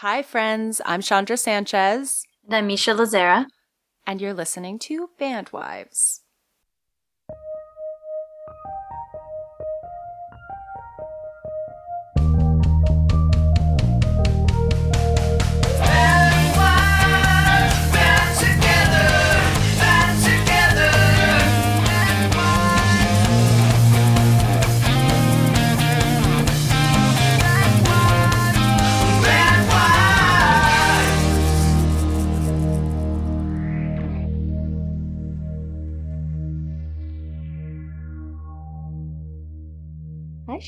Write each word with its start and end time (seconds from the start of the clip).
Hi, 0.00 0.22
friends. 0.22 0.80
I'm 0.86 1.02
Chondra 1.02 1.38
Sanchez. 1.38 2.24
And 2.46 2.54
I'm 2.54 2.68
Misha 2.68 2.92
Lazera. 2.92 3.44
And 4.06 4.18
you're 4.18 4.32
listening 4.32 4.78
to 4.78 5.10
Bandwives. 5.18 6.22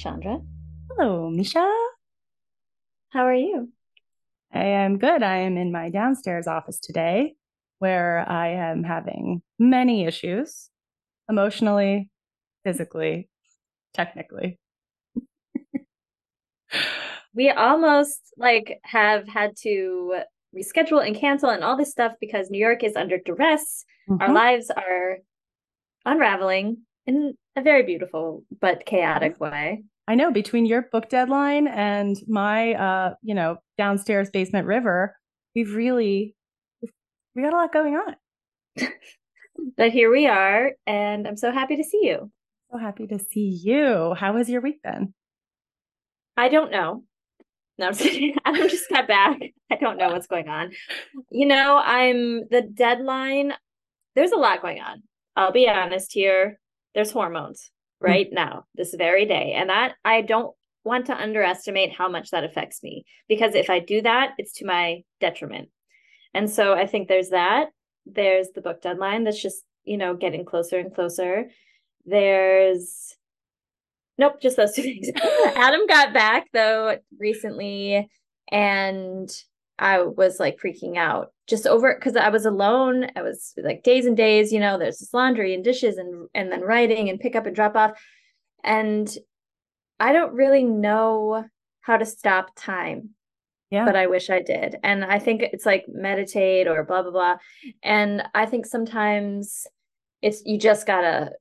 Chondra. 0.02 0.44
Hello, 0.90 1.30
Misha. 1.30 1.64
How 3.10 3.24
are 3.24 3.34
you? 3.34 3.68
I 4.52 4.64
am 4.64 4.98
good. 4.98 5.22
I 5.22 5.36
am 5.38 5.56
in 5.56 5.70
my 5.70 5.90
downstairs 5.90 6.48
office 6.48 6.80
today 6.80 7.34
where 7.78 8.28
I 8.28 8.48
am 8.48 8.82
having 8.82 9.42
many 9.60 10.04
issues 10.04 10.70
emotionally, 11.28 12.10
physically, 12.64 13.28
technically. 13.94 14.58
we 17.34 17.50
almost 17.50 18.20
like 18.36 18.80
have 18.82 19.28
had 19.28 19.56
to 19.58 20.16
reschedule 20.56 21.06
and 21.06 21.14
cancel 21.14 21.50
and 21.50 21.62
all 21.62 21.76
this 21.76 21.92
stuff 21.92 22.14
because 22.20 22.50
New 22.50 22.58
York 22.58 22.82
is 22.82 22.96
under 22.96 23.18
duress. 23.18 23.84
Mm-hmm. 24.10 24.20
Our 24.20 24.32
lives 24.32 24.68
are 24.70 25.18
unraveling 26.04 26.78
in 27.06 27.34
a 27.54 27.62
very 27.62 27.84
beautiful 27.84 28.44
but 28.60 28.84
chaotic 28.84 29.38
way. 29.38 29.84
I 30.08 30.14
know 30.14 30.32
between 30.32 30.66
your 30.66 30.82
book 30.90 31.08
deadline 31.08 31.66
and 31.68 32.16
my 32.26 32.74
uh, 32.74 33.14
you 33.22 33.34
know, 33.34 33.58
downstairs 33.78 34.30
basement 34.30 34.66
river, 34.66 35.16
we've 35.54 35.74
really 35.74 36.34
we 37.34 37.42
got 37.42 37.52
a 37.52 37.56
lot 37.56 37.72
going 37.72 37.94
on. 37.94 38.16
but 39.76 39.90
here 39.90 40.10
we 40.10 40.26
are 40.26 40.72
and 40.86 41.26
I'm 41.26 41.36
so 41.36 41.52
happy 41.52 41.76
to 41.76 41.84
see 41.84 42.00
you. 42.04 42.30
So 42.70 42.78
happy 42.78 43.06
to 43.06 43.18
see 43.18 43.60
you. 43.62 44.14
How 44.14 44.36
has 44.36 44.48
your 44.48 44.60
week 44.60 44.82
been? 44.82 45.14
I 46.36 46.48
don't 46.48 46.70
know. 46.70 47.04
No, 47.78 47.86
I'm 47.86 47.92
just 47.94 48.02
kidding. 48.10 48.36
I 48.44 48.68
just 48.68 48.88
got 48.88 49.08
back. 49.08 49.38
I 49.70 49.76
don't 49.76 49.98
know 49.98 50.08
what's 50.08 50.26
going 50.26 50.48
on. 50.48 50.72
You 51.30 51.46
know, 51.46 51.80
I'm 51.82 52.48
the 52.50 52.62
deadline. 52.62 53.52
There's 54.14 54.32
a 54.32 54.36
lot 54.36 54.62
going 54.62 54.80
on. 54.80 55.02
I'll 55.36 55.52
be 55.52 55.68
honest 55.68 56.12
here 56.12 56.58
there's 56.94 57.10
hormones. 57.10 57.70
right 58.08 58.26
mm-hmm. 58.26 58.34
now, 58.34 58.66
this 58.74 58.94
very 58.94 59.26
day. 59.26 59.54
And 59.56 59.70
that 59.70 59.94
I 60.04 60.22
don't 60.22 60.54
want 60.84 61.06
to 61.06 61.16
underestimate 61.16 61.92
how 61.92 62.08
much 62.08 62.30
that 62.30 62.44
affects 62.44 62.82
me 62.82 63.04
because 63.28 63.54
if 63.54 63.70
I 63.70 63.78
do 63.78 64.02
that, 64.02 64.32
it's 64.38 64.52
to 64.54 64.66
my 64.66 65.02
detriment. 65.20 65.68
And 66.34 66.50
so 66.50 66.74
I 66.74 66.86
think 66.86 67.08
there's 67.08 67.30
that. 67.30 67.68
There's 68.06 68.48
the 68.54 68.62
book 68.62 68.82
deadline 68.82 69.24
that's 69.24 69.40
just, 69.40 69.64
you 69.84 69.96
know, 69.96 70.16
getting 70.16 70.44
closer 70.44 70.78
and 70.78 70.92
closer. 70.92 71.50
There's 72.04 73.16
nope, 74.18 74.40
just 74.40 74.56
those 74.56 74.74
two 74.74 74.82
things. 74.82 75.08
Adam 75.56 75.86
got 75.86 76.12
back 76.12 76.48
though 76.52 76.98
recently 77.18 78.10
and 78.50 79.30
I 79.78 80.02
was 80.02 80.38
like 80.38 80.58
freaking 80.62 80.96
out 80.96 81.32
just 81.46 81.66
over 81.66 81.94
because 81.94 82.16
I 82.16 82.28
was 82.28 82.46
alone. 82.46 83.08
I 83.16 83.22
was 83.22 83.54
like 83.56 83.82
days 83.82 84.06
and 84.06 84.16
days, 84.16 84.52
you 84.52 84.60
know, 84.60 84.78
there's 84.78 84.98
this 84.98 85.12
laundry 85.12 85.54
and 85.54 85.64
dishes 85.64 85.96
and 85.96 86.28
and 86.34 86.52
then 86.52 86.60
writing 86.60 87.08
and 87.08 87.20
pick 87.20 87.34
up 87.34 87.46
and 87.46 87.54
drop 87.54 87.76
off. 87.76 87.92
And 88.62 89.12
I 89.98 90.12
don't 90.12 90.34
really 90.34 90.64
know 90.64 91.44
how 91.80 91.96
to 91.96 92.06
stop 92.06 92.50
time. 92.56 93.10
Yeah. 93.70 93.84
But 93.86 93.96
I 93.96 94.06
wish 94.06 94.30
I 94.30 94.40
did. 94.40 94.76
And 94.84 95.04
I 95.04 95.18
think 95.18 95.42
it's 95.42 95.66
like 95.66 95.86
meditate 95.88 96.68
or 96.68 96.84
blah 96.84 97.02
blah 97.02 97.10
blah. 97.10 97.36
And 97.82 98.22
I 98.34 98.46
think 98.46 98.66
sometimes 98.66 99.66
it's 100.20 100.42
you 100.44 100.58
just 100.58 100.86
gotta 100.86 101.32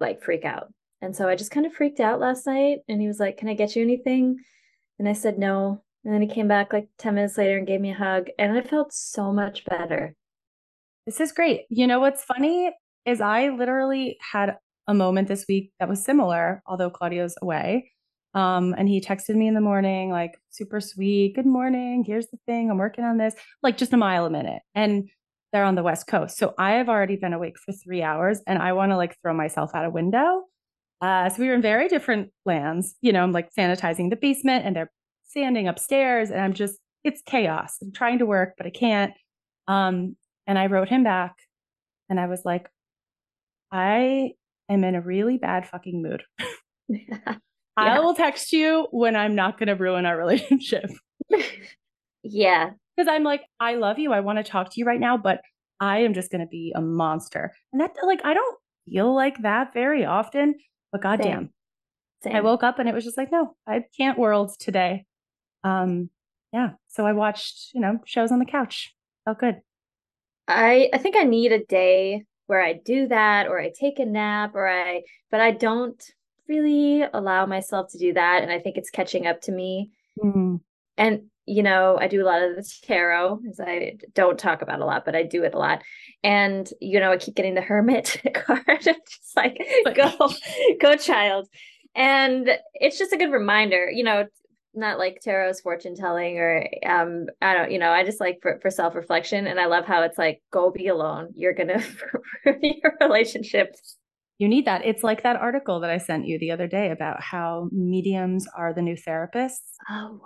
like 0.00 0.22
freak 0.22 0.44
out. 0.44 0.72
And 1.02 1.14
so 1.14 1.28
I 1.28 1.36
just 1.36 1.50
kind 1.50 1.66
of 1.66 1.74
freaked 1.74 2.00
out 2.00 2.18
last 2.18 2.46
night 2.46 2.78
and 2.88 3.00
he 3.00 3.08
was 3.08 3.20
like, 3.20 3.36
Can 3.36 3.48
I 3.48 3.54
get 3.54 3.76
you 3.76 3.82
anything? 3.82 4.38
And 4.98 5.08
I 5.08 5.12
said 5.12 5.38
no. 5.38 5.83
And 6.04 6.12
then 6.12 6.22
he 6.22 6.28
came 6.28 6.48
back 6.48 6.72
like 6.72 6.88
10 6.98 7.14
minutes 7.14 7.38
later 7.38 7.56
and 7.56 7.66
gave 7.66 7.80
me 7.80 7.92
a 7.92 7.94
hug. 7.94 8.28
And 8.38 8.56
I 8.56 8.60
felt 8.62 8.92
so 8.92 9.32
much 9.32 9.64
better. 9.64 10.14
This 11.06 11.20
is 11.20 11.32
great. 11.32 11.62
You 11.70 11.86
know 11.86 12.00
what's 12.00 12.24
funny 12.24 12.72
is 13.06 13.20
I 13.20 13.48
literally 13.48 14.18
had 14.32 14.56
a 14.86 14.94
moment 14.94 15.28
this 15.28 15.46
week 15.48 15.72
that 15.80 15.88
was 15.88 16.04
similar, 16.04 16.62
although 16.66 16.90
Claudio's 16.90 17.34
away. 17.40 17.90
Um, 18.34 18.74
and 18.76 18.88
he 18.88 19.00
texted 19.00 19.36
me 19.36 19.46
in 19.46 19.54
the 19.54 19.60
morning, 19.60 20.10
like 20.10 20.32
super 20.50 20.80
sweet, 20.80 21.34
good 21.34 21.46
morning. 21.46 22.04
Here's 22.06 22.26
the 22.26 22.38
thing. 22.46 22.70
I'm 22.70 22.78
working 22.78 23.04
on 23.04 23.16
this, 23.16 23.34
like 23.62 23.76
just 23.76 23.92
a 23.92 23.96
mile 23.96 24.26
a 24.26 24.30
minute. 24.30 24.62
And 24.74 25.08
they're 25.52 25.64
on 25.64 25.76
the 25.76 25.84
West 25.84 26.08
Coast. 26.08 26.36
So 26.36 26.52
I 26.58 26.72
have 26.72 26.88
already 26.88 27.16
been 27.16 27.32
awake 27.32 27.54
for 27.64 27.72
three 27.72 28.02
hours 28.02 28.40
and 28.46 28.58
I 28.58 28.72
want 28.72 28.90
to 28.90 28.96
like 28.96 29.16
throw 29.22 29.32
myself 29.32 29.70
out 29.72 29.84
a 29.84 29.90
window. 29.90 30.42
Uh, 31.00 31.28
so 31.28 31.40
we 31.40 31.48
were 31.48 31.54
in 31.54 31.62
very 31.62 31.86
different 31.88 32.30
lands. 32.44 32.96
You 33.02 33.12
know, 33.12 33.22
I'm 33.22 33.30
like 33.32 33.50
sanitizing 33.56 34.10
the 34.10 34.16
basement 34.16 34.64
and 34.66 34.74
they're 34.74 34.90
standing 35.36 35.66
upstairs 35.66 36.30
and 36.30 36.40
I'm 36.40 36.52
just, 36.52 36.78
it's 37.02 37.20
chaos. 37.26 37.76
I'm 37.82 37.90
trying 37.90 38.20
to 38.20 38.26
work, 38.26 38.54
but 38.56 38.66
I 38.66 38.70
can't. 38.70 39.12
Um, 39.66 40.14
and 40.46 40.58
I 40.58 40.66
wrote 40.66 40.88
him 40.88 41.02
back 41.02 41.34
and 42.08 42.20
I 42.20 42.26
was 42.26 42.42
like, 42.44 42.68
I 43.72 44.30
am 44.68 44.84
in 44.84 44.94
a 44.94 45.00
really 45.00 45.36
bad 45.36 45.66
fucking 45.66 46.00
mood. 46.00 46.22
yeah. 46.88 47.36
I 47.76 47.98
will 47.98 48.14
text 48.14 48.52
you 48.52 48.86
when 48.92 49.16
I'm 49.16 49.34
not 49.34 49.58
going 49.58 49.66
to 49.66 49.74
ruin 49.74 50.06
our 50.06 50.16
relationship. 50.24 50.88
yeah. 52.22 52.70
Because 52.96 53.10
I'm 53.10 53.24
like, 53.24 53.42
I 53.58 53.74
love 53.74 53.98
you. 53.98 54.12
I 54.12 54.20
want 54.20 54.38
to 54.38 54.44
talk 54.44 54.70
to 54.70 54.74
you 54.76 54.84
right 54.84 55.00
now, 55.00 55.16
but 55.16 55.40
I 55.80 55.98
am 55.98 56.14
just 56.14 56.30
going 56.30 56.42
to 56.42 56.46
be 56.46 56.72
a 56.76 56.80
monster. 56.80 57.52
And 57.72 57.80
that, 57.80 57.90
like, 58.04 58.20
I 58.24 58.34
don't 58.34 58.58
feel 58.88 59.12
like 59.12 59.42
that 59.42 59.74
very 59.74 60.04
often, 60.04 60.54
but 60.92 61.02
goddamn. 61.02 61.50
I 62.32 62.40
woke 62.40 62.62
up 62.62 62.78
and 62.78 62.88
it 62.88 62.94
was 62.94 63.04
just 63.04 63.18
like, 63.18 63.32
no, 63.32 63.56
I 63.66 63.82
can't 63.96 64.16
world 64.16 64.52
today. 64.60 65.04
Um, 65.64 66.10
yeah. 66.52 66.70
So 66.88 67.04
I 67.04 67.12
watched, 67.12 67.74
you 67.74 67.80
know, 67.80 67.98
shows 68.04 68.30
on 68.30 68.38
the 68.38 68.44
couch. 68.44 68.94
Felt 69.24 69.40
good. 69.40 69.56
I 70.46 70.90
I 70.92 70.98
think 70.98 71.16
I 71.16 71.24
need 71.24 71.52
a 71.52 71.64
day 71.64 72.26
where 72.46 72.62
I 72.62 72.74
do 72.74 73.08
that 73.08 73.48
or 73.48 73.58
I 73.58 73.72
take 73.74 73.98
a 73.98 74.04
nap 74.04 74.54
or 74.54 74.68
I 74.68 75.02
but 75.30 75.40
I 75.40 75.50
don't 75.50 76.00
really 76.46 77.02
allow 77.02 77.46
myself 77.46 77.90
to 77.92 77.98
do 77.98 78.12
that 78.12 78.42
and 78.42 78.52
I 78.52 78.58
think 78.58 78.76
it's 78.76 78.90
catching 78.90 79.26
up 79.26 79.40
to 79.42 79.52
me. 79.52 79.90
Mm. 80.22 80.60
And 80.96 81.22
you 81.46 81.62
know, 81.62 81.98
I 82.00 82.08
do 82.08 82.22
a 82.22 82.24
lot 82.24 82.42
of 82.42 82.56
the 82.56 82.74
tarot 82.82 83.40
as 83.50 83.60
I 83.60 83.96
don't 84.14 84.38
talk 84.38 84.62
about 84.62 84.80
a 84.80 84.86
lot, 84.86 85.04
but 85.04 85.14
I 85.14 85.24
do 85.24 85.44
it 85.44 85.54
a 85.54 85.58
lot. 85.58 85.82
And 86.22 86.70
you 86.80 87.00
know, 87.00 87.12
I 87.12 87.16
keep 87.16 87.34
getting 87.34 87.54
the 87.54 87.60
hermit 87.60 88.22
card. 88.34 88.64
just 88.80 89.36
like 89.36 89.58
go 89.94 90.30
go 90.80 90.96
child. 90.96 91.48
And 91.96 92.50
it's 92.74 92.98
just 92.98 93.12
a 93.12 93.16
good 93.16 93.30
reminder, 93.30 93.90
you 93.90 94.04
know, 94.04 94.26
not 94.74 94.98
like 94.98 95.20
tarot's 95.20 95.60
fortune 95.60 95.94
telling 95.94 96.38
or 96.38 96.66
um 96.86 97.26
i 97.40 97.54
don't 97.54 97.70
you 97.70 97.78
know 97.78 97.90
i 97.90 98.04
just 98.04 98.20
like 98.20 98.38
for, 98.42 98.58
for 98.60 98.70
self-reflection 98.70 99.46
and 99.46 99.60
i 99.60 99.66
love 99.66 99.84
how 99.84 100.02
it's 100.02 100.18
like 100.18 100.42
go 100.50 100.70
be 100.70 100.88
alone. 100.88 101.32
You're 101.34 101.54
gonna 101.54 101.82
your 102.62 102.94
relationship. 103.00 103.74
You 104.38 104.48
need 104.48 104.66
that. 104.66 104.84
It's 104.84 105.04
like 105.04 105.22
that 105.22 105.36
article 105.36 105.80
that 105.80 105.90
i 105.90 105.98
sent 105.98 106.26
you 106.26 106.38
the 106.38 106.50
other 106.50 106.66
day 106.66 106.90
about 106.90 107.22
how 107.22 107.68
mediums 107.72 108.46
are 108.56 108.72
the 108.72 108.82
new 108.82 108.96
therapists. 108.96 109.76
Oh 109.88 110.20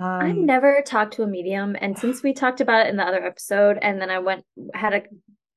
um, 0.00 0.20
i've 0.20 0.36
never 0.36 0.82
talked 0.84 1.14
to 1.14 1.22
a 1.22 1.26
medium 1.26 1.76
and 1.80 1.98
since 1.98 2.22
we 2.22 2.32
talked 2.32 2.60
about 2.60 2.86
it 2.86 2.90
in 2.90 2.96
the 2.96 3.06
other 3.06 3.24
episode 3.24 3.78
and 3.82 4.00
then 4.00 4.10
i 4.10 4.18
went 4.18 4.44
had 4.74 4.94
a 4.94 5.02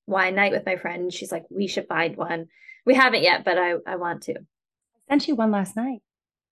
wine 0.07 0.35
night 0.35 0.51
with 0.51 0.65
my 0.65 0.75
friend 0.75 1.03
and 1.03 1.13
she's 1.13 1.31
like 1.31 1.43
we 1.49 1.67
should 1.67 1.87
find 1.87 2.17
one. 2.17 2.47
We 2.85 2.95
haven't 2.95 3.23
yet 3.23 3.45
but 3.45 3.57
i 3.57 3.73
i 3.85 3.95
want 3.95 4.23
to. 4.23 4.33
I 4.33 5.13
sent 5.13 5.27
you 5.27 5.35
one 5.35 5.51
last 5.51 5.75
night 5.75 6.01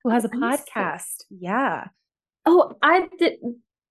who 0.04 0.10
has 0.10 0.26
a 0.26 0.30
podcast. 0.30 1.24
Yeah. 1.30 1.88
Oh, 2.46 2.74
I 2.82 3.08
did. 3.18 3.34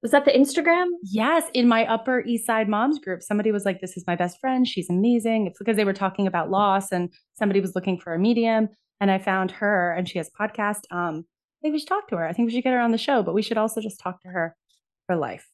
Was 0.02 0.12
that 0.12 0.24
the 0.24 0.30
Instagram? 0.30 0.86
Yes, 1.02 1.44
in 1.54 1.66
my 1.66 1.84
Upper 1.86 2.20
East 2.20 2.46
Side 2.46 2.68
moms 2.68 3.00
group, 3.00 3.20
somebody 3.22 3.50
was 3.50 3.64
like, 3.64 3.80
"This 3.80 3.96
is 3.96 4.04
my 4.06 4.14
best 4.14 4.38
friend. 4.40 4.66
She's 4.66 4.88
amazing." 4.88 5.46
It's 5.46 5.58
because 5.58 5.76
they 5.76 5.84
were 5.84 5.92
talking 5.92 6.26
about 6.26 6.50
loss, 6.50 6.92
and 6.92 7.12
somebody 7.34 7.60
was 7.60 7.74
looking 7.74 7.98
for 7.98 8.14
a 8.14 8.18
medium, 8.18 8.68
and 9.00 9.10
I 9.10 9.18
found 9.18 9.50
her, 9.52 9.92
and 9.92 10.08
she 10.08 10.18
has 10.18 10.28
a 10.28 10.42
podcast. 10.42 10.82
Um, 10.90 11.24
I 11.26 11.58
think 11.62 11.72
we 11.72 11.80
should 11.80 11.88
talk 11.88 12.08
to 12.08 12.16
her. 12.16 12.26
I 12.26 12.32
think 12.32 12.46
we 12.46 12.54
should 12.54 12.62
get 12.62 12.72
her 12.72 12.80
on 12.80 12.92
the 12.92 12.98
show, 12.98 13.22
but 13.22 13.34
we 13.34 13.42
should 13.42 13.58
also 13.58 13.80
just 13.80 13.98
talk 13.98 14.22
to 14.22 14.28
her 14.28 14.54
for 15.06 15.16
life. 15.16 15.48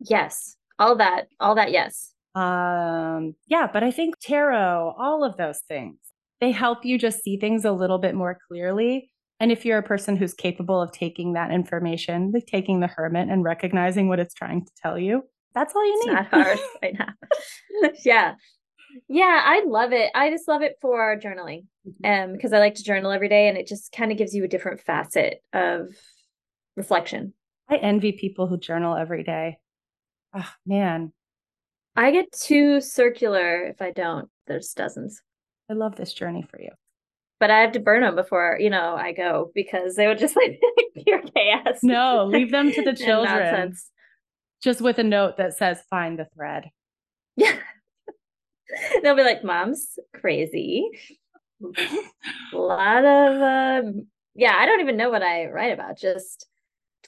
Yes, 0.00 0.56
all 0.78 0.96
that, 0.96 1.28
all 1.38 1.54
that. 1.54 1.70
Yes. 1.70 2.12
Um, 2.34 3.34
yeah, 3.46 3.68
but 3.72 3.82
I 3.82 3.90
think 3.90 4.16
tarot, 4.20 4.94
all 4.98 5.24
of 5.24 5.36
those 5.36 5.60
things, 5.68 5.96
they 6.40 6.50
help 6.50 6.84
you 6.84 6.98
just 6.98 7.22
see 7.22 7.38
things 7.38 7.64
a 7.64 7.72
little 7.72 7.98
bit 7.98 8.14
more 8.14 8.36
clearly 8.48 9.10
And 9.38 9.52
if 9.52 9.64
you're 9.64 9.78
a 9.78 9.82
person 9.82 10.16
who's 10.16 10.32
capable 10.32 10.80
of 10.80 10.92
taking 10.92 11.34
that 11.34 11.50
information, 11.50 12.30
like 12.32 12.46
taking 12.46 12.80
the 12.80 12.86
hermit 12.86 13.28
and 13.28 13.44
recognizing 13.44 14.08
what 14.08 14.18
it's 14.18 14.34
trying 14.34 14.64
to 14.64 14.72
tell 14.82 14.98
you, 14.98 15.22
that's 15.54 15.74
all 15.74 15.86
you 15.86 15.94
it's 15.98 16.06
need. 16.06 16.12
not 16.12 16.26
hard 16.28 16.58
right 16.82 16.94
now. 16.98 17.88
yeah. 18.04 18.34
Yeah, 19.08 19.42
I 19.44 19.62
love 19.66 19.92
it. 19.92 20.10
I 20.14 20.30
just 20.30 20.48
love 20.48 20.62
it 20.62 20.76
for 20.80 21.18
journaling. 21.18 21.64
Um, 22.02 22.32
because 22.32 22.52
I 22.52 22.58
like 22.58 22.74
to 22.76 22.82
journal 22.82 23.12
every 23.12 23.28
day 23.28 23.48
and 23.48 23.56
it 23.58 23.66
just 23.66 23.92
kind 23.92 24.10
of 24.10 24.18
gives 24.18 24.34
you 24.34 24.42
a 24.44 24.48
different 24.48 24.80
facet 24.80 25.42
of 25.52 25.88
reflection. 26.76 27.34
I 27.68 27.76
envy 27.76 28.12
people 28.12 28.46
who 28.46 28.58
journal 28.58 28.96
every 28.96 29.22
day. 29.22 29.58
Oh 30.34 30.50
man. 30.64 31.12
I 31.94 32.10
get 32.10 32.32
too 32.32 32.80
circular 32.80 33.64
if 33.66 33.80
I 33.80 33.90
don't. 33.90 34.28
There's 34.46 34.72
dozens. 34.72 35.22
I 35.70 35.74
love 35.74 35.96
this 35.96 36.12
journey 36.12 36.44
for 36.50 36.60
you. 36.60 36.70
But 37.38 37.50
I 37.50 37.60
have 37.60 37.72
to 37.72 37.80
burn 37.80 38.00
them 38.00 38.14
before, 38.14 38.56
you 38.58 38.70
know, 38.70 38.96
I 38.96 39.12
go 39.12 39.50
because 39.54 39.94
they 39.96 40.06
would 40.06 40.18
just 40.18 40.36
like 40.36 40.60
pure 41.04 41.22
chaos. 41.34 41.80
No, 41.82 42.24
leave 42.24 42.50
them 42.50 42.72
to 42.72 42.82
the 42.82 42.94
children. 43.04 43.74
Just 44.62 44.80
with 44.80 44.98
a 44.98 45.04
note 45.04 45.36
that 45.36 45.54
says 45.54 45.82
find 45.90 46.18
the 46.18 46.26
thread. 46.34 46.70
Yeah. 47.36 47.56
They'll 49.02 49.16
be 49.16 49.22
like, 49.22 49.44
Mom's 49.44 49.98
crazy. 50.14 50.88
a 51.62 52.56
lot 52.56 53.04
of 53.04 53.42
um 53.42 54.06
yeah, 54.34 54.54
I 54.58 54.66
don't 54.66 54.80
even 54.80 54.96
know 54.98 55.10
what 55.10 55.22
I 55.22 55.46
write 55.46 55.72
about, 55.72 55.98
just 55.98 56.46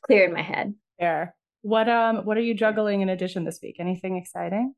clear 0.03 0.25
in 0.25 0.33
my 0.33 0.43
head. 0.43 0.75
There. 0.99 1.35
What 1.63 1.89
um 1.89 2.19
what 2.19 2.37
are 2.37 2.43
you 2.43 2.55
juggling 2.55 3.01
in 3.01 3.09
addition 3.09 3.45
this 3.45 3.61
week? 3.63 3.77
Anything 3.79 4.17
exciting? 4.17 4.75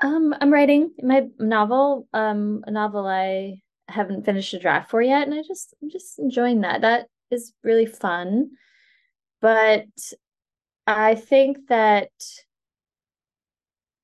Um, 0.00 0.34
I'm 0.40 0.52
writing 0.52 0.90
my 1.00 1.28
novel, 1.38 2.08
um, 2.12 2.64
a 2.66 2.72
novel 2.72 3.06
I 3.06 3.62
haven't 3.92 4.24
finished 4.24 4.54
a 4.54 4.58
draft 4.58 4.90
for 4.90 5.02
yet, 5.02 5.26
and 5.26 5.34
I 5.34 5.42
just 5.42 5.74
I'm 5.82 5.90
just 5.90 6.18
enjoying 6.18 6.62
that. 6.62 6.80
That 6.82 7.06
is 7.30 7.52
really 7.62 7.86
fun. 7.86 8.50
But 9.40 9.86
I 10.86 11.14
think 11.14 11.68
that 11.68 12.10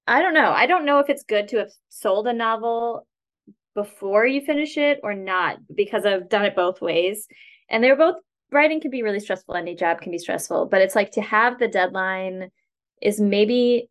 I 0.07 0.23
don't 0.23 0.35
know. 0.35 0.51
I 0.51 0.67
don't 0.67 0.87
know 0.87 1.01
if 1.01 1.11
it's 1.11 1.23
good 1.25 1.49
to 1.49 1.59
have 1.59 1.71
sold 1.89 2.27
a 2.27 2.33
novel 2.33 3.07
before 3.75 4.27
you 4.27 4.41
finish 4.41 4.77
it 4.77 5.01
or 5.03 5.15
not 5.15 5.59
because 5.73 6.05
I've 6.05 6.29
done 6.29 6.45
it 6.45 6.57
both 6.57 6.81
ways. 6.81 7.29
And 7.69 7.85
they're 7.85 7.97
both 7.97 8.17
writing 8.51 8.81
can 8.81 8.91
be 8.91 9.03
really 9.03 9.21
stressful, 9.21 9.55
any 9.55 9.75
job 9.75 10.01
can 10.01 10.11
be 10.11 10.19
stressful, 10.19 10.67
but 10.67 10.81
it's 10.81 10.95
like 10.95 11.13
to 11.13 11.21
have 11.21 11.59
the 11.59 11.69
deadline 11.69 12.51
is 13.03 13.21
maybe 13.21 13.89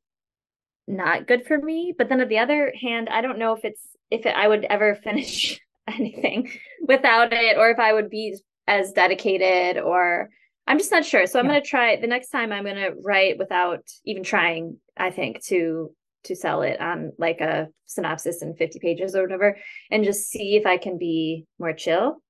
not 0.88 1.28
good 1.28 1.46
for 1.46 1.58
me. 1.58 1.94
But 1.98 2.10
then 2.10 2.20
at 2.20 2.30
the 2.30 2.40
other 2.40 2.74
hand, 2.82 3.10
I 3.10 3.22
don't 3.22 3.40
know 3.40 3.54
if 3.54 3.64
it's 3.64 3.82
if 4.10 4.26
it, 4.26 4.36
I 4.36 4.48
would 4.48 4.66
ever 4.66 4.96
finish 5.04 5.60
anything 6.00 6.52
without 6.82 7.34
it 7.34 7.58
or 7.58 7.70
if 7.70 7.80
I 7.80 7.94
would 7.94 8.10
be 8.10 8.38
as 8.68 8.92
dedicated 8.92 9.82
or 9.82 10.30
I'm 10.68 10.78
just 10.78 10.92
not 10.92 11.06
sure. 11.06 11.26
So 11.28 11.40
I'm 11.40 11.46
yeah. 11.46 11.52
going 11.52 11.64
to 11.64 11.70
try 11.70 11.96
the 11.96 12.08
next 12.08 12.30
time 12.30 12.52
I'm 12.52 12.66
going 12.66 12.76
to 12.76 12.94
write 13.02 13.38
without 13.38 13.84
even 14.06 14.24
trying, 14.24 14.78
I 14.98 15.12
think 15.12 15.44
to 15.46 15.92
to 16.24 16.36
sell 16.36 16.62
it 16.62 16.82
on 16.82 17.14
like 17.18 17.40
a 17.40 17.70
synopsis 17.86 18.42
in 18.42 18.54
50 18.54 18.80
pages 18.80 19.16
or 19.16 19.22
whatever 19.22 19.58
and 19.90 20.04
just 20.04 20.30
see 20.30 20.58
if 20.58 20.66
I 20.66 20.78
can 20.78 20.98
be 20.98 21.46
more 21.58 21.72
chill. 21.72 22.22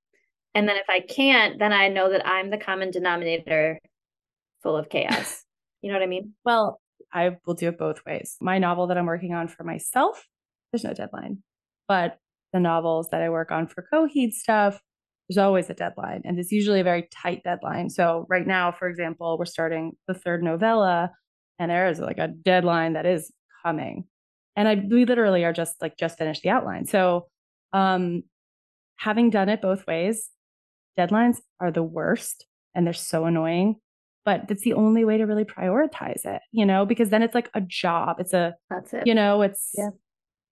And 0.54 0.68
then 0.68 0.76
if 0.76 0.88
I 0.88 1.00
can't, 1.00 1.58
then 1.58 1.72
I 1.72 1.88
know 1.88 2.10
that 2.10 2.26
I'm 2.26 2.50
the 2.50 2.58
common 2.58 2.92
denominator 2.92 3.80
full 4.62 4.76
of 4.76 4.88
chaos. 4.88 5.42
you 5.82 5.90
know 5.90 5.96
what 5.96 6.04
I 6.04 6.08
mean? 6.08 6.34
Well, 6.44 6.80
I 7.12 7.38
will 7.44 7.54
do 7.54 7.68
it 7.68 7.78
both 7.78 8.04
ways. 8.06 8.36
My 8.40 8.58
novel 8.58 8.86
that 8.88 8.98
I'm 8.98 9.06
working 9.06 9.34
on 9.34 9.48
for 9.48 9.64
myself, 9.64 10.24
there's 10.70 10.84
no 10.84 10.94
deadline. 10.94 11.42
But 11.88 12.18
the 12.52 12.60
novels 12.60 13.08
that 13.10 13.22
I 13.22 13.30
work 13.30 13.50
on 13.50 13.66
for 13.66 13.86
Coheed 13.92 14.32
stuff, 14.32 14.80
there's 15.28 15.38
always 15.38 15.68
a 15.68 15.74
deadline. 15.74 16.22
And 16.24 16.38
it's 16.38 16.52
usually 16.52 16.80
a 16.80 16.84
very 16.84 17.08
tight 17.12 17.42
deadline. 17.44 17.90
So 17.90 18.26
right 18.28 18.46
now, 18.46 18.72
for 18.72 18.88
example, 18.88 19.36
we're 19.38 19.44
starting 19.44 19.92
the 20.06 20.14
third 20.14 20.42
novella, 20.42 21.10
and 21.58 21.70
there 21.70 21.88
is 21.88 21.98
like 21.98 22.18
a 22.18 22.28
deadline 22.28 22.94
that 22.94 23.06
is 23.06 23.30
coming. 23.64 24.04
And 24.56 24.68
I 24.68 24.74
we 24.74 25.04
literally 25.04 25.44
are 25.44 25.52
just 25.52 25.80
like 25.80 25.96
just 25.98 26.18
finished 26.18 26.42
the 26.42 26.50
outline. 26.50 26.86
So 26.86 27.26
um 27.72 28.22
having 28.96 29.30
done 29.30 29.48
it 29.48 29.60
both 29.62 29.86
ways, 29.86 30.30
deadlines 30.98 31.38
are 31.60 31.70
the 31.70 31.82
worst 31.82 32.46
and 32.74 32.86
they're 32.86 32.94
so 32.94 33.24
annoying 33.26 33.76
but 34.28 34.46
that's 34.46 34.60
the 34.60 34.74
only 34.74 35.06
way 35.06 35.16
to 35.16 35.24
really 35.24 35.46
prioritize 35.46 36.26
it, 36.26 36.42
you 36.52 36.66
know, 36.66 36.84
because 36.84 37.08
then 37.08 37.22
it's 37.22 37.34
like 37.34 37.48
a 37.54 37.62
job. 37.62 38.16
It's 38.20 38.34
a, 38.34 38.54
that's 38.68 38.92
it. 38.92 39.06
You 39.06 39.14
know, 39.14 39.40
it's, 39.40 39.70
yeah. 39.74 39.88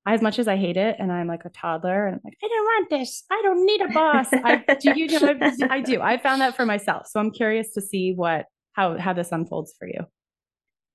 As 0.07 0.23
much 0.23 0.39
as 0.39 0.47
I 0.47 0.57
hate 0.57 0.77
it, 0.77 0.97
and 0.99 1.11
I'm 1.11 1.27
like 1.27 1.45
a 1.45 1.51
toddler, 1.51 2.07
and 2.07 2.15
I'm 2.15 2.21
like, 2.25 2.39
I 2.43 2.49
don't 2.49 2.65
want 2.65 2.91
this. 2.91 3.25
I 3.31 3.41
don't 3.43 3.67
need 3.67 3.81
a 3.81 3.89
boss. 3.93 4.29
I 4.33 4.65
do 4.81 4.99
you 4.99 5.09
know? 5.09 5.39
I 5.71 5.81
do. 5.81 6.01
I 6.01 6.17
found 6.19 6.41
that 6.41 6.57
for 6.57 6.65
myself, 6.65 7.07
so 7.09 7.21
I'm 7.21 7.31
curious 7.31 7.73
to 7.73 7.81
see 7.81 8.13
what 8.15 8.47
how 8.73 8.99
how 8.99 9.13
this 9.13 9.33
unfolds 9.33 9.75
for 9.79 9.87
you. 9.89 10.01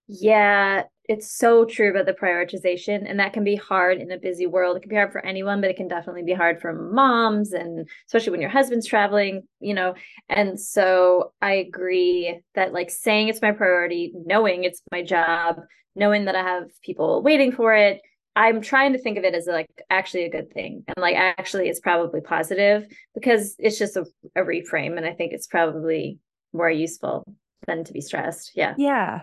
Yeah, 0.08 0.84
it's 1.12 1.30
so 1.30 1.66
true 1.66 1.90
about 1.92 2.06
the 2.06 2.13
prioritization 2.13 3.04
and 3.06 3.19
that 3.19 3.34
can 3.34 3.44
be 3.44 3.58
hard 3.58 3.98
in 3.98 4.12
a 4.12 4.18
busy 4.18 4.48
world 4.48 4.78
it 4.78 4.80
can 4.80 4.90
be 4.90 4.96
hard 4.96 5.12
for 5.12 5.24
anyone 5.25 5.60
but 5.60 5.69
it 5.69 5.75
can 5.75 5.90
definitely 5.90 6.24
be 6.24 6.34
hard 6.34 6.62
for 6.62 6.72
moms 6.72 7.52
and 7.52 7.86
especially 8.08 8.31
when 8.31 8.40
your 8.40 8.50
husband's 8.50 8.88
traveling 8.88 9.44
you 9.60 9.74
know 9.74 9.94
and 10.30 10.58
so 10.58 11.34
i 11.42 11.54
agree 11.54 12.40
that 12.56 12.72
like 12.72 12.90
saying 12.90 13.28
it's 13.28 13.42
my 13.42 13.52
priority 13.52 14.13
knowing 14.25 14.63
it's 14.63 14.81
my 14.90 15.04
job 15.04 15.58
knowing 15.96 16.25
that 16.25 16.36
i 16.36 16.42
have 16.42 16.69
people 16.81 17.22
waiting 17.22 17.52
for 17.52 17.75
it 17.75 18.00
i'm 18.36 18.62
trying 18.62 18.94
to 18.94 19.00
think 19.00 19.18
of 19.18 19.24
it 19.24 19.33
as 19.33 19.48
like 19.48 19.68
actually 19.89 20.25
a 20.25 20.30
good 20.30 20.51
thing 20.54 20.83
and 20.88 20.95
like 20.98 21.16
actually 21.16 21.68
it's 21.68 21.80
probably 21.80 22.22
positive 22.22 22.86
because 23.13 23.56
it's 23.60 23.78
just 23.78 23.98
a, 23.98 24.06
a 24.36 24.42
reframe 24.42 24.98
and 24.98 25.06
i 25.06 25.13
think 25.13 25.33
it's 25.33 25.48
probably 25.48 26.19
more 26.54 26.69
useful 26.69 27.24
than 27.68 27.83
to 27.83 27.94
be 27.94 28.01
stressed 28.01 28.51
yeah 28.56 28.74
yeah 28.78 29.22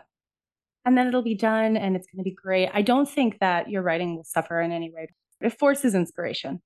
and 0.89 0.97
then 0.97 1.07
it'll 1.07 1.21
be 1.21 1.35
done 1.35 1.77
and 1.77 1.95
it's 1.95 2.07
going 2.07 2.17
to 2.17 2.25
be 2.25 2.35
great. 2.35 2.71
I 2.73 2.81
don't 2.81 3.07
think 3.07 3.41
that 3.41 3.69
your 3.69 3.83
writing 3.83 4.17
will 4.17 4.25
suffer 4.25 4.59
in 4.59 4.73
any 4.73 4.91
way. 4.91 5.09
It 5.43 5.59
forces 5.59 5.95
inspiration. 5.95 6.63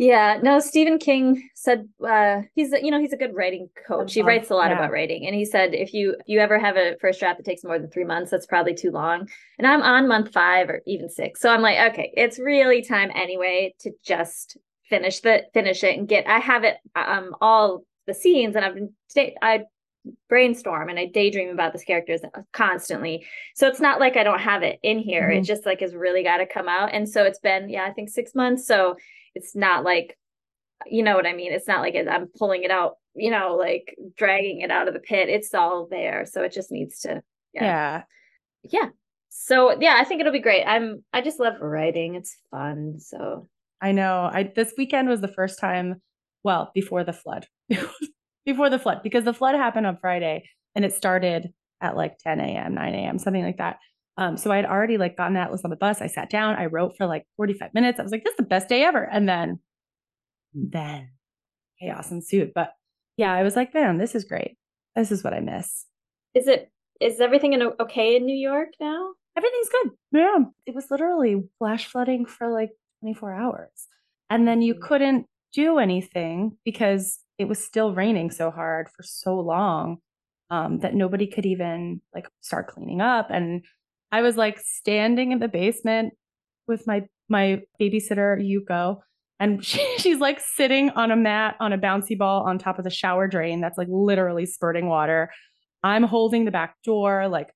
Yeah, 0.00 0.38
no, 0.42 0.60
Stephen 0.60 0.96
King 0.96 1.50
said 1.54 1.86
uh, 2.02 2.40
he's 2.54 2.72
you 2.72 2.90
know 2.90 2.98
he's 2.98 3.12
a 3.12 3.18
good 3.18 3.36
writing 3.36 3.68
coach. 3.86 4.14
He 4.14 4.22
writes 4.22 4.48
a 4.48 4.54
lot 4.54 4.70
yeah. 4.70 4.78
about 4.78 4.92
writing, 4.92 5.26
and 5.26 5.34
he 5.34 5.44
said 5.44 5.74
if 5.74 5.92
you 5.92 6.16
if 6.18 6.26
you 6.26 6.38
ever 6.38 6.58
have 6.58 6.78
a 6.78 6.96
first 7.02 7.20
draft 7.20 7.36
that 7.36 7.44
takes 7.44 7.64
more 7.64 7.78
than 7.78 7.90
three 7.90 8.04
months, 8.04 8.30
that's 8.30 8.46
probably 8.46 8.72
too 8.72 8.92
long. 8.92 9.28
And 9.58 9.66
I'm 9.66 9.82
on 9.82 10.08
month 10.08 10.32
five 10.32 10.70
or 10.70 10.80
even 10.86 11.10
six, 11.10 11.38
so 11.38 11.50
I'm 11.50 11.60
like, 11.60 11.92
okay, 11.92 12.14
it's 12.16 12.38
really 12.38 12.80
time 12.80 13.10
anyway 13.14 13.74
to 13.80 13.90
just 14.02 14.56
finish 14.88 15.20
the 15.20 15.42
finish 15.52 15.84
it 15.84 15.98
and 15.98 16.08
get. 16.08 16.26
I 16.26 16.38
have 16.38 16.64
it 16.64 16.78
um 16.96 17.36
all 17.42 17.84
the 18.06 18.14
scenes, 18.14 18.56
and 18.56 18.64
I've 18.64 18.74
been 18.76 18.94
I 19.42 19.64
brainstorm 20.30 20.88
and 20.88 20.98
I 20.98 21.10
daydream 21.12 21.50
about 21.50 21.74
these 21.74 21.84
characters 21.84 22.22
constantly. 22.52 23.26
So 23.54 23.68
it's 23.68 23.80
not 23.80 24.00
like 24.00 24.16
I 24.16 24.24
don't 24.24 24.40
have 24.40 24.62
it 24.62 24.78
in 24.82 24.98
here. 24.98 25.28
Mm-hmm. 25.28 25.40
It 25.40 25.44
just 25.44 25.66
like 25.66 25.80
has 25.80 25.94
really 25.94 26.22
got 26.22 26.38
to 26.38 26.46
come 26.46 26.68
out. 26.70 26.94
And 26.94 27.06
so 27.06 27.24
it's 27.24 27.38
been, 27.38 27.68
yeah, 27.68 27.84
I 27.84 27.92
think 27.92 28.08
six 28.08 28.34
months. 28.34 28.66
So 28.66 28.96
it's 29.34 29.54
not 29.54 29.84
like, 29.84 30.16
you 30.86 31.02
know 31.02 31.14
what 31.14 31.26
I 31.26 31.34
mean? 31.34 31.52
It's 31.52 31.68
not 31.68 31.80
like 31.80 31.94
I'm 31.94 32.28
pulling 32.38 32.62
it 32.62 32.70
out, 32.70 32.94
you 33.14 33.30
know, 33.30 33.56
like 33.56 33.96
dragging 34.16 34.60
it 34.60 34.70
out 34.70 34.88
of 34.88 34.94
the 34.94 35.00
pit. 35.00 35.28
It's 35.28 35.54
all 35.54 35.86
there. 35.90 36.26
So 36.26 36.42
it 36.42 36.52
just 36.52 36.70
needs 36.70 37.00
to, 37.00 37.22
yeah. 37.52 37.64
Yeah. 37.64 38.02
yeah. 38.70 38.88
So 39.28 39.78
yeah, 39.80 39.96
I 39.98 40.04
think 40.04 40.20
it'll 40.20 40.32
be 40.32 40.40
great. 40.40 40.64
I'm, 40.64 41.04
I 41.12 41.20
just 41.20 41.40
love 41.40 41.54
writing. 41.60 42.14
It's 42.14 42.36
fun. 42.50 42.98
So 42.98 43.48
I 43.80 43.92
know. 43.92 44.28
I, 44.32 44.50
this 44.54 44.74
weekend 44.76 45.08
was 45.08 45.20
the 45.20 45.28
first 45.28 45.58
time, 45.58 46.02
well, 46.42 46.70
before 46.74 47.04
the 47.04 47.12
flood. 47.12 47.46
before 48.46 48.70
the 48.70 48.78
flood 48.78 49.00
because 49.02 49.24
the 49.24 49.34
flood 49.34 49.54
happened 49.54 49.86
on 49.86 49.98
Friday 50.00 50.44
and 50.74 50.84
it 50.84 50.92
started 50.92 51.52
at 51.80 51.96
like 51.96 52.18
10 52.18 52.40
a.m., 52.40 52.74
9 52.74 52.94
a.m., 52.94 53.18
something 53.18 53.44
like 53.44 53.58
that. 53.58 53.78
Um, 54.16 54.36
so 54.36 54.50
I 54.50 54.56
had 54.56 54.66
already 54.66 54.98
like 54.98 55.16
gotten 55.16 55.36
Atlas 55.36 55.62
on 55.64 55.70
the 55.70 55.76
bus. 55.76 56.00
I 56.00 56.06
sat 56.06 56.30
down, 56.30 56.56
I 56.56 56.66
wrote 56.66 56.96
for 56.96 57.06
like 57.06 57.26
45 57.36 57.72
minutes. 57.74 57.98
I 57.98 58.02
was 58.02 58.12
like, 58.12 58.24
this 58.24 58.32
is 58.32 58.36
the 58.36 58.42
best 58.42 58.68
day 58.68 58.82
ever. 58.82 59.02
And 59.02 59.28
then, 59.28 59.60
then 60.52 61.10
chaos 61.80 62.10
ensued. 62.10 62.52
But 62.54 62.72
yeah, 63.16 63.32
I 63.32 63.42
was 63.42 63.56
like, 63.56 63.72
man, 63.72 63.98
this 63.98 64.14
is 64.14 64.24
great. 64.24 64.56
This 64.94 65.10
is 65.10 65.24
what 65.24 65.32
I 65.32 65.40
miss. 65.40 65.86
Is 66.34 66.48
it, 66.48 66.70
is 67.00 67.20
everything 67.20 67.54
in, 67.54 67.62
okay 67.80 68.16
in 68.16 68.26
New 68.26 68.36
York 68.36 68.68
now? 68.80 69.12
Everything's 69.36 69.68
good. 69.68 69.90
Yeah. 70.12 70.38
It 70.66 70.74
was 70.74 70.90
literally 70.90 71.44
flash 71.58 71.86
flooding 71.86 72.26
for 72.26 72.52
like 72.52 72.70
24 73.00 73.32
hours. 73.32 73.86
And 74.28 74.46
then 74.46 74.60
you 74.62 74.74
mm. 74.74 74.80
couldn't 74.80 75.26
do 75.52 75.78
anything 75.78 76.56
because 76.64 77.18
it 77.38 77.48
was 77.48 77.62
still 77.64 77.94
raining 77.94 78.30
so 78.30 78.50
hard 78.50 78.88
for 78.94 79.02
so 79.02 79.38
long 79.38 79.98
um, 80.50 80.80
that 80.80 80.94
nobody 80.94 81.26
could 81.26 81.46
even 81.46 82.00
like 82.14 82.28
start 82.40 82.68
cleaning 82.68 83.00
up. 83.00 83.28
And 83.30 83.64
I 84.12 84.22
was 84.22 84.36
like 84.36 84.58
standing 84.58 85.32
in 85.32 85.38
the 85.38 85.48
basement 85.48 86.14
with 86.66 86.86
my 86.86 87.04
my 87.28 87.62
babysitter 87.80 88.38
Yuko, 88.40 88.98
and 89.38 89.64
she, 89.64 89.98
she's 89.98 90.18
like 90.18 90.40
sitting 90.40 90.90
on 90.90 91.10
a 91.10 91.16
mat 91.16 91.56
on 91.60 91.72
a 91.72 91.78
bouncy 91.78 92.16
ball 92.16 92.42
on 92.42 92.58
top 92.58 92.78
of 92.78 92.84
the 92.84 92.90
shower 92.90 93.28
drain 93.28 93.60
that's 93.60 93.78
like 93.78 93.88
literally 93.90 94.46
spurting 94.46 94.86
water. 94.86 95.30
I'm 95.82 96.02
holding 96.02 96.44
the 96.44 96.50
back 96.50 96.76
door, 96.84 97.28
like 97.28 97.48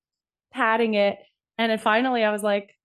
patting 0.53 0.95
it, 0.95 1.17
and 1.57 1.71
then 1.71 1.79
finally 1.79 2.23
I 2.23 2.31
was 2.31 2.43
like, 2.43 2.75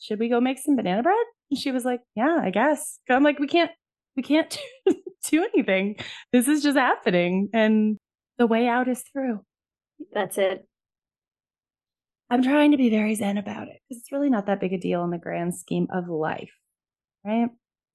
"Should 0.00 0.18
we 0.18 0.28
go 0.28 0.40
make 0.40 0.58
some 0.58 0.76
banana 0.76 1.02
bread?" 1.02 1.16
And 1.50 1.58
she 1.58 1.70
was 1.70 1.84
like, 1.84 2.00
"Yeah, 2.14 2.38
I 2.42 2.50
guess." 2.50 2.98
I'm 3.10 3.22
like, 3.24 3.38
"We 3.38 3.46
can't 3.46 3.70
we 4.18 4.22
can't 4.22 4.58
do 5.30 5.44
anything. 5.54 5.96
This 6.32 6.48
is 6.48 6.62
just 6.62 6.76
happening. 6.76 7.48
And 7.54 7.96
the 8.36 8.46
way 8.46 8.66
out 8.66 8.88
is 8.88 9.02
through. 9.12 9.44
That's 10.12 10.36
it. 10.36 10.66
I'm 12.30 12.42
trying 12.42 12.72
to 12.72 12.76
be 12.76 12.90
very 12.90 13.14
zen 13.14 13.38
about 13.38 13.68
it 13.68 13.80
because 13.88 14.02
it's 14.02 14.12
really 14.12 14.28
not 14.28 14.46
that 14.46 14.60
big 14.60 14.72
a 14.72 14.78
deal 14.78 15.02
in 15.04 15.10
the 15.10 15.18
grand 15.18 15.54
scheme 15.54 15.86
of 15.92 16.08
life. 16.08 16.52
Right. 17.24 17.48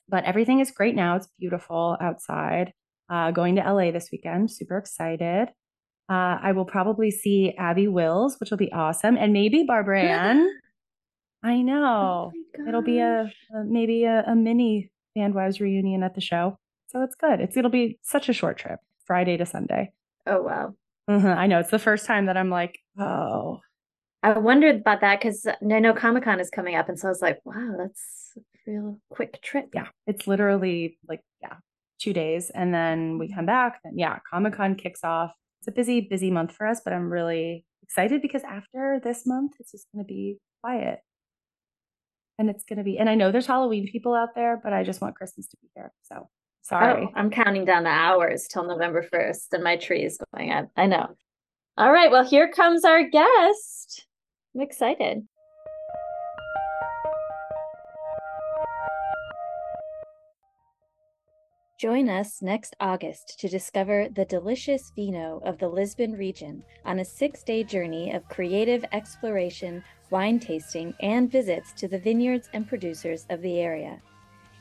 But 0.09 0.25
everything 0.25 0.59
is 0.59 0.71
great 0.71 0.95
now. 0.95 1.15
It's 1.15 1.27
beautiful 1.39 1.97
outside. 2.01 2.73
Uh, 3.09 3.31
going 3.31 3.55
to 3.55 3.61
LA 3.61 3.91
this 3.91 4.09
weekend. 4.11 4.51
Super 4.51 4.77
excited. 4.77 5.49
Uh, 6.09 6.37
I 6.41 6.51
will 6.53 6.65
probably 6.65 7.11
see 7.11 7.53
Abby 7.57 7.87
Wills, 7.87 8.37
which 8.39 8.49
will 8.49 8.57
be 8.57 8.71
awesome, 8.71 9.17
and 9.17 9.31
maybe 9.31 9.63
Barbara 9.63 10.01
Ann. 10.01 10.49
I 11.43 11.61
know 11.61 12.31
oh 12.33 12.67
it'll 12.67 12.81
be 12.81 12.99
a, 12.99 13.31
a 13.53 13.63
maybe 13.65 14.05
a, 14.05 14.23
a, 14.27 14.35
mini 14.35 14.91
Bandwives 15.15 15.59
reunion 15.59 16.03
at 16.03 16.15
the 16.15 16.21
show, 16.21 16.57
so 16.87 17.03
it's 17.03 17.15
good. 17.15 17.39
It's 17.39 17.55
it'll 17.57 17.71
be 17.71 17.99
such 18.01 18.29
a 18.29 18.33
short 18.33 18.57
trip, 18.57 18.79
Friday 19.05 19.37
to 19.37 19.45
Sunday. 19.45 19.91
Oh 20.25 20.41
wow! 20.41 20.73
Mm-hmm. 21.09 21.27
I 21.27 21.47
know 21.47 21.59
it's 21.59 21.71
the 21.71 21.79
first 21.79 22.05
time 22.05 22.25
that 22.27 22.37
I'm 22.37 22.49
like, 22.49 22.79
oh. 22.99 23.59
I 24.23 24.37
wondered 24.39 24.77
about 24.77 25.01
that 25.01 25.19
because 25.19 25.45
I 25.45 25.79
know 25.79 25.93
Comic 25.93 26.23
Con 26.23 26.39
is 26.39 26.49
coming 26.49 26.75
up, 26.75 26.89
and 26.89 26.97
so 26.97 27.07
I 27.07 27.11
was 27.11 27.21
like, 27.21 27.39
wow, 27.45 27.75
that's 27.77 28.37
a 28.37 28.71
real 28.71 28.99
quick 29.09 29.41
trip. 29.41 29.69
Yeah, 29.73 29.87
it's 30.07 30.27
literally 30.27 30.97
like 31.07 31.21
yeah, 31.41 31.55
two 31.99 32.13
days, 32.13 32.49
and 32.49 32.73
then 32.73 33.19
we 33.19 33.31
come 33.31 33.45
back. 33.45 33.79
And 33.83 33.99
yeah, 33.99 34.19
Comic 34.31 34.55
Con 34.55 34.75
kicks 34.75 35.03
off. 35.03 35.31
It's 35.59 35.67
a 35.67 35.71
busy, 35.71 36.01
busy 36.01 36.31
month 36.31 36.53
for 36.53 36.65
us, 36.67 36.81
but 36.83 36.93
I'm 36.93 37.11
really 37.11 37.65
excited 37.83 38.21
because 38.21 38.43
after 38.43 38.99
this 39.03 39.27
month, 39.27 39.53
it's 39.59 39.71
just 39.71 39.87
going 39.93 40.03
to 40.03 40.07
be 40.07 40.37
quiet 40.61 40.99
and 42.39 42.49
it's 42.49 42.63
going 42.63 42.77
to 42.77 42.83
be 42.83 42.97
and 42.97 43.09
i 43.09 43.15
know 43.15 43.31
there's 43.31 43.45
halloween 43.45 43.87
people 43.87 44.13
out 44.13 44.29
there 44.35 44.59
but 44.63 44.73
i 44.73 44.83
just 44.83 45.01
want 45.01 45.15
christmas 45.15 45.47
to 45.47 45.57
be 45.61 45.69
here 45.75 45.91
so 46.03 46.27
sorry 46.61 47.03
oh, 47.03 47.11
i'm 47.15 47.29
counting 47.29 47.65
down 47.65 47.83
the 47.83 47.89
hours 47.89 48.47
till 48.51 48.65
november 48.65 49.05
1st 49.13 49.47
and 49.53 49.63
my 49.63 49.77
tree 49.77 50.03
is 50.03 50.17
going 50.33 50.51
up 50.51 50.67
i 50.75 50.85
know 50.85 51.07
all 51.77 51.91
right 51.91 52.11
well 52.11 52.25
here 52.25 52.49
comes 52.51 52.83
our 52.85 53.03
guest 53.03 54.05
i'm 54.55 54.61
excited 54.61 55.27
Join 61.83 62.07
us 62.07 62.41
next 62.41 62.77
August 62.79 63.37
to 63.41 63.49
discover 63.49 64.07
the 64.15 64.23
delicious 64.23 64.93
vino 64.95 65.41
of 65.43 65.57
the 65.57 65.67
Lisbon 65.67 66.13
region 66.13 66.63
on 66.85 66.99
a 66.99 67.03
six 67.03 67.43
day 67.43 67.61
journey 67.61 68.13
of 68.13 68.29
creative 68.29 68.85
exploration, 68.93 69.83
wine 70.09 70.39
tasting, 70.39 70.93
and 71.01 71.29
visits 71.29 71.73
to 71.73 71.89
the 71.89 71.99
vineyards 71.99 72.47
and 72.53 72.65
producers 72.65 73.25
of 73.29 73.41
the 73.41 73.59
area. 73.59 73.99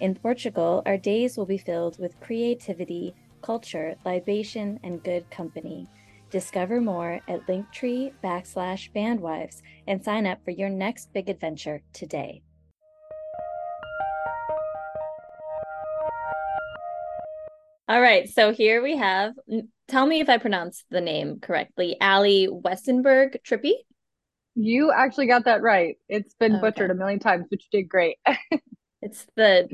In 0.01 0.17
Portugal, 0.17 0.83
our 0.85 0.97
days 0.97 1.37
will 1.37 1.47
be 1.47 1.59
filled 1.59 1.97
with 2.01 2.19
creativity, 2.19 3.15
culture, 3.41 3.95
libation, 4.05 4.81
and 4.83 5.01
good 5.05 5.31
company. 5.31 5.87
Discover 6.33 6.81
more 6.81 7.21
at 7.29 7.47
linktree 7.47 8.15
backslash 8.25 8.91
bandwives 8.95 9.63
and 9.87 10.03
sign 10.03 10.27
up 10.27 10.43
for 10.43 10.51
your 10.51 10.71
next 10.71 11.13
big 11.13 11.29
adventure 11.29 11.83
today. 11.93 12.43
All 17.87 18.01
right, 18.01 18.31
so 18.31 18.51
here 18.55 18.83
we 18.83 18.97
have. 18.97 19.35
Tell 19.89 20.07
me 20.07 20.21
if 20.21 20.31
I 20.31 20.39
pronounce 20.39 20.85
the 20.91 21.03
name 21.03 21.39
correctly. 21.39 21.99
Allie 22.01 22.49
Wesenberg 22.51 23.37
Trippy. 23.47 23.75
You 24.55 24.91
actually 24.91 25.27
got 25.27 25.45
that 25.45 25.61
right. 25.61 25.97
It's 26.09 26.33
been 26.33 26.53
oh, 26.53 26.57
okay. 26.57 26.71
butchered 26.71 26.91
a 26.91 26.95
million 26.95 27.19
times, 27.19 27.45
but 27.51 27.59
you 27.61 27.81
did 27.81 27.91
great. 27.91 28.17
it's 29.03 29.27
the 29.37 29.69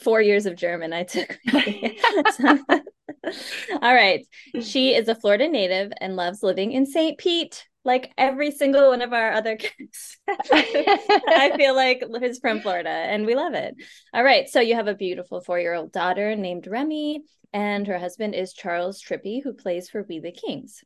four 0.00 0.22
years 0.22 0.46
of 0.46 0.56
German 0.56 0.92
I 0.92 1.02
took. 1.02 1.38
All 3.82 3.94
right. 3.94 4.26
She 4.60 4.94
is 4.94 5.08
a 5.08 5.14
Florida 5.14 5.48
native 5.48 5.92
and 6.00 6.16
loves 6.16 6.42
living 6.42 6.72
in 6.72 6.86
St. 6.86 7.18
Pete, 7.18 7.66
like 7.84 8.12
every 8.16 8.50
single 8.50 8.88
one 8.88 9.02
of 9.02 9.12
our 9.12 9.32
other 9.32 9.56
guests. 9.56 10.18
I 10.28 11.52
feel 11.56 11.74
like 11.74 12.02
is 12.22 12.38
from 12.38 12.60
Florida 12.60 12.88
and 12.88 13.26
we 13.26 13.34
love 13.34 13.54
it. 13.54 13.74
All 14.12 14.24
right. 14.24 14.48
So 14.48 14.60
you 14.60 14.74
have 14.76 14.88
a 14.88 14.94
beautiful 14.94 15.40
four 15.40 15.58
year 15.58 15.74
old 15.74 15.92
daughter 15.92 16.36
named 16.36 16.66
Remy, 16.66 17.22
and 17.52 17.86
her 17.86 17.98
husband 17.98 18.34
is 18.34 18.52
Charles 18.52 19.02
Trippy, 19.02 19.42
who 19.42 19.52
plays 19.52 19.88
for 19.90 20.04
We 20.08 20.20
the 20.20 20.32
Kings. 20.32 20.82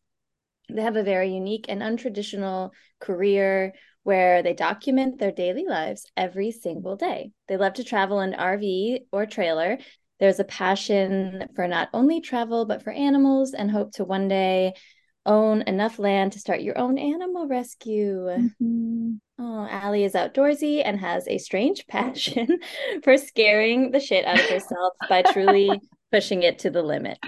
They 0.71 0.83
have 0.83 0.97
a 0.97 1.03
very 1.03 1.33
unique 1.33 1.67
and 1.69 1.81
untraditional 1.81 2.71
career 3.01 3.73
where 4.09 4.43
they 4.43 4.55
document 4.55 5.19
their 5.19 5.31
daily 5.31 5.67
lives 5.69 6.07
every 6.17 6.51
single 6.51 6.97
day. 6.97 7.31
They 7.47 7.59
love 7.59 7.75
to 7.75 7.85
travel 7.85 8.21
in 8.21 8.33
RV 8.33 9.01
or 9.13 9.27
trailer. 9.27 9.77
There's 10.19 10.41
a 10.41 10.45
passion 10.45 11.47
for 11.55 11.69
not 11.69 11.91
only 11.93 12.23
travel, 12.23 12.65
but 12.65 12.83
for 12.83 12.91
animals, 12.91 13.53
and 13.53 13.71
hope 13.71 13.93
to 13.97 14.07
one 14.07 14.27
day 14.27 14.73
own 15.27 15.61
enough 15.61 15.99
land 15.99 16.33
to 16.33 16.39
start 16.39 16.63
your 16.63 16.79
own 16.79 16.97
animal 16.97 17.49
rescue. 17.49 18.29
Mm-hmm. 18.31 19.17
Oh, 19.41 19.69
Allie 19.71 20.05
is 20.05 20.15
outdoorsy 20.15 20.81
and 20.83 20.99
has 20.99 21.29
a 21.29 21.37
strange 21.37 21.87
passion 21.91 22.61
for 23.05 23.19
scaring 23.19 23.91
the 23.91 24.01
shit 24.01 24.25
out 24.25 24.41
of 24.41 24.49
herself 24.49 24.95
by 25.11 25.21
truly 25.21 25.83
pushing 26.11 26.45
it 26.45 26.61
to 26.61 26.71
the 26.71 26.83
limit. 26.83 27.19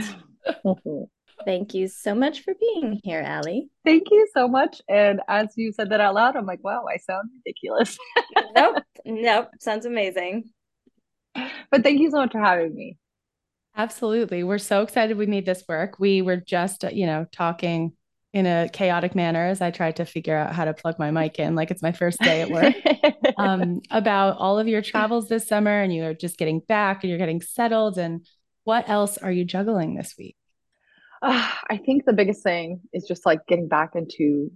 Thank 1.45 1.75
you 1.75 1.89
so 1.89 2.15
much 2.15 2.43
for 2.43 2.55
being 2.59 3.01
here, 3.03 3.21
Allie. 3.21 3.69
Thank 3.85 4.11
you 4.11 4.27
so 4.35 4.49
much. 4.49 4.81
And 4.89 5.21
as 5.29 5.49
you 5.57 5.73
said 5.73 5.91
that 5.91 6.01
out 6.01 6.15
loud, 6.15 6.37
I'm 6.37 6.47
like, 6.47 6.63
wow, 6.63 6.85
I 6.93 6.99
sound 6.99 7.31
ridiculous. 7.45 7.99
nope. 8.55 8.83
Nope. 9.05 9.49
Sounds 9.61 9.87
amazing. 9.87 10.51
But 11.35 11.83
thank 11.83 12.01
you 12.01 12.11
so 12.11 12.19
much 12.19 12.33
for 12.33 12.41
having 12.41 12.75
me. 12.75 12.99
Absolutely. 13.77 14.43
We're 14.43 14.59
so 14.59 14.83
excited 14.83 15.17
we 15.17 15.27
made 15.27 15.47
this 15.47 15.65
work. 15.69 15.99
We 15.99 16.23
were 16.23 16.37
just, 16.37 16.83
you 16.93 17.07
know, 17.07 17.27
talking 17.33 17.93
in 18.33 18.47
a 18.47 18.69
chaotic 18.73 19.15
manner 19.15 19.47
as 19.47 19.61
I 19.61 19.71
tried 19.71 19.97
to 19.97 20.05
figure 20.05 20.37
out 20.37 20.55
how 20.55 20.65
to 20.65 20.75
plug 20.75 20.99
my 20.99 21.11
mic 21.11 21.39
in, 21.39 21.57
like 21.57 21.71
it's 21.71 21.83
my 21.83 21.93
first 21.93 22.21
day 22.21 22.43
at 22.43 22.51
work, 22.51 22.75
um, 23.39 23.81
about 23.91 24.37
all 24.39 24.59
of 24.59 24.69
your 24.69 24.83
travels 24.83 25.29
this 25.29 25.49
summer 25.49 25.83
and 25.83 25.95
you're 25.95 26.15
just 26.15 26.39
getting 26.39 26.61
back 26.61 27.03
and 27.03 27.11
you're 27.11 27.19
getting 27.19 27.41
settled. 27.41 27.99
And 27.99 28.25
what 28.65 28.89
else 28.89 29.19
are 29.19 29.33
you 29.33 29.45
juggling 29.45 29.95
this 29.95 30.15
week? 30.17 30.37
Uh, 31.23 31.51
I 31.71 31.77
think 31.77 32.05
the 32.05 32.13
biggest 32.13 32.43
thing 32.43 32.81
is 32.93 33.07
just 33.07 33.27
like 33.27 33.47
getting 33.47 33.69
back 33.69 33.91
into 33.95 34.51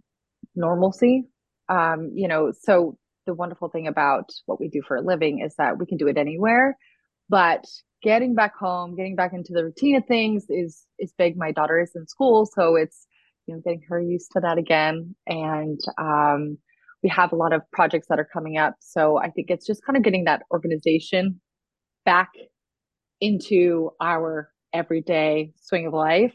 normalcy. 0.55 1.25
Um, 1.69 2.11
you 2.15 2.29
know, 2.29 2.53
so 2.59 2.97
the 3.27 3.35
wonderful 3.35 3.69
thing 3.69 3.87
about 3.87 4.31
what 4.47 4.61
we 4.61 4.69
do 4.69 4.83
for 4.87 4.97
a 4.97 5.03
living 5.03 5.41
is 5.41 5.55
that 5.57 5.79
we 5.79 5.87
can 5.87 5.97
do 5.97 6.09
it 6.09 6.19
anywhere, 6.19 6.77
but 7.29 7.65
getting 8.03 8.35
back 8.35 8.55
home, 8.57 8.97
getting 8.97 9.17
back 9.17 9.33
into 9.33 9.53
the 9.53 9.65
routine 9.65 9.97
of 9.97 10.05
things 10.07 10.45
is 10.51 10.85
is 10.99 11.13
big. 11.17 11.37
My 11.37 11.53
daughter 11.53 11.81
is 11.81 11.93
in 11.95 12.07
school, 12.07 12.47
so 12.47 12.77
it's 12.77 13.07
you 13.47 13.55
know 13.55 13.63
getting 13.65 13.83
her 13.89 14.01
used 14.01 14.31
to 14.33 14.41
that 14.41 14.59
again, 14.59 15.15
and 15.27 15.81
um, 15.99 16.59
we 17.03 17.09
have 17.09 17.33
a 17.33 17.37
lot 17.37 17.53
of 17.55 17.63
projects 17.73 18.09
that 18.09 18.19
are 18.19 18.29
coming 18.31 18.59
up. 18.59 18.75
So 18.81 19.19
I 19.19 19.31
think 19.31 19.51
it's 19.51 19.67
just 19.67 19.85
kind 19.85 19.97
of 19.97 20.03
getting 20.03 20.25
that 20.25 20.43
organization 20.51 21.41
back 22.05 22.31
into 23.21 23.91
our 24.01 24.51
everyday 24.75 25.53
swing 25.57 25.87
of 25.87 25.95
life 25.95 26.35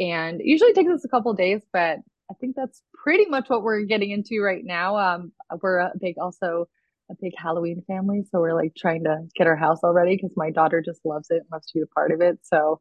and 0.00 0.40
usually 0.42 0.72
takes 0.72 0.90
us 0.90 1.04
a 1.04 1.08
couple 1.08 1.32
days, 1.34 1.60
but 1.72 1.98
I 2.30 2.34
think 2.40 2.56
that's 2.56 2.82
pretty 2.94 3.26
much 3.26 3.48
what 3.48 3.62
we're 3.62 3.82
getting 3.84 4.10
into 4.10 4.40
right 4.42 4.62
now. 4.64 4.96
Um, 4.96 5.32
we're 5.62 5.78
a 5.78 5.92
big 6.00 6.14
also 6.20 6.66
a 7.10 7.14
big 7.20 7.32
Halloween 7.36 7.82
family, 7.86 8.22
so 8.30 8.40
we're 8.40 8.54
like 8.54 8.72
trying 8.76 9.04
to 9.04 9.18
get 9.36 9.46
our 9.46 9.56
house 9.56 9.80
all 9.82 9.92
ready 9.92 10.16
because 10.16 10.32
my 10.36 10.50
daughter 10.50 10.82
just 10.84 11.00
loves 11.04 11.26
it 11.30 11.38
and 11.38 11.46
loves 11.52 11.66
to 11.66 11.78
be 11.78 11.82
a 11.82 11.94
part 11.94 12.12
of 12.12 12.20
it. 12.20 12.38
So, 12.42 12.80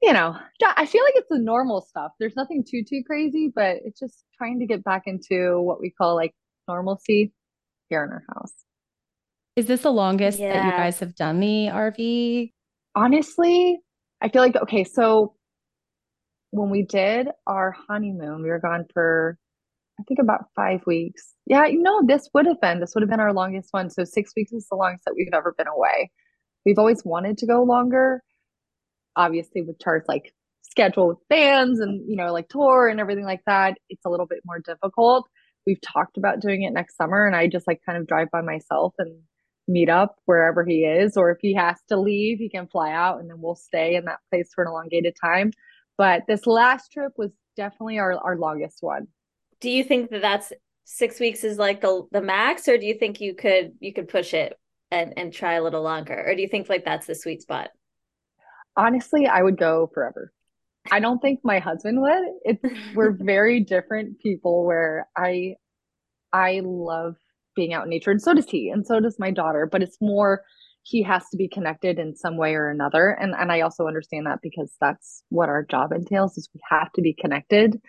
you 0.00 0.12
know, 0.12 0.36
I 0.76 0.86
feel 0.86 1.02
like 1.02 1.14
it's 1.16 1.28
the 1.28 1.38
normal 1.38 1.82
stuff. 1.82 2.12
There's 2.18 2.36
nothing 2.36 2.64
too 2.68 2.82
too 2.88 3.02
crazy, 3.06 3.52
but 3.54 3.78
it's 3.84 4.00
just 4.00 4.24
trying 4.38 4.60
to 4.60 4.66
get 4.66 4.82
back 4.82 5.02
into 5.06 5.60
what 5.60 5.80
we 5.80 5.90
call 5.90 6.14
like 6.14 6.34
normalcy 6.68 7.32
here 7.88 8.04
in 8.04 8.10
our 8.10 8.24
house. 8.34 8.52
Is 9.56 9.66
this 9.66 9.82
the 9.82 9.92
longest 9.92 10.38
yeah. 10.38 10.52
that 10.52 10.64
you 10.64 10.70
guys 10.70 11.00
have 11.00 11.14
done 11.16 11.40
the 11.40 11.68
RV? 11.72 12.52
Honestly, 12.94 13.80
I 14.20 14.28
feel 14.28 14.42
like 14.42 14.56
okay, 14.56 14.84
so 14.84 15.35
when 16.56 16.70
we 16.70 16.82
did 16.82 17.28
our 17.46 17.74
honeymoon, 17.88 18.42
we 18.42 18.50
were 18.50 18.58
gone 18.58 18.86
for 18.92 19.38
I 19.98 20.02
think 20.04 20.20
about 20.20 20.46
five 20.54 20.80
weeks. 20.86 21.34
Yeah, 21.46 21.66
you 21.66 21.80
know, 21.80 22.02
this 22.06 22.28
would 22.34 22.46
have 22.46 22.60
been 22.60 22.80
this 22.80 22.94
would 22.94 23.02
have 23.02 23.10
been 23.10 23.20
our 23.20 23.32
longest 23.32 23.68
one. 23.72 23.90
So 23.90 24.04
six 24.04 24.32
weeks 24.36 24.52
is 24.52 24.66
the 24.70 24.76
longest 24.76 25.04
that 25.06 25.14
we've 25.16 25.28
ever 25.32 25.54
been 25.56 25.68
away. 25.68 26.10
We've 26.64 26.78
always 26.78 27.04
wanted 27.04 27.38
to 27.38 27.46
go 27.46 27.62
longer. 27.62 28.22
Obviously, 29.16 29.62
with 29.62 29.78
Char's 29.78 30.04
like 30.08 30.34
schedule 30.62 31.08
with 31.08 31.28
bands 31.30 31.80
and 31.80 32.04
you 32.08 32.16
know 32.16 32.32
like 32.32 32.48
tour 32.48 32.88
and 32.88 33.00
everything 33.00 33.24
like 33.24 33.42
that, 33.46 33.78
it's 33.88 34.04
a 34.04 34.10
little 34.10 34.26
bit 34.26 34.40
more 34.44 34.58
difficult. 34.60 35.28
We've 35.66 35.80
talked 35.80 36.16
about 36.18 36.40
doing 36.40 36.62
it 36.62 36.72
next 36.72 36.96
summer, 36.96 37.26
and 37.26 37.34
I 37.34 37.48
just 37.48 37.66
like 37.66 37.80
kind 37.86 37.98
of 37.98 38.06
drive 38.06 38.30
by 38.30 38.42
myself 38.42 38.94
and 38.98 39.20
meet 39.68 39.88
up 39.88 40.16
wherever 40.26 40.64
he 40.64 40.84
is, 40.84 41.16
or 41.16 41.30
if 41.30 41.38
he 41.40 41.54
has 41.54 41.76
to 41.88 41.98
leave, 41.98 42.38
he 42.38 42.48
can 42.48 42.68
fly 42.68 42.92
out, 42.92 43.20
and 43.20 43.30
then 43.30 43.40
we'll 43.40 43.56
stay 43.56 43.96
in 43.96 44.04
that 44.04 44.20
place 44.30 44.50
for 44.54 44.64
an 44.64 44.70
elongated 44.70 45.14
time. 45.20 45.50
But 45.98 46.22
this 46.28 46.46
last 46.46 46.92
trip 46.92 47.12
was 47.16 47.30
definitely 47.56 47.98
our, 47.98 48.12
our 48.18 48.36
longest 48.36 48.78
one. 48.80 49.08
Do 49.60 49.70
you 49.70 49.82
think 49.82 50.10
that 50.10 50.22
that's 50.22 50.52
six 50.84 51.18
weeks 51.18 51.44
is 51.44 51.58
like 51.58 51.80
the, 51.80 52.06
the 52.12 52.20
max, 52.20 52.68
or 52.68 52.78
do 52.78 52.86
you 52.86 52.94
think 52.94 53.20
you 53.20 53.34
could 53.34 53.72
you 53.80 53.92
could 53.92 54.08
push 54.08 54.34
it 54.34 54.58
and 54.90 55.14
and 55.16 55.32
try 55.32 55.54
a 55.54 55.62
little 55.62 55.82
longer, 55.82 56.24
or 56.26 56.34
do 56.34 56.42
you 56.42 56.48
think 56.48 56.68
like 56.68 56.84
that's 56.84 57.06
the 57.06 57.14
sweet 57.14 57.42
spot? 57.42 57.70
Honestly, 58.76 59.26
I 59.26 59.42
would 59.42 59.58
go 59.58 59.90
forever. 59.92 60.32
I 60.92 61.00
don't 61.00 61.18
think 61.18 61.40
my 61.42 61.58
husband 61.58 62.00
would. 62.00 62.22
It's 62.44 62.62
we're 62.94 63.12
very 63.12 63.60
different 63.60 64.20
people 64.20 64.64
where 64.64 65.08
I 65.16 65.56
I 66.32 66.60
love 66.64 67.16
being 67.54 67.72
out 67.72 67.84
in 67.84 67.90
nature 67.90 68.10
and 68.10 68.20
so 68.20 68.34
does 68.34 68.50
he 68.50 68.68
and 68.68 68.86
so 68.86 69.00
does 69.00 69.18
my 69.18 69.30
daughter, 69.30 69.66
but 69.70 69.82
it's 69.82 69.96
more 70.00 70.42
he 70.88 71.02
has 71.02 71.28
to 71.30 71.36
be 71.36 71.48
connected 71.48 71.98
in 71.98 72.14
some 72.16 72.36
way 72.36 72.54
or 72.54 72.68
another 72.70 73.10
and 73.20 73.34
and 73.36 73.52
I 73.52 73.60
also 73.62 73.86
understand 73.86 74.26
that 74.26 74.40
because 74.42 74.72
that's 74.80 75.22
what 75.30 75.48
our 75.48 75.64
job 75.64 75.92
entails 75.92 76.38
is 76.38 76.48
we 76.54 76.60
have 76.70 76.92
to 76.92 77.02
be 77.02 77.14
connected. 77.14 77.80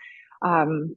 Um 0.44 0.96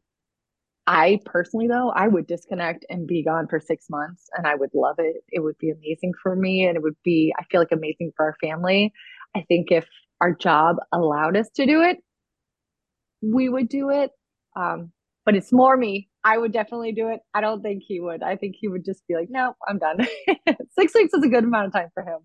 I 0.87 1.19
personally 1.25 1.67
though, 1.67 1.91
I 1.91 2.07
would 2.07 2.27
disconnect 2.27 2.85
and 2.89 3.07
be 3.07 3.23
gone 3.23 3.47
for 3.47 3.59
6 3.59 3.85
months 3.89 4.29
and 4.37 4.47
I 4.47 4.55
would 4.55 4.71
love 4.73 4.95
it. 4.99 5.17
It 5.31 5.41
would 5.41 5.57
be 5.59 5.71
amazing 5.71 6.13
for 6.23 6.35
me 6.35 6.65
and 6.65 6.77
it 6.77 6.83
would 6.83 6.97
be 7.05 7.33
I 7.39 7.43
feel 7.51 7.61
like 7.61 7.71
amazing 7.71 8.13
for 8.17 8.25
our 8.27 8.35
family. 8.41 8.93
I 9.35 9.43
think 9.47 9.71
if 9.71 9.87
our 10.21 10.33
job 10.35 10.77
allowed 10.93 11.37
us 11.37 11.49
to 11.55 11.65
do 11.67 11.81
it, 11.83 11.99
we 13.21 13.49
would 13.49 13.69
do 13.69 13.89
it. 13.89 14.11
Um, 14.55 14.91
but 15.25 15.35
it's 15.35 15.51
more 15.53 15.77
me. 15.77 16.09
I 16.23 16.37
would 16.37 16.51
definitely 16.51 16.91
do 16.91 17.09
it. 17.09 17.21
I 17.33 17.41
don't 17.41 17.61
think 17.61 17.83
he 17.85 17.99
would. 17.99 18.21
I 18.21 18.35
think 18.35 18.55
he 18.59 18.67
would 18.67 18.85
just 18.85 19.05
be 19.07 19.15
like, 19.15 19.29
no, 19.29 19.55
I'm 19.67 19.79
done. 19.79 20.07
Six 20.77 20.93
weeks 20.93 21.13
is 21.13 21.23
a 21.23 21.29
good 21.29 21.43
amount 21.43 21.67
of 21.67 21.73
time 21.73 21.89
for 21.93 22.03
him. 22.03 22.19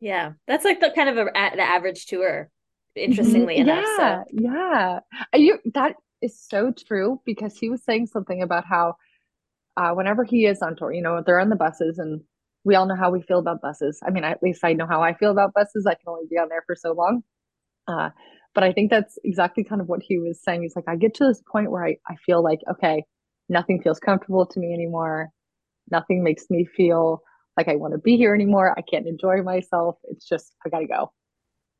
Yeah, 0.00 0.32
that's 0.46 0.64
like 0.64 0.80
the 0.80 0.90
kind 0.94 1.10
of 1.10 1.18
a, 1.18 1.30
the 1.32 1.62
average 1.62 2.06
tour. 2.06 2.50
Interestingly 2.96 3.56
mm-hmm. 3.58 3.68
enough, 3.68 3.84
yeah, 3.98 4.22
so. 4.24 5.00
yeah. 5.32 5.38
You 5.38 5.58
that 5.74 5.96
is 6.22 6.40
so 6.40 6.72
true 6.72 7.20
because 7.24 7.56
he 7.56 7.68
was 7.68 7.84
saying 7.84 8.06
something 8.06 8.42
about 8.42 8.64
how 8.64 8.94
uh, 9.76 9.92
whenever 9.92 10.24
he 10.24 10.46
is 10.46 10.62
on 10.62 10.74
tour, 10.76 10.92
you 10.92 11.02
know, 11.02 11.22
they're 11.24 11.38
on 11.38 11.50
the 11.50 11.56
buses 11.56 11.98
and 11.98 12.22
we 12.64 12.74
all 12.74 12.86
know 12.86 12.96
how 12.96 13.10
we 13.10 13.22
feel 13.22 13.38
about 13.38 13.62
buses. 13.62 14.00
I 14.06 14.10
mean, 14.10 14.24
at 14.24 14.42
least 14.42 14.64
I 14.64 14.72
know 14.72 14.86
how 14.86 15.02
I 15.02 15.14
feel 15.14 15.30
about 15.30 15.54
buses. 15.54 15.86
I 15.86 15.94
can 15.94 16.08
only 16.08 16.26
be 16.28 16.36
on 16.36 16.48
there 16.48 16.64
for 16.66 16.74
so 16.74 16.92
long. 16.92 17.22
Uh, 17.86 18.10
but 18.54 18.64
I 18.64 18.72
think 18.72 18.90
that's 18.90 19.18
exactly 19.24 19.64
kind 19.64 19.80
of 19.80 19.88
what 19.88 20.00
he 20.02 20.18
was 20.18 20.42
saying. 20.42 20.62
He's 20.62 20.74
like, 20.74 20.88
I 20.88 20.96
get 20.96 21.14
to 21.14 21.24
this 21.24 21.42
point 21.50 21.70
where 21.70 21.84
I, 21.84 21.96
I 22.08 22.16
feel 22.26 22.42
like, 22.42 22.60
okay, 22.70 23.04
nothing 23.48 23.80
feels 23.82 23.98
comfortable 23.98 24.46
to 24.46 24.60
me 24.60 24.72
anymore. 24.72 25.30
Nothing 25.90 26.22
makes 26.22 26.44
me 26.50 26.66
feel 26.76 27.22
like 27.56 27.68
I 27.68 27.76
want 27.76 27.94
to 27.94 27.98
be 27.98 28.16
here 28.16 28.34
anymore. 28.34 28.74
I 28.76 28.82
can't 28.82 29.06
enjoy 29.06 29.42
myself. 29.42 29.96
It's 30.04 30.26
just, 30.26 30.54
I 30.64 30.68
got 30.68 30.80
to 30.80 30.86
go. 30.86 31.12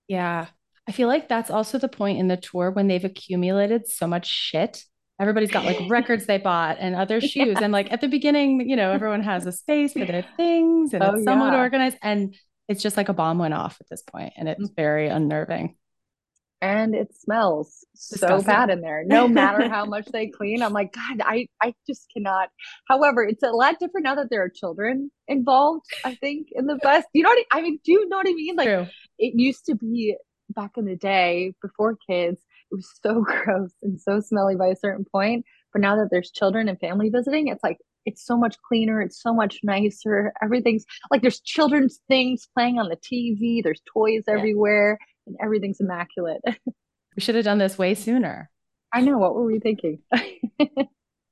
Yeah. 0.08 0.46
I 0.88 0.92
feel 0.92 1.08
like 1.08 1.28
that's 1.28 1.50
also 1.50 1.78
the 1.78 1.88
point 1.88 2.18
in 2.18 2.28
the 2.28 2.36
tour 2.36 2.70
when 2.70 2.88
they've 2.88 3.04
accumulated 3.04 3.88
so 3.88 4.06
much 4.06 4.26
shit. 4.26 4.84
Everybody's 5.20 5.50
got 5.50 5.64
like 5.64 5.78
records 5.88 6.26
they 6.26 6.38
bought 6.38 6.78
and 6.80 6.94
other 6.94 7.20
shoes. 7.20 7.56
Yeah. 7.58 7.60
And 7.62 7.72
like 7.72 7.92
at 7.92 8.00
the 8.00 8.08
beginning, 8.08 8.68
you 8.68 8.76
know, 8.76 8.90
everyone 8.90 9.22
has 9.22 9.46
a 9.46 9.52
space 9.52 9.92
for 9.92 10.04
their 10.04 10.24
things 10.36 10.94
and 10.94 11.02
oh, 11.02 11.14
it's 11.14 11.24
somewhat 11.24 11.52
yeah. 11.52 11.58
organized. 11.58 11.98
And 12.02 12.34
it's 12.68 12.82
just 12.82 12.96
like 12.96 13.08
a 13.08 13.12
bomb 13.12 13.38
went 13.38 13.54
off 13.54 13.76
at 13.80 13.88
this 13.88 14.02
point 14.02 14.32
and 14.36 14.48
it's 14.48 14.70
mm. 14.70 14.76
very 14.76 15.08
unnerving 15.08 15.76
and 16.62 16.94
it 16.94 17.14
smells 17.14 17.86
Disgusting. 17.94 18.40
so 18.40 18.44
bad 18.44 18.70
in 18.70 18.80
there. 18.80 19.02
No 19.06 19.26
matter 19.26 19.68
how 19.68 19.84
much 19.86 20.06
they 20.06 20.28
clean, 20.28 20.62
I'm 20.62 20.72
like, 20.72 20.92
God, 20.92 21.22
I, 21.24 21.46
I 21.62 21.74
just 21.86 22.06
cannot. 22.12 22.50
However, 22.86 23.24
it's 23.24 23.42
a 23.42 23.50
lot 23.50 23.78
different 23.80 24.04
now 24.04 24.14
that 24.16 24.28
there 24.30 24.42
are 24.42 24.50
children 24.50 25.10
involved. 25.26 25.86
I 26.04 26.14
think 26.14 26.48
in 26.52 26.66
the 26.66 26.78
bus. 26.82 27.04
you 27.14 27.22
know 27.22 27.30
what 27.30 27.46
I, 27.52 27.58
I 27.58 27.62
mean? 27.62 27.78
Do 27.84 27.92
you 27.92 28.08
know 28.08 28.18
what 28.18 28.28
I 28.28 28.34
mean? 28.34 28.56
Like 28.56 28.68
True. 28.68 28.86
it 29.18 29.34
used 29.38 29.64
to 29.66 29.74
be 29.74 30.16
back 30.50 30.72
in 30.76 30.84
the 30.84 30.96
day 30.96 31.54
before 31.62 31.96
kids. 32.08 32.42
It 32.70 32.74
was 32.74 32.90
so 33.02 33.22
gross 33.26 33.72
and 33.82 34.00
so 34.00 34.20
smelly 34.20 34.56
by 34.56 34.68
a 34.68 34.76
certain 34.76 35.06
point. 35.10 35.44
But 35.72 35.82
now 35.82 35.96
that 35.96 36.08
there's 36.10 36.30
children 36.30 36.68
and 36.68 36.78
family 36.78 37.10
visiting, 37.10 37.48
it's 37.48 37.62
like 37.62 37.78
it's 38.06 38.24
so 38.24 38.36
much 38.36 38.56
cleaner. 38.66 39.00
It's 39.00 39.22
so 39.22 39.32
much 39.32 39.60
nicer. 39.62 40.32
Everything's 40.42 40.84
like 41.10 41.22
there's 41.22 41.40
children's 41.40 42.00
things 42.08 42.48
playing 42.54 42.78
on 42.78 42.88
the 42.88 42.96
TV. 42.96 43.62
There's 43.62 43.80
toys 43.94 44.24
yeah. 44.26 44.34
everywhere 44.34 44.98
and 45.26 45.36
everything's 45.42 45.80
immaculate. 45.80 46.40
we 46.46 47.20
should 47.20 47.34
have 47.34 47.44
done 47.44 47.58
this 47.58 47.78
way 47.78 47.94
sooner. 47.94 48.50
I 48.92 49.00
know. 49.02 49.18
What 49.18 49.34
were 49.34 49.44
we 49.44 49.60
thinking? 49.60 49.98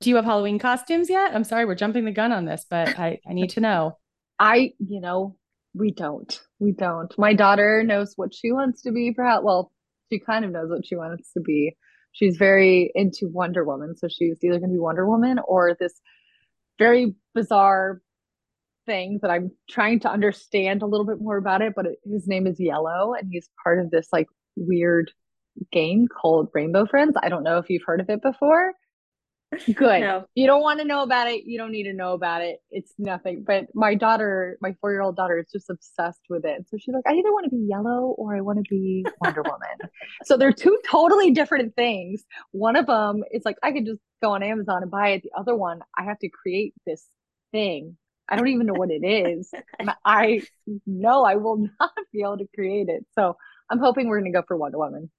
Do 0.00 0.10
you 0.10 0.16
have 0.16 0.24
Halloween 0.24 0.58
costumes 0.58 1.10
yet? 1.10 1.34
I'm 1.34 1.42
sorry, 1.42 1.64
we're 1.64 1.74
jumping 1.74 2.04
the 2.04 2.12
gun 2.12 2.30
on 2.30 2.44
this, 2.44 2.64
but 2.70 2.98
I, 2.98 3.18
I 3.28 3.32
need 3.32 3.50
to 3.50 3.60
know. 3.60 3.98
I, 4.38 4.72
you 4.78 5.00
know, 5.00 5.36
we 5.74 5.92
don't. 5.92 6.40
We 6.60 6.72
don't. 6.72 7.12
My 7.18 7.34
daughter 7.34 7.82
knows 7.84 8.12
what 8.14 8.32
she 8.32 8.52
wants 8.52 8.82
to 8.82 8.92
be, 8.92 9.12
perhaps. 9.12 9.42
Well, 9.44 9.72
she 10.10 10.20
kind 10.20 10.44
of 10.44 10.52
knows 10.52 10.70
what 10.70 10.86
she 10.86 10.94
wants 10.94 11.32
to 11.32 11.40
be. 11.40 11.76
She's 12.12 12.36
very 12.36 12.92
into 12.94 13.28
Wonder 13.32 13.64
Woman. 13.64 13.96
So 13.96 14.08
she's 14.08 14.38
either 14.42 14.58
going 14.58 14.70
to 14.70 14.74
be 14.74 14.78
Wonder 14.78 15.08
Woman 15.08 15.38
or 15.46 15.76
this 15.78 16.00
very 16.78 17.14
bizarre 17.34 18.00
thing 18.88 19.20
that 19.22 19.30
I'm 19.30 19.52
trying 19.70 20.00
to 20.00 20.10
understand 20.10 20.82
a 20.82 20.86
little 20.86 21.06
bit 21.06 21.20
more 21.20 21.36
about 21.36 21.62
it, 21.62 21.74
but 21.76 21.86
it, 21.86 21.98
his 22.04 22.26
name 22.26 22.46
is 22.46 22.58
Yellow 22.58 23.14
and 23.14 23.28
he's 23.30 23.48
part 23.62 23.78
of 23.78 23.90
this 23.90 24.08
like 24.12 24.26
weird 24.56 25.12
game 25.70 26.08
called 26.08 26.48
Rainbow 26.54 26.86
Friends. 26.86 27.14
I 27.22 27.28
don't 27.28 27.44
know 27.44 27.58
if 27.58 27.68
you've 27.70 27.84
heard 27.86 28.00
of 28.00 28.08
it 28.08 28.22
before. 28.22 28.72
Good. 29.66 30.00
no. 30.00 30.26
You 30.34 30.46
don't 30.46 30.62
want 30.62 30.80
to 30.80 30.86
know 30.86 31.02
about 31.02 31.28
it. 31.28 31.44
You 31.46 31.58
don't 31.58 31.70
need 31.72 31.84
to 31.84 31.92
know 31.92 32.12
about 32.12 32.42
it. 32.42 32.58
It's 32.70 32.92
nothing. 32.98 33.44
But 33.46 33.66
my 33.74 33.94
daughter, 33.94 34.58
my 34.60 34.74
four 34.80 34.92
year 34.92 35.02
old 35.02 35.16
daughter, 35.16 35.38
is 35.38 35.46
just 35.52 35.70
obsessed 35.70 36.20
with 36.28 36.44
it. 36.44 36.66
So 36.68 36.76
she's 36.78 36.94
like, 36.94 37.04
I 37.06 37.12
either 37.12 37.32
want 37.32 37.44
to 37.44 37.50
be 37.50 37.66
yellow 37.68 38.14
or 38.18 38.36
I 38.36 38.40
want 38.40 38.58
to 38.58 38.64
be 38.68 39.06
Wonder 39.22 39.42
Woman. 39.42 39.90
so 40.24 40.36
they're 40.36 40.52
two 40.52 40.78
totally 40.90 41.30
different 41.30 41.74
things. 41.76 42.24
One 42.52 42.76
of 42.76 42.86
them 42.86 43.22
is 43.30 43.42
like, 43.44 43.56
I 43.62 43.72
could 43.72 43.86
just 43.86 44.00
go 44.22 44.32
on 44.32 44.42
Amazon 44.42 44.82
and 44.82 44.90
buy 44.90 45.10
it. 45.10 45.22
The 45.22 45.32
other 45.38 45.54
one, 45.54 45.80
I 45.96 46.04
have 46.04 46.18
to 46.20 46.28
create 46.28 46.74
this 46.86 47.06
thing 47.52 47.96
I 48.28 48.36
don't 48.36 48.48
even 48.48 48.66
know 48.66 48.74
what 48.74 48.90
it 48.90 49.04
is. 49.04 49.52
I 50.04 50.42
know 50.86 51.24
I 51.24 51.36
will 51.36 51.68
not 51.80 51.92
be 52.12 52.20
able 52.20 52.38
to 52.38 52.48
create 52.54 52.88
it. 52.88 53.04
So 53.14 53.36
I'm 53.70 53.78
hoping 53.78 54.08
we're 54.08 54.20
going 54.20 54.32
to 54.32 54.38
go 54.38 54.44
for 54.46 54.56
Wonder 54.56 54.78
Woman. 54.78 55.10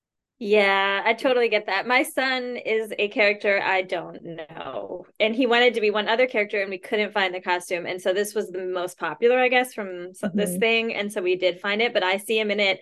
Yeah, 0.42 1.02
I 1.04 1.14
totally 1.14 1.50
get 1.50 1.66
that. 1.66 1.86
My 1.86 2.04
son 2.04 2.56
is 2.56 2.94
a 2.98 3.10
character 3.10 3.62
I 3.62 3.82
don't 3.82 4.24
know. 4.24 5.06
And 5.20 5.36
he 5.36 5.46
wanted 5.46 5.74
to 5.74 5.82
be 5.82 5.92
one 5.92 6.08
other 6.08 6.28
character 6.28 6.62
and 6.62 6.70
we 6.70 6.78
couldn't 6.78 7.12
find 7.12 7.36
the 7.36 7.42
costume. 7.42 7.86
And 7.86 8.02
so 8.02 8.14
this 8.14 8.34
was 8.34 8.50
the 8.50 8.66
most 8.66 8.98
popular, 8.98 9.38
I 9.38 9.50
guess, 9.50 9.74
from 9.74 9.88
mm-hmm. 9.88 10.38
this 10.38 10.56
thing. 10.58 10.96
And 10.96 11.12
so 11.12 11.22
we 11.22 11.36
did 11.36 11.60
find 11.60 11.82
it, 11.82 11.94
but 11.94 12.04
I 12.04 12.18
see 12.18 12.40
him 12.40 12.52
in 12.52 12.62
it. 12.62 12.80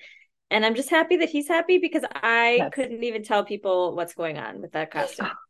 And 0.52 0.66
I'm 0.66 0.76
just 0.76 0.92
happy 0.92 1.18
that 1.18 1.30
he's 1.30 1.48
happy 1.48 1.80
because 1.80 2.04
I 2.14 2.58
yes. 2.58 2.72
couldn't 2.74 3.04
even 3.04 3.24
tell 3.24 3.44
people 3.44 3.96
what's 3.96 4.14
going 4.14 4.38
on 4.38 4.62
with 4.62 4.74
that 4.74 4.92
costume. 4.92 5.32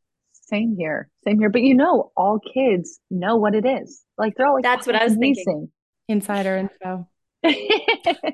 Same 0.49 0.75
here. 0.77 1.09
Same 1.25 1.39
here. 1.39 1.49
But 1.49 1.63
you 1.63 1.75
know, 1.75 2.11
all 2.15 2.39
kids 2.39 2.99
know 3.09 3.35
what 3.35 3.53
it 3.53 3.65
is. 3.65 4.03
Like 4.17 4.33
they're 4.35 4.47
all 4.47 4.55
like, 4.55 4.63
that's 4.63 4.87
what 4.87 4.95
I 4.95 5.03
was 5.03 5.13
amazing. 5.13 5.43
thinking. 5.45 5.71
Insider 6.07 6.57
info. 6.57 7.07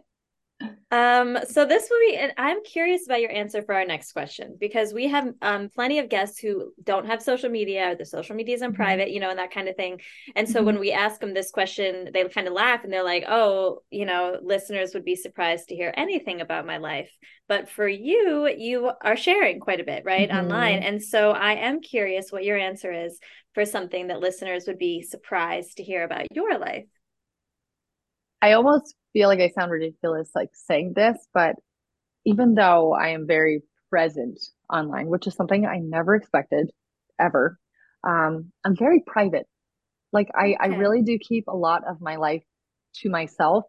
Um, 0.94 1.40
so 1.50 1.66
this 1.66 1.88
will 1.90 2.00
be, 2.08 2.18
and 2.18 2.34
I'm 2.38 2.64
curious 2.64 3.08
about 3.08 3.20
your 3.20 3.32
answer 3.32 3.64
for 3.64 3.74
our 3.74 3.84
next 3.84 4.12
question 4.12 4.56
because 4.60 4.94
we 4.94 5.08
have 5.08 5.34
um 5.42 5.70
plenty 5.74 5.98
of 5.98 6.08
guests 6.08 6.38
who 6.38 6.72
don't 6.84 7.08
have 7.08 7.20
social 7.20 7.50
media 7.50 7.90
or 7.90 7.96
the 7.96 8.06
social 8.06 8.36
media 8.36 8.54
is 8.54 8.62
in 8.62 8.70
mm-hmm. 8.70 8.76
private, 8.76 9.10
you 9.10 9.20
know, 9.20 9.32
and 9.32 9.40
that 9.40 9.52
kind 9.52 9.68
of 9.68 9.76
thing. 9.76 10.02
And 10.36 10.48
so 10.48 10.60
mm-hmm. 10.60 10.68
when 10.68 10.80
we 10.80 10.92
ask 10.92 11.20
them 11.20 11.34
this 11.34 11.50
question, 11.50 12.12
they 12.14 12.24
kind 12.26 12.48
of 12.48 12.54
laugh 12.54 12.84
and 12.84 12.94
they're 12.94 13.04
like, 13.04 13.24
"Oh, 13.28 13.80
you 13.90 14.06
know, 14.06 14.38
listeners 14.44 14.94
would 14.94 15.04
be 15.04 15.16
surprised 15.16 15.70
to 15.70 15.76
hear 15.76 15.92
anything 15.98 16.42
about 16.42 16.68
my 16.68 16.78
life." 16.78 17.10
But 17.48 17.70
for 17.70 17.88
you, 17.88 18.48
you 18.56 18.92
are 19.02 19.18
sharing 19.18 19.60
quite 19.62 19.80
a 19.80 19.86
bit, 19.86 20.04
right, 20.06 20.30
mm-hmm. 20.30 20.38
online. 20.38 20.84
And 20.84 21.02
so 21.02 21.32
I 21.32 21.54
am 21.54 21.82
curious 21.82 22.32
what 22.32 22.44
your 22.44 22.60
answer 22.60 22.92
is 22.92 23.18
for 23.56 23.66
something 23.66 24.10
that 24.10 24.20
listeners 24.20 24.66
would 24.68 24.78
be 24.78 25.02
surprised 25.02 25.78
to 25.78 25.84
hear 25.84 26.04
about 26.04 26.28
your 26.32 26.60
life. 26.60 26.86
I 28.44 28.52
almost 28.52 28.94
feel 29.14 29.30
like 29.30 29.40
I 29.40 29.50
sound 29.50 29.72
ridiculous 29.72 30.32
like 30.36 30.50
saying 30.54 30.94
this, 30.96 31.18
but 31.34 31.56
even 32.26 32.56
though 32.56 32.94
I 32.94 33.10
am 33.10 33.28
very 33.28 33.62
present 33.90 34.40
online, 34.72 35.08
which 35.08 35.28
is 35.28 35.36
something 35.36 35.66
I 35.66 35.78
never 35.78 36.16
expected 36.16 36.72
ever, 37.20 37.60
um, 38.04 38.52
I'm 38.66 38.76
very 38.76 39.04
private. 39.06 39.48
Like 40.12 40.30
I, 40.36 40.46
okay. 40.46 40.58
I 40.60 40.68
really 40.68 41.02
do 41.02 41.18
keep 41.18 41.48
a 41.48 41.56
lot 41.56 41.84
of 41.88 42.02
my 42.02 42.18
life 42.18 42.44
to 43.02 43.10
myself. 43.10 43.66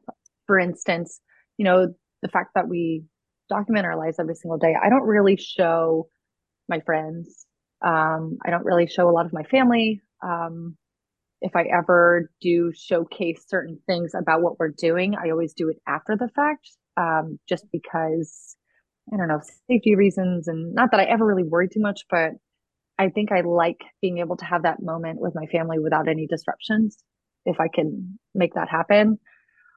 For 0.47 0.59
instance, 0.59 1.21
you 1.57 1.65
know, 1.65 1.95
the 2.23 2.29
fact 2.29 2.51
that 2.55 2.69
we 2.69 3.05
document 3.49 3.87
our 3.87 3.97
lives 3.97 4.19
every 4.19 4.35
single 4.35 4.59
day, 4.59 4.75
I 4.81 4.89
don't 4.89 5.07
really 5.07 5.37
show 5.37 6.09
my 6.69 6.81
friends. 6.81 7.47
Um, 7.85 8.39
I 8.45 8.51
don't 8.51 8.65
really 8.65 8.87
show 8.87 9.09
a 9.09 9.13
lot 9.13 9.27
of 9.27 9.33
my 9.33 9.43
family. 9.45 10.01
Um, 10.23 10.77
if 11.45 11.55
I 11.55 11.65
ever 11.65 12.31
do 12.41 12.73
showcase 12.75 13.45
certain 13.47 13.79
things 13.87 14.13
about 14.19 14.41
what 14.41 14.59
we're 14.59 14.73
doing, 14.77 15.15
I 15.15 15.31
always 15.31 15.53
do 15.53 15.69
it 15.69 15.77
after 15.87 16.17
the 16.17 16.31
fact, 16.35 16.71
um, 16.97 17.39
just 17.47 17.67
because 17.71 18.57
I 19.13 19.19
don't 19.19 19.29
know 19.29 19.41
safety 19.71 19.95
reasons, 19.95 20.49
and 20.49 20.75
not 20.75 20.91
that 20.91 21.01
I 21.01 21.05
ever 21.05 21.27
really 21.27 21.45
worry 21.45 21.69
too 21.69 21.83
much, 21.83 22.07
but 22.11 22.31
I 22.99 23.11
think 23.11 23.31
I 23.31 23.43
like 23.43 23.83
being 24.01 24.19
able 24.19 24.39
to 24.39 24.45
have 24.47 24.63
that 24.63 24.83
moment 24.83 25.21
with 25.21 25.35
my 25.35 25.45
family 25.47 25.79
without 25.79 26.09
any 26.09 26.27
disruptions, 26.27 26.97
if 27.45 27.61
I 27.61 27.69
can 27.69 28.19
make 28.35 28.55
that 28.55 28.71
happen. 28.71 29.19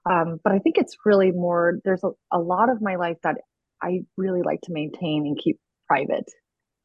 Um, 0.10 0.38
but 0.42 0.54
I 0.54 0.60
think 0.60 0.78
it's 0.78 0.96
really 1.06 1.32
more. 1.32 1.80
There's 1.84 2.04
a, 2.06 2.12
a 2.32 2.40
lot 2.40 2.70
of 2.70 2.82
my 2.82 2.96
life 2.96 3.18
that 3.24 3.36
I 3.84 4.04
really 4.16 4.42
like 4.42 4.62
to 4.64 4.74
maintain 4.74 5.26
and 5.26 5.38
keep 5.38 5.60
private. 5.86 6.32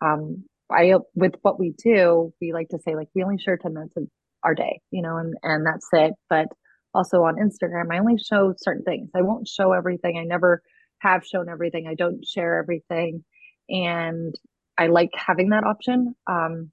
Um, 0.04 0.44
I 0.72 0.94
with 1.14 1.34
what 1.42 1.60
we 1.60 1.74
do, 1.84 2.32
we 2.40 2.52
like 2.52 2.70
to 2.70 2.80
say 2.84 2.96
like 2.96 3.08
we 3.14 3.22
only 3.22 3.38
share 3.38 3.56
ten 3.56 3.74
minutes 3.74 3.96
of 3.96 4.08
our 4.44 4.54
day, 4.54 4.80
you 4.90 5.02
know, 5.02 5.16
and, 5.16 5.34
and 5.42 5.66
that's 5.66 5.86
it. 5.92 6.14
But 6.28 6.46
also 6.94 7.18
on 7.18 7.36
Instagram, 7.36 7.92
I 7.92 7.98
only 7.98 8.18
show 8.18 8.54
certain 8.58 8.84
things. 8.84 9.10
I 9.14 9.22
won't 9.22 9.48
show 9.48 9.72
everything. 9.72 10.18
I 10.18 10.24
never 10.24 10.62
have 11.00 11.24
shown 11.24 11.48
everything. 11.48 11.86
I 11.88 11.94
don't 11.94 12.24
share 12.26 12.58
everything. 12.58 13.24
And 13.68 14.34
I 14.78 14.88
like 14.88 15.10
having 15.14 15.50
that 15.50 15.64
option. 15.64 16.14
Um, 16.30 16.70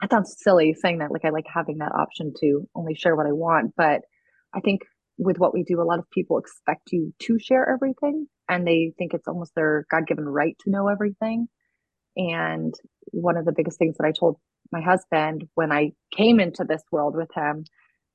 that 0.00 0.10
sounds 0.10 0.36
silly 0.38 0.74
saying 0.74 0.98
that, 0.98 1.12
like 1.12 1.24
I 1.24 1.30
like 1.30 1.46
having 1.52 1.78
that 1.78 1.92
option 1.94 2.32
to 2.40 2.68
only 2.74 2.94
share 2.94 3.14
what 3.14 3.26
I 3.26 3.32
want. 3.32 3.72
But 3.76 4.00
I 4.54 4.60
think 4.60 4.82
with 5.18 5.38
what 5.38 5.54
we 5.54 5.62
do, 5.62 5.80
a 5.80 5.84
lot 5.84 5.98
of 5.98 6.10
people 6.10 6.38
expect 6.38 6.90
you 6.90 7.12
to 7.20 7.38
share 7.38 7.68
everything 7.72 8.26
and 8.48 8.66
they 8.66 8.92
think 8.98 9.14
it's 9.14 9.28
almost 9.28 9.52
their 9.54 9.86
God 9.90 10.06
given 10.06 10.24
right 10.24 10.56
to 10.60 10.70
know 10.70 10.88
everything. 10.88 11.46
And 12.16 12.74
one 13.12 13.36
of 13.36 13.44
the 13.44 13.54
biggest 13.56 13.78
things 13.78 13.96
that 13.98 14.06
I 14.06 14.12
told 14.18 14.36
my 14.72 14.80
husband 14.80 15.44
when 15.54 15.70
I 15.70 15.92
came 16.16 16.40
into 16.40 16.64
this 16.64 16.82
world 16.90 17.14
with 17.14 17.28
him 17.34 17.64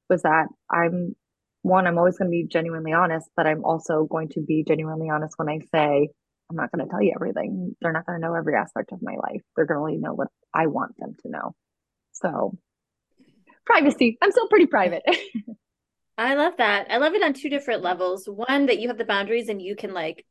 was 0.09 0.23
that 0.23 0.47
I'm 0.69 1.15
one, 1.61 1.85
I'm 1.85 1.97
always 1.97 2.17
going 2.17 2.31
to 2.31 2.31
be 2.31 2.47
genuinely 2.47 2.93
honest, 2.93 3.29
but 3.35 3.45
I'm 3.45 3.63
also 3.65 4.07
going 4.09 4.29
to 4.29 4.41
be 4.41 4.63
genuinely 4.67 5.09
honest 5.09 5.33
when 5.37 5.49
I 5.49 5.59
say, 5.73 6.09
I'm 6.49 6.55
not 6.55 6.71
going 6.71 6.85
to 6.85 6.89
tell 6.89 7.01
you 7.01 7.13
everything. 7.15 7.75
They're 7.81 7.91
not 7.91 8.05
going 8.05 8.21
to 8.21 8.25
know 8.25 8.33
every 8.33 8.55
aspect 8.55 8.91
of 8.93 8.99
my 9.01 9.15
life. 9.15 9.41
They're 9.55 9.65
going 9.65 9.77
to 9.77 9.81
only 9.81 9.97
know 9.97 10.13
what 10.13 10.29
I 10.53 10.67
want 10.67 10.95
them 10.97 11.15
to 11.23 11.29
know. 11.29 11.55
So, 12.13 12.57
privacy. 13.65 14.17
I'm 14.21 14.31
still 14.31 14.47
pretty 14.47 14.67
private. 14.67 15.03
I 16.17 16.35
love 16.35 16.53
that. 16.57 16.87
I 16.89 16.97
love 16.97 17.13
it 17.13 17.23
on 17.23 17.33
two 17.33 17.49
different 17.49 17.83
levels. 17.83 18.27
One 18.27 18.67
that 18.67 18.79
you 18.79 18.87
have 18.87 18.97
the 18.97 19.05
boundaries 19.05 19.49
and 19.49 19.61
you 19.61 19.75
can 19.75 19.93
like 19.93 20.25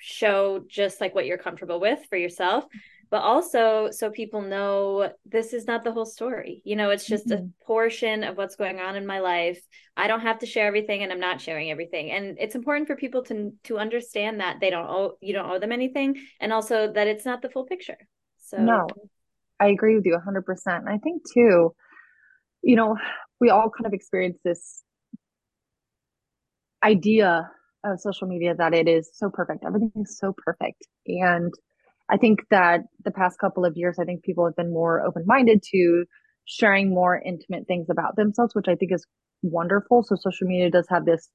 show 0.00 0.64
just 0.68 1.00
like 1.00 1.14
what 1.14 1.26
you're 1.26 1.38
comfortable 1.38 1.80
with 1.80 2.00
for 2.10 2.16
yourself, 2.16 2.64
but 3.10 3.22
also 3.22 3.90
so 3.90 4.10
people 4.10 4.42
know 4.42 5.12
this 5.24 5.52
is 5.52 5.66
not 5.66 5.84
the 5.84 5.92
whole 5.92 6.06
story. 6.06 6.62
You 6.64 6.76
know, 6.76 6.90
it's 6.90 7.06
just 7.06 7.26
mm-hmm. 7.26 7.46
a 7.46 7.64
portion 7.64 8.24
of 8.24 8.36
what's 8.36 8.56
going 8.56 8.80
on 8.80 8.96
in 8.96 9.06
my 9.06 9.20
life. 9.20 9.60
I 9.96 10.08
don't 10.08 10.20
have 10.20 10.40
to 10.40 10.46
share 10.46 10.66
everything 10.66 11.02
and 11.02 11.12
I'm 11.12 11.20
not 11.20 11.40
sharing 11.40 11.70
everything. 11.70 12.10
And 12.10 12.36
it's 12.38 12.54
important 12.54 12.86
for 12.86 12.96
people 12.96 13.22
to 13.24 13.52
to 13.64 13.78
understand 13.78 14.40
that 14.40 14.58
they 14.60 14.70
don't 14.70 14.88
owe 14.88 15.12
you 15.20 15.32
don't 15.32 15.50
owe 15.50 15.58
them 15.58 15.72
anything 15.72 16.16
and 16.40 16.52
also 16.52 16.92
that 16.92 17.06
it's 17.06 17.24
not 17.24 17.42
the 17.42 17.50
full 17.50 17.64
picture. 17.64 17.98
So 18.38 18.58
No. 18.58 18.86
I 19.60 19.68
agree 19.68 19.96
with 19.96 20.06
you 20.06 20.16
100%. 20.16 20.42
And 20.66 20.88
I 20.88 20.98
think 20.98 21.22
too 21.34 21.74
you 22.62 22.76
know, 22.76 22.96
we 23.40 23.50
all 23.50 23.70
kind 23.70 23.86
of 23.86 23.92
experience 23.92 24.38
this 24.44 24.82
idea 26.82 27.50
of 27.84 28.00
social 28.00 28.26
media 28.26 28.54
that 28.54 28.74
it 28.74 28.88
is 28.88 29.10
so 29.14 29.30
perfect. 29.30 29.64
Everything 29.64 29.92
is 29.96 30.18
so 30.18 30.34
perfect. 30.36 30.86
And 31.06 31.52
I 32.10 32.16
think 32.16 32.40
that 32.50 32.80
the 33.04 33.10
past 33.10 33.38
couple 33.38 33.64
of 33.64 33.76
years, 33.76 33.98
I 33.98 34.04
think 34.04 34.22
people 34.22 34.46
have 34.46 34.56
been 34.56 34.72
more 34.72 35.02
open 35.02 35.24
minded 35.26 35.62
to 35.72 36.04
sharing 36.46 36.90
more 36.90 37.20
intimate 37.20 37.66
things 37.66 37.88
about 37.90 38.16
themselves, 38.16 38.54
which 38.54 38.68
I 38.68 38.74
think 38.74 38.92
is 38.92 39.06
wonderful. 39.42 40.02
So 40.02 40.16
social 40.16 40.46
media 40.46 40.70
does 40.70 40.86
have 40.88 41.04
this, 41.04 41.28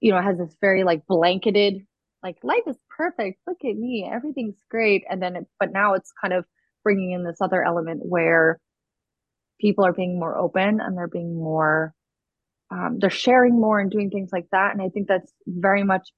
you 0.00 0.12
know, 0.12 0.20
has 0.22 0.38
this 0.38 0.56
very 0.60 0.84
like 0.84 1.06
blanketed, 1.06 1.82
like 2.22 2.36
life 2.42 2.62
is 2.66 2.78
perfect. 2.96 3.40
Look 3.46 3.58
at 3.64 3.76
me. 3.76 4.08
Everything's 4.10 4.56
great. 4.70 5.04
And 5.10 5.22
then, 5.22 5.36
it, 5.36 5.46
but 5.60 5.72
now 5.72 5.94
it's 5.94 6.12
kind 6.20 6.32
of 6.32 6.44
bringing 6.82 7.12
in 7.12 7.24
this 7.24 7.40
other 7.40 7.62
element 7.62 8.00
where 8.02 8.58
people 9.60 9.84
are 9.84 9.92
being 9.92 10.18
more 10.18 10.36
open 10.38 10.80
and 10.80 10.96
they're 10.96 11.08
being 11.08 11.36
more 11.36 11.94
um, 12.72 12.96
they're 12.98 13.10
sharing 13.10 13.60
more 13.60 13.78
and 13.80 13.90
doing 13.90 14.08
things 14.08 14.30
like 14.32 14.46
that. 14.50 14.72
And 14.72 14.80
I 14.80 14.88
think 14.88 15.06
that's 15.06 15.32
very 15.46 15.84
much 15.84 16.08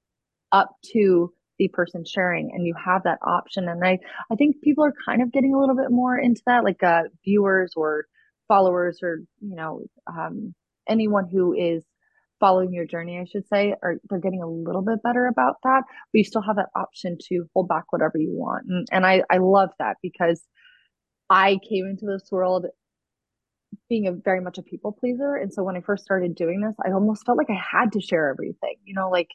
up 0.53 0.71
to 0.93 1.33
the 1.59 1.69
person 1.69 2.05
sharing 2.05 2.51
and 2.53 2.67
you 2.67 2.75
have 2.83 3.05
that 3.05 3.19
option. 3.23 3.69
And 3.69 3.85
I, 3.85 3.99
I 4.31 4.35
think 4.35 4.61
people 4.62 4.85
are 4.85 4.95
kind 5.07 5.23
of 5.23 5.33
getting 5.33 5.55
a 5.55 5.59
little 5.59 5.77
bit 5.77 5.90
more 5.90 6.17
into 6.19 6.43
that, 6.47 6.64
like 6.64 6.83
uh, 6.83 7.05
viewers 7.25 7.73
or 7.77 8.07
followers 8.49 8.99
or, 9.03 9.19
you 9.40 9.57
know, 9.57 9.83
um, 10.07 10.55
anyone 10.88 11.29
who 11.31 11.55
is 11.55 11.85
following 12.40 12.73
your 12.73 12.87
journey, 12.87 13.19
I 13.19 13.25
should 13.25 13.47
say, 13.49 13.75
or 13.83 13.97
they're 14.11 14.19
getting 14.19 14.43
a 14.43 14.49
little 14.49 14.83
bit 14.83 15.03
better 15.03 15.27
about 15.27 15.57
that. 15.62 15.83
But 15.87 16.19
you 16.19 16.25
still 16.25 16.43
have 16.43 16.57
that 16.57 16.71
option 16.77 17.17
to 17.29 17.45
hold 17.55 17.69
back 17.69 17.85
whatever 17.90 18.19
you 18.19 18.33
want. 18.33 18.67
And, 18.69 18.87
and 18.90 19.07
I, 19.07 19.23
I 19.31 19.38
love 19.38 19.71
that 19.79 19.97
because 20.03 20.43
I 21.31 21.59
came 21.69 21.87
into 21.87 22.07
this 22.07 22.29
world 22.31 22.67
being 23.88 24.07
a 24.07 24.12
very 24.12 24.40
much 24.40 24.59
a 24.59 24.62
people 24.62 24.93
pleaser. 24.93 25.37
And 25.37 25.53
so 25.53 25.62
when 25.62 25.77
I 25.77 25.81
first 25.81 26.05
started 26.05 26.35
doing 26.35 26.61
this, 26.61 26.75
I 26.85 26.93
almost 26.93 27.25
felt 27.25 27.38
like 27.38 27.51
I 27.51 27.61
had 27.81 27.93
to 27.93 28.01
share 28.01 28.29
everything, 28.29 28.77
you 28.85 28.95
know, 28.95 29.09
like 29.11 29.29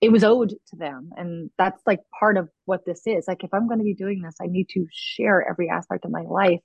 it 0.00 0.10
was 0.10 0.24
owed 0.24 0.50
to 0.50 0.76
them. 0.76 1.10
And 1.16 1.50
that's 1.58 1.80
like 1.86 2.00
part 2.18 2.36
of 2.36 2.48
what 2.64 2.84
this 2.86 3.02
is. 3.06 3.26
Like, 3.28 3.44
if 3.44 3.52
I'm 3.52 3.68
going 3.68 3.78
to 3.78 3.84
be 3.84 3.94
doing 3.94 4.22
this, 4.22 4.36
I 4.40 4.46
need 4.46 4.68
to 4.70 4.86
share 4.90 5.46
every 5.48 5.68
aspect 5.68 6.04
of 6.04 6.10
my 6.10 6.22
life. 6.22 6.60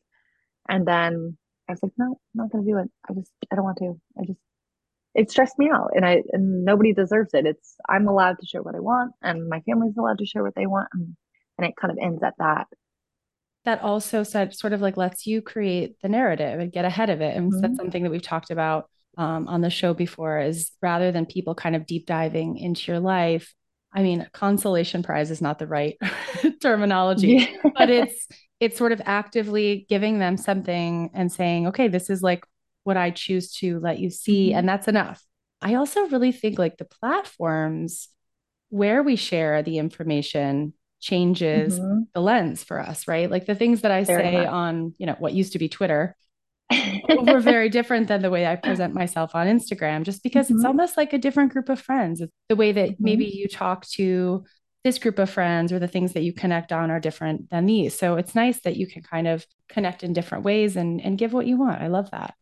And 0.70 0.88
then 0.88 1.38
I 1.68 1.74
was 1.74 1.84
like, 1.84 1.92
no, 1.98 2.06
I'm 2.06 2.18
not 2.34 2.52
going 2.52 2.66
to 2.66 2.72
do 2.72 2.78
it. 2.78 2.90
I 3.10 3.14
just, 3.14 3.32
I 3.52 3.56
don't 3.56 3.66
want 3.66 3.78
to. 3.80 4.00
I 4.20 4.26
just, 4.26 4.40
it 5.14 5.32
stressed 5.32 5.58
me 5.58 5.70
out 5.74 5.92
and 5.96 6.06
I, 6.06 6.24
and 6.32 6.66
nobody 6.66 6.94
deserves 6.94 7.34
it. 7.34 7.46
It's, 7.46 7.76
I'm 7.88 8.08
allowed 8.08 8.40
to 8.40 8.46
share 8.46 8.62
what 8.62 8.76
I 8.76 8.80
want 8.80 9.14
and 9.22 9.48
my 9.48 9.62
family's 9.62 9.96
allowed 9.98 10.18
to 10.20 10.26
share 10.26 10.44
what 10.44 10.56
they 10.56 10.66
want. 10.66 10.90
And, 10.94 11.16
and 11.58 11.68
it 11.68 11.76
kind 11.80 11.92
of 11.92 11.98
ends 12.02 12.22
at 12.22 12.34
that 12.40 12.68
that 13.66 13.82
also 13.82 14.24
said 14.24 14.56
sort 14.56 14.74
of 14.74 14.82
like 14.82 14.96
lets 14.96 15.26
you 15.26 15.42
create 15.42 16.00
the 16.02 16.10
narrative 16.10 16.60
and 16.60 16.72
get 16.72 16.86
ahead 16.86 17.10
of 17.10 17.20
it. 17.20 17.36
And 17.36 17.52
mm-hmm. 17.52 17.62
that's 17.62 17.76
something 17.76 18.04
that 18.04 18.12
we've 18.12 18.22
talked 18.22 18.52
about 18.52 18.90
um, 19.18 19.48
on 19.48 19.62
the 19.62 19.70
show 19.70 19.94
before 19.94 20.40
is 20.40 20.72
rather 20.82 21.12
than 21.12 21.26
people 21.26 21.56
kind 21.56 21.76
of 21.76 21.86
deep 21.86 22.06
diving 22.06 22.58
into 22.58 22.92
your 22.92 23.00
life. 23.00 23.54
I 23.94 24.04
mean, 24.04 24.28
consolation 24.34 25.04
prize 25.04 25.32
is 25.32 25.42
not 25.42 25.60
the 25.60 25.68
right 25.68 25.98
terminology, 26.62 27.50
yeah. 27.64 27.72
but 27.78 27.90
it's 27.90 28.28
it's 28.60 28.78
sort 28.78 28.92
of 28.92 29.02
actively 29.06 29.86
giving 29.90 30.20
them 30.20 30.38
something 30.38 31.12
and 31.14 31.32
saying, 31.32 31.68
okay, 31.68 31.88
this 31.88 32.10
is 32.10 32.22
like 32.22 32.46
what 32.84 32.98
I 32.98 33.12
choose 33.12 33.54
to 33.58 33.80
let 33.80 34.00
you 34.00 34.10
see, 34.10 34.50
mm-hmm. 34.50 34.60
and 34.60 34.70
that's 34.70 34.88
enough. 34.88 35.24
I 35.62 35.76
also 35.76 36.08
really 36.08 36.32
think 36.32 36.60
like 36.60 36.78
the 36.78 36.86
platforms 36.86 38.10
where 38.70 39.02
we 39.02 39.16
share 39.16 39.64
the 39.64 39.78
information 39.78 40.74
changes 41.00 41.80
mm-hmm. 41.80 42.02
the 42.14 42.20
lens 42.20 42.64
for 42.64 42.80
us, 42.80 43.08
right? 43.08 43.30
Like 43.30 43.46
the 43.46 43.56
things 43.56 43.82
that 43.82 43.92
I 43.92 44.04
very 44.04 44.24
say 44.24 44.38
much. 44.38 44.48
on, 44.48 44.94
you 44.98 45.06
know, 45.06 45.16
what 45.18 45.34
used 45.34 45.54
to 45.54 45.60
be 45.60 45.70
Twitter 45.70 46.16
were 46.72 47.40
very 47.42 47.70
different 47.70 48.08
than 48.08 48.22
the 48.22 48.30
way 48.30 48.46
I 48.46 48.56
present 48.56 48.94
myself 48.94 49.36
on 49.36 49.48
Instagram, 49.48 50.04
just 50.04 50.24
because 50.24 50.48
mm-hmm. 50.48 50.58
it's 50.58 50.66
almost 50.66 50.98
like 50.98 51.14
a 51.14 51.18
different 51.18 51.54
group 51.54 51.70
of 51.70 51.80
friends. 51.80 52.22
It's 52.22 52.32
the 52.50 52.56
way 52.56 52.72
that 52.72 52.92
mm-hmm. 52.92 53.04
maybe 53.04 53.26
you 53.26 53.48
talk 53.48 53.86
to 53.92 54.44
this 54.84 55.00
group 55.00 55.18
of 55.18 55.30
friends 55.30 55.72
or 55.72 55.80
the 55.80 55.88
things 55.88 56.14
that 56.14 56.22
you 56.22 56.32
connect 56.32 56.72
on 56.72 56.92
are 56.92 57.00
different 57.00 57.50
than 57.50 57.66
these. 57.66 57.98
So 57.98 58.18
it's 58.18 58.36
nice 58.36 58.62
that 58.62 58.76
you 58.76 58.88
can 58.88 59.02
kind 59.02 59.28
of 59.28 59.46
connect 59.68 60.04
in 60.04 60.14
different 60.14 60.44
ways 60.44 60.76
and, 60.76 61.02
and 61.02 61.18
give 61.18 61.34
what 61.34 61.48
you 61.48 61.58
want. 61.58 61.82
I 61.82 61.88
love 61.88 62.12
that. 62.12 62.36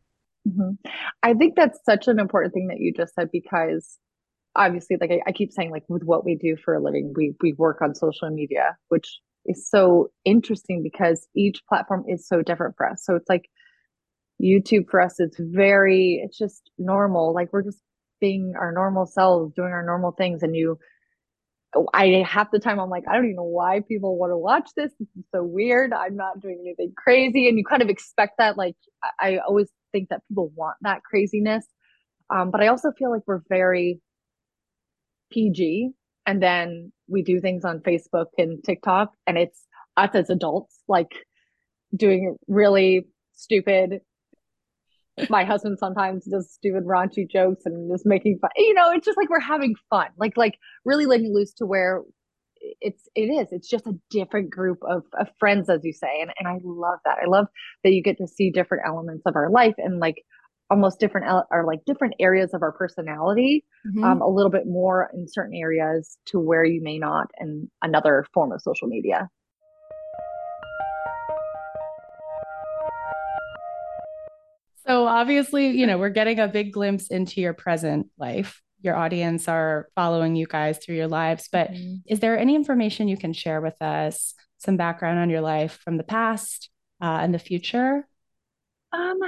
Mm-hmm. 0.48 0.90
I 1.24 1.34
think 1.36 1.56
that's 1.56 1.80
such 1.86 2.10
an 2.10 2.20
important 2.20 2.54
thing 2.54 2.68
that 2.68 2.80
you 2.80 2.94
just 2.94 3.16
said 3.16 3.30
because 3.32 3.98
obviously 4.56 4.98
like 5.00 5.12
I, 5.12 5.22
I, 5.28 5.32
keep 5.32 5.52
saying 5.52 5.72
like 5.72 5.84
with 5.88 6.04
what 6.04 6.26
we 6.26 6.36
do 6.36 6.58
for 6.58 6.76
a 6.76 6.82
living 6.82 7.14
we 7.16 7.34
we 7.42 7.54
work 7.54 7.82
on 7.82 7.96
social 7.96 8.30
media 8.30 8.76
which 8.90 9.20
is 9.46 9.68
so 9.68 10.12
interesting 10.26 10.84
because 10.84 11.28
each 11.36 11.62
platform 11.68 12.04
is 12.08 12.28
so 12.28 12.42
different 12.42 12.76
for 12.78 12.88
us 12.88 13.04
so 13.04 13.16
it's 13.16 13.30
like 13.30 13.50
youtube 14.44 14.90
for 14.90 15.00
us 15.02 15.20
it's 15.20 15.38
very 15.40 16.22
it's 16.24 16.38
just 16.38 16.70
normal 16.78 17.34
like 17.34 17.52
we're 17.54 17.64
just 17.64 17.82
being 18.20 18.54
our 18.60 18.72
normal 18.72 19.06
selves 19.06 19.54
doing 19.56 19.72
our 19.72 19.86
normal 19.86 20.12
things 20.12 20.44
and 20.44 20.56
you 20.56 20.78
I 21.94 22.24
half 22.28 22.52
the 22.52 22.60
time 22.60 22.80
I'm 22.80 22.90
like, 22.90 23.04
I 23.10 23.16
don't 23.16 23.26
even 23.26 23.36
know 23.36 23.44
why 23.44 23.82
people 23.88 24.18
want 24.18 24.32
to 24.32 24.38
watch 24.38 24.70
this. 24.76 24.92
This 25.00 25.08
is 25.18 25.26
so 25.34 25.44
weird. 25.44 25.92
I'm 25.92 26.16
not 26.16 26.40
doing 26.40 26.60
anything 26.62 26.94
crazy. 26.96 27.48
And 27.48 27.58
you 27.58 27.64
kind 27.64 27.82
of 27.82 27.90
expect 27.90 28.34
that. 28.38 28.58
Like, 28.58 28.76
I 29.20 29.38
always 29.38 29.70
think 29.92 30.10
that 30.10 30.22
people 30.28 30.52
want 30.56 30.76
that 30.82 31.04
craziness. 31.04 31.66
Um, 32.30 32.52
but 32.52 32.62
I 32.62 32.68
also 32.68 32.92
feel 32.92 33.12
like 33.12 33.24
we're 33.26 33.42
very 33.50 34.00
PG 35.32 35.92
and 36.26 36.42
then 36.42 36.92
we 37.08 37.22
do 37.22 37.42
things 37.42 37.66
on 37.66 37.80
Facebook 37.80 38.28
and 38.38 38.64
TikTok 38.64 39.12
and 39.28 39.38
it's 39.38 39.66
us 39.98 40.12
as 40.14 40.30
adults 40.30 40.80
like 40.88 41.12
doing 41.96 42.38
really 42.48 43.08
stupid 43.34 44.00
my 45.30 45.44
husband 45.44 45.78
sometimes 45.80 46.26
does 46.26 46.52
stupid 46.52 46.84
raunchy 46.86 47.30
jokes 47.30 47.64
and 47.66 47.94
is 47.94 48.04
making 48.06 48.38
fun 48.40 48.50
you 48.56 48.74
know 48.74 48.92
it's 48.92 49.06
just 49.06 49.18
like 49.18 49.30
we're 49.30 49.40
having 49.40 49.76
fun 49.90 50.08
like 50.18 50.36
like 50.38 50.58
really 50.86 51.06
letting 51.06 51.34
loose 51.34 51.54
to 51.54 51.66
where 51.66 52.02
it's 52.82 53.10
it 53.16 53.26
is 53.26 53.48
it's 53.52 53.70
just 53.70 53.86
a 53.88 53.94
different 54.10 54.50
group 54.50 54.80
of, 54.88 55.04
of 55.20 55.28
friends 55.38 55.70
as 55.70 55.82
you 55.84 55.94
say 55.94 56.22
and, 56.22 56.32
and 56.40 56.48
i 56.48 56.58
love 56.64 57.00
that 57.06 57.18
i 57.22 57.28
love 57.28 57.46
that 57.84 57.92
you 57.92 58.02
get 58.02 58.18
to 58.18 58.28
see 58.28 58.50
different 58.50 58.84
elements 58.88 59.24
of 59.26 59.36
our 59.36 59.50
life 59.50 59.76
and 59.78 60.00
like 60.00 60.24
almost 60.70 61.00
different 61.00 61.26
or 61.52 61.66
like 61.66 61.80
different 61.86 62.16
areas 62.20 62.54
of 62.54 62.64
our 62.64 62.72
personality 62.72 63.64
mm-hmm. 63.86 64.04
um, 64.04 64.22
a 64.22 64.28
little 64.28 64.50
bit 64.50 64.66
more 64.66 65.10
in 65.14 65.28
certain 65.28 65.54
areas 65.56 66.18
to 66.26 66.40
where 66.40 66.64
you 66.64 66.82
may 66.82 66.98
not 66.98 67.30
in 67.40 67.70
another 67.82 68.26
form 68.34 68.52
of 68.52 68.62
social 68.62 68.88
media 68.88 69.30
so 74.86 75.08
obviously 75.08 75.70
you 75.70 75.86
know 75.86 75.98
we're 75.98 76.10
getting 76.10 76.40
a 76.40 76.48
big 76.48 76.72
glimpse 76.74 77.08
into 77.08 77.42
your 77.42 77.54
present 77.54 78.08
life 78.18 78.62
your 78.82 78.96
audience 78.96 79.48
are 79.48 79.88
following 79.96 80.36
you 80.36 80.46
guys 80.46 80.78
through 80.78 80.96
your 80.96 81.08
lives 81.08 81.48
but 81.52 81.72
mm-hmm. 81.72 81.96
is 82.06 82.20
there 82.20 82.38
any 82.38 82.56
information 82.56 83.08
you 83.08 83.18
can 83.18 83.34
share 83.34 83.62
with 83.62 83.82
us 83.82 84.34
some 84.58 84.78
background 84.78 85.20
on 85.20 85.30
your 85.30 85.42
life 85.42 85.80
from 85.84 85.98
the 85.98 86.04
past 86.04 86.70
uh, 87.02 87.20
and 87.22 87.34
the 87.34 87.40
future 87.40 88.08
um 88.92 89.20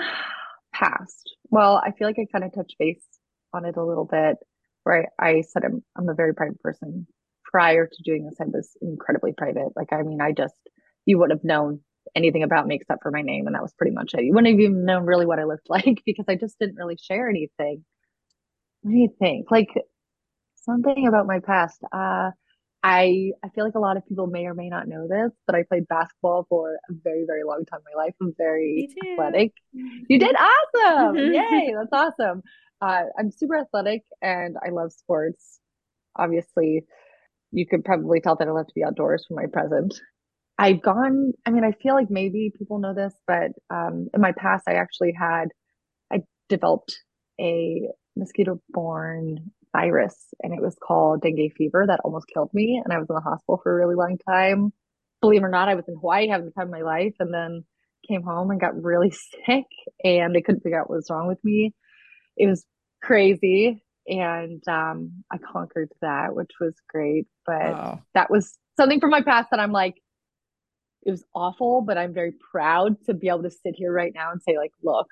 past. 0.76 1.32
Well, 1.50 1.82
I 1.84 1.92
feel 1.92 2.08
like 2.08 2.20
I 2.20 2.26
kind 2.32 2.44
of 2.44 2.54
touched 2.54 2.76
base 2.78 3.04
on 3.54 3.66
it 3.66 3.78
a 3.78 3.84
little 3.84 4.06
bit, 4.06 4.38
where 4.84 5.10
I, 5.20 5.28
I 5.28 5.42
said 5.42 5.64
I'm 5.64 5.84
I'm 5.96 6.10
a 6.10 6.14
very 6.14 6.36
private 6.36 6.62
person 6.62 7.08
prior 7.44 7.88
to 7.88 8.04
doing 8.04 8.26
this, 8.26 8.36
I 8.42 8.46
was 8.46 8.76
incredibly 8.82 9.32
private. 9.32 9.70
Like, 9.78 9.94
I 9.94 10.02
mean, 10.02 10.20
I 10.20 10.34
just, 10.34 10.56
you 11.06 11.18
would 11.20 11.30
have 11.30 11.46
known 11.46 11.80
anything 12.16 12.44
about 12.44 12.68
me 12.68 12.76
except 12.76 13.04
for 13.04 13.12
my 13.12 13.22
name, 13.22 13.48
and 13.48 13.56
that 13.56 13.62
was 13.62 13.74
pretty 13.74 13.94
much 13.94 14.14
it. 14.14 14.24
You 14.24 14.34
wouldn't 14.34 14.54
have 14.54 14.60
even 14.60 14.86
known 14.86 15.06
really 15.06 15.26
what 15.26 15.40
I 15.40 15.46
looked 15.46 15.70
like 15.70 16.02
because 16.06 16.26
I 16.28 16.36
just 16.36 16.60
didn't 16.60 16.76
really 16.76 16.98
share 17.02 17.30
anything. 17.30 17.86
What 18.82 18.92
do 18.92 18.98
you 18.98 19.10
think? 19.20 19.50
Like, 19.50 19.70
something 20.66 21.08
about 21.08 21.28
my 21.28 21.40
past. 21.40 21.82
Uh, 21.92 22.32
I 22.84 23.32
I 23.44 23.50
feel 23.56 23.66
like 23.66 23.74
a 23.74 23.80
lot 23.80 23.98
of 23.98 24.06
people 24.08 24.28
may 24.28 24.46
or 24.46 24.54
may 24.54 24.70
not 24.70 24.88
know 24.88 25.08
this, 25.08 25.32
but 25.48 25.56
I 25.56 25.64
played 25.64 25.88
basketball 25.88 26.46
for 26.50 26.76
a 26.90 26.94
very 27.04 27.24
very 27.26 27.44
long 27.44 27.66
time 27.66 27.80
in 27.80 27.98
my 27.98 28.04
life. 28.04 28.14
I'm 28.22 28.34
very 28.38 28.90
athletic. 29.12 29.54
You 29.74 30.20
did 30.20 30.36
awesome! 30.36 31.18
Yay, 31.18 31.74
that's 31.80 31.90
awesome. 31.92 32.44
Uh, 32.82 33.04
I'm 33.18 33.32
super 33.32 33.58
athletic 33.58 34.04
and 34.22 34.58
I 34.64 34.70
love 34.70 34.92
sports. 34.92 35.60
Obviously, 36.16 36.84
you 37.52 37.66
could 37.66 37.84
probably 37.84 38.20
tell 38.20 38.36
that 38.36 38.48
I 38.48 38.52
love 38.52 38.68
to 38.68 38.74
be 38.76 38.84
outdoors 38.84 39.26
for 39.28 39.34
my 39.34 39.48
present. 39.52 40.00
I've 40.58 40.82
gone. 40.82 41.34
I 41.46 41.52
mean, 41.52 41.64
I 41.64 41.72
feel 41.72 41.96
like 41.96 42.10
maybe 42.10 42.52
people 42.58 42.80
know 42.80 42.94
this, 42.94 43.14
but 43.28 43.52
um, 43.70 44.08
in 44.14 44.22
my 44.22 44.32
past, 44.32 44.64
I 44.68 44.74
actually 44.74 45.14
had 45.18 45.50
I 46.12 46.20
developed 46.50 46.98
a 47.40 47.90
mosquito-borne 48.16 49.52
virus 49.76 50.16
and 50.42 50.54
it 50.54 50.62
was 50.62 50.76
called 50.82 51.22
dengue 51.22 51.52
fever 51.58 51.86
that 51.88 52.00
almost 52.06 52.28
killed 52.34 52.50
me. 52.54 52.82
And 52.84 52.94
I 52.94 52.98
was 52.98 53.10
in 53.10 53.16
the 53.16 53.22
hospital 53.22 53.60
for 53.62 53.74
a 53.74 53.76
really 53.76 53.96
long 53.96 54.18
time. 54.30 54.72
Believe 55.22 55.42
it 55.42 55.46
or 55.46 55.50
not, 55.50 55.70
I 55.70 55.76
was 55.76 55.86
in 55.88 55.96
Hawaii 55.96 56.28
having 56.28 56.46
the 56.46 56.52
time 56.52 56.68
of 56.68 56.72
my 56.72 56.82
life 56.82 57.16
and 57.20 57.34
then 57.34 57.64
came 58.08 58.24
home 58.24 58.52
and 58.52 58.60
got 58.60 58.82
really 58.82 59.12
sick 59.46 59.66
and 60.04 60.34
they 60.34 60.42
couldn't 60.42 60.62
figure 60.62 60.80
out 60.80 60.90
what 60.90 60.98
was 60.98 61.10
wrong 61.10 61.28
with 61.28 61.44
me. 61.44 61.74
It 62.38 62.48
was 62.48 62.66
crazy. 63.02 63.84
And 64.08 64.62
um, 64.68 65.24
I 65.32 65.38
conquered 65.38 65.90
that, 66.02 66.36
which 66.36 66.52
was 66.62 66.76
great. 66.88 67.26
But 67.46 67.72
wow. 67.72 68.02
that 68.14 68.30
was 68.30 68.58
something 68.78 69.00
from 69.00 69.10
my 69.10 69.22
past 69.22 69.50
that 69.52 69.60
I'm 69.60 69.72
like, 69.72 69.96
it 71.06 71.12
was 71.12 71.24
awful, 71.36 71.82
but 71.82 71.98
I'm 71.98 72.14
very 72.14 72.34
proud 72.52 72.96
to 73.06 73.14
be 73.14 73.30
able 73.30 73.44
to 73.44 73.52
sit 73.52 73.76
here 73.76 73.94
right 73.94 74.12
now 74.14 74.32
and 74.32 74.42
say, 74.42 74.58
like, 74.58 74.72
look, 74.84 75.08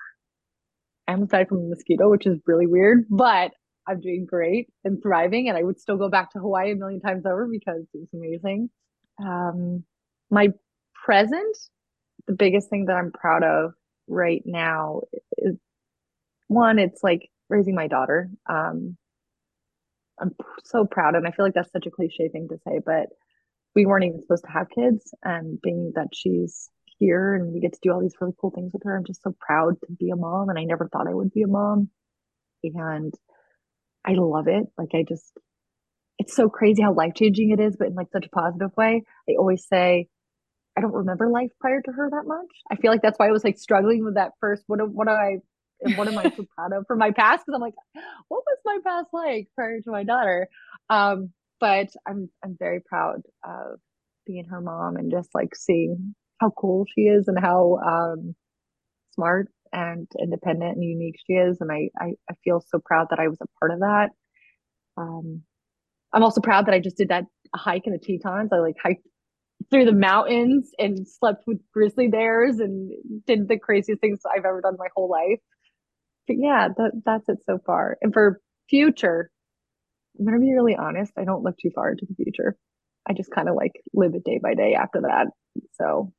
I'm 1.06 1.22
aside 1.22 1.48
from 1.48 1.58
a 1.58 1.68
mosquito, 1.68 2.10
which 2.10 2.26
is 2.26 2.40
really 2.46 2.66
weird, 2.66 3.06
but 3.10 3.52
I'm 3.86 4.00
doing 4.00 4.26
great 4.28 4.68
and 4.84 5.00
thriving, 5.02 5.48
and 5.48 5.56
I 5.56 5.62
would 5.62 5.78
still 5.78 5.96
go 5.96 6.08
back 6.08 6.32
to 6.32 6.38
Hawaii 6.38 6.72
a 6.72 6.74
million 6.74 7.00
times 7.00 7.26
over 7.26 7.46
because 7.50 7.82
it 7.92 7.98
was 7.98 8.08
amazing. 8.12 8.70
Um, 9.22 9.84
my 10.30 10.48
present, 11.04 11.56
the 12.26 12.34
biggest 12.34 12.70
thing 12.70 12.86
that 12.86 12.96
I'm 12.96 13.12
proud 13.12 13.44
of 13.44 13.74
right 14.08 14.42
now 14.44 15.02
is 15.38 15.56
one, 16.48 16.78
it's 16.78 17.02
like 17.02 17.28
raising 17.48 17.74
my 17.74 17.86
daughter. 17.86 18.30
Um, 18.48 18.96
I'm 20.18 20.34
so 20.64 20.86
proud, 20.86 21.14
and 21.14 21.26
I 21.26 21.30
feel 21.30 21.44
like 21.44 21.54
that's 21.54 21.72
such 21.72 21.86
a 21.86 21.90
cliche 21.90 22.28
thing 22.28 22.48
to 22.48 22.58
say, 22.66 22.80
but 22.84 23.06
we 23.74 23.86
weren't 23.86 24.04
even 24.04 24.22
supposed 24.22 24.44
to 24.44 24.52
have 24.52 24.68
kids, 24.70 25.14
and 25.22 25.60
being 25.60 25.92
that 25.94 26.08
she's 26.12 26.70
here 26.98 27.34
and 27.34 27.52
we 27.52 27.60
get 27.60 27.72
to 27.72 27.78
do 27.82 27.92
all 27.92 28.00
these 28.00 28.14
really 28.20 28.34
cool 28.40 28.50
things 28.50 28.72
with 28.72 28.82
her, 28.84 28.96
I'm 28.96 29.04
just 29.04 29.22
so 29.22 29.34
proud 29.40 29.74
to 29.80 29.92
be 29.92 30.10
a 30.10 30.16
mom, 30.16 30.48
and 30.48 30.58
I 30.58 30.64
never 30.64 30.88
thought 30.88 31.08
I 31.08 31.14
would 31.14 31.32
be 31.32 31.42
a 31.42 31.48
mom. 31.48 31.90
And 32.62 33.12
I 34.06 34.12
love 34.12 34.48
it. 34.48 34.64
Like 34.78 34.90
I 34.94 35.04
just, 35.06 35.32
it's 36.18 36.34
so 36.34 36.48
crazy 36.48 36.82
how 36.82 36.94
life 36.94 37.12
changing 37.14 37.50
it 37.50 37.60
is, 37.60 37.76
but 37.76 37.88
in 37.88 37.94
like 37.94 38.08
such 38.10 38.26
a 38.26 38.30
positive 38.30 38.70
way. 38.76 39.02
I 39.28 39.34
always 39.38 39.66
say, 39.66 40.08
I 40.76 40.80
don't 40.80 40.94
remember 40.94 41.28
life 41.28 41.50
prior 41.60 41.80
to 41.82 41.92
her 41.92 42.10
that 42.10 42.26
much. 42.26 42.48
I 42.70 42.76
feel 42.76 42.90
like 42.90 43.02
that's 43.02 43.18
why 43.18 43.28
I 43.28 43.32
was 43.32 43.44
like 43.44 43.58
struggling 43.58 44.04
with 44.04 44.14
that 44.14 44.32
first. 44.40 44.64
What 44.66 44.80
what 44.90 45.06
do 45.06 45.12
I 45.12 45.36
and 45.82 45.96
what 45.96 46.08
am 46.08 46.18
I 46.18 46.24
so 46.24 46.44
proud 46.56 46.72
of 46.72 46.84
for 46.86 46.96
my 46.96 47.10
past? 47.10 47.44
Because 47.44 47.56
I'm 47.56 47.60
like, 47.60 47.74
what 48.28 48.42
was 48.44 48.58
my 48.64 48.78
past 48.84 49.08
like 49.12 49.48
prior 49.54 49.80
to 49.80 49.90
my 49.90 50.04
daughter? 50.04 50.48
Um, 50.90 51.30
but 51.64 51.88
I'm 52.06 52.28
I'm 52.44 52.56
very 52.58 52.80
proud 52.86 53.22
of 53.42 53.78
being 54.26 54.44
her 54.50 54.60
mom 54.60 54.96
and 54.96 55.10
just 55.10 55.30
like 55.34 55.54
seeing 55.56 56.14
how 56.38 56.50
cool 56.50 56.84
she 56.94 57.02
is 57.02 57.26
and 57.26 57.38
how 57.40 57.78
um, 57.78 58.34
smart 59.12 59.48
and 59.72 60.06
independent 60.20 60.76
and 60.76 60.84
unique 60.84 61.14
she 61.26 61.32
is. 61.32 61.56
And 61.62 61.72
I, 61.72 61.88
I, 61.98 62.12
I 62.30 62.34
feel 62.44 62.62
so 62.68 62.80
proud 62.84 63.06
that 63.08 63.18
I 63.18 63.28
was 63.28 63.38
a 63.40 63.46
part 63.58 63.72
of 63.72 63.78
that. 63.80 64.10
Um, 64.98 65.40
I'm 66.12 66.22
also 66.22 66.42
proud 66.42 66.66
that 66.66 66.74
I 66.74 66.80
just 66.80 66.98
did 66.98 67.08
that 67.08 67.24
hike 67.56 67.86
in 67.86 67.94
the 67.94 67.98
Tetons. 67.98 68.50
I 68.52 68.58
like 68.58 68.76
hiked 68.82 69.06
through 69.70 69.86
the 69.86 69.92
mountains 69.92 70.70
and 70.78 71.08
slept 71.08 71.44
with 71.46 71.60
grizzly 71.72 72.08
bears 72.08 72.58
and 72.58 72.92
did 73.26 73.48
the 73.48 73.58
craziest 73.58 74.02
things 74.02 74.20
I've 74.26 74.44
ever 74.44 74.60
done 74.60 74.76
my 74.78 74.88
whole 74.94 75.08
life. 75.08 75.40
But 76.26 76.36
yeah, 76.38 76.68
that, 76.76 76.92
that's 77.06 77.28
it 77.30 77.38
so 77.46 77.58
far. 77.64 77.96
And 78.02 78.12
for 78.12 78.42
future, 78.68 79.30
I'm 80.18 80.24
going 80.24 80.38
to 80.38 80.44
be 80.44 80.52
really 80.52 80.76
honest. 80.76 81.12
I 81.16 81.24
don't 81.24 81.42
look 81.42 81.56
too 81.58 81.70
far 81.74 81.90
into 81.90 82.06
the 82.08 82.14
future. 82.22 82.56
I 83.08 83.12
just 83.12 83.30
kind 83.30 83.48
of 83.48 83.54
like 83.54 83.72
live 83.92 84.14
it 84.14 84.24
day 84.24 84.38
by 84.42 84.54
day 84.54 84.74
after 84.74 85.02
that. 85.02 85.26
So 85.72 86.12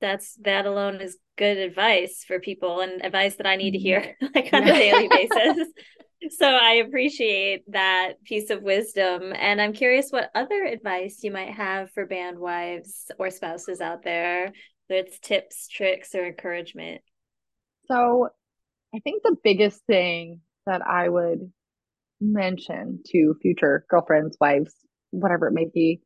that's 0.00 0.34
that 0.42 0.66
alone 0.66 1.00
is 1.00 1.18
good 1.36 1.58
advice 1.58 2.24
for 2.26 2.40
people 2.40 2.80
and 2.80 3.04
advice 3.04 3.36
that 3.36 3.46
I 3.46 3.56
need 3.56 3.72
to 3.72 3.78
hear 3.78 4.00
mm-hmm. 4.00 4.26
like 4.34 4.52
on 4.52 4.62
a 4.64 4.72
daily 4.72 5.08
basis. 5.10 5.68
So 6.36 6.46
I 6.46 6.82
appreciate 6.86 7.62
that 7.72 8.22
piece 8.24 8.50
of 8.50 8.62
wisdom. 8.62 9.32
And 9.34 9.60
I'm 9.60 9.72
curious 9.72 10.10
what 10.10 10.30
other 10.34 10.64
advice 10.64 11.20
you 11.22 11.30
might 11.30 11.54
have 11.54 11.90
for 11.92 12.04
band 12.04 12.38
wives 12.38 13.10
or 13.18 13.30
spouses 13.30 13.80
out 13.80 14.02
there. 14.02 14.52
whether 14.88 15.00
it's 15.00 15.18
tips, 15.18 15.66
tricks, 15.68 16.14
or 16.14 16.26
encouragement. 16.26 17.00
So 17.86 18.28
I 18.94 18.98
think 18.98 19.22
the 19.22 19.36
biggest 19.42 19.80
thing 19.86 20.42
that 20.66 20.86
I 20.86 21.08
would 21.08 21.50
mention 22.20 23.00
to 23.06 23.34
future 23.40 23.84
girlfriends, 23.88 24.36
wives, 24.40 24.74
whatever 25.10 25.48
it 25.48 25.54
may 25.54 25.66
be, 25.72 26.00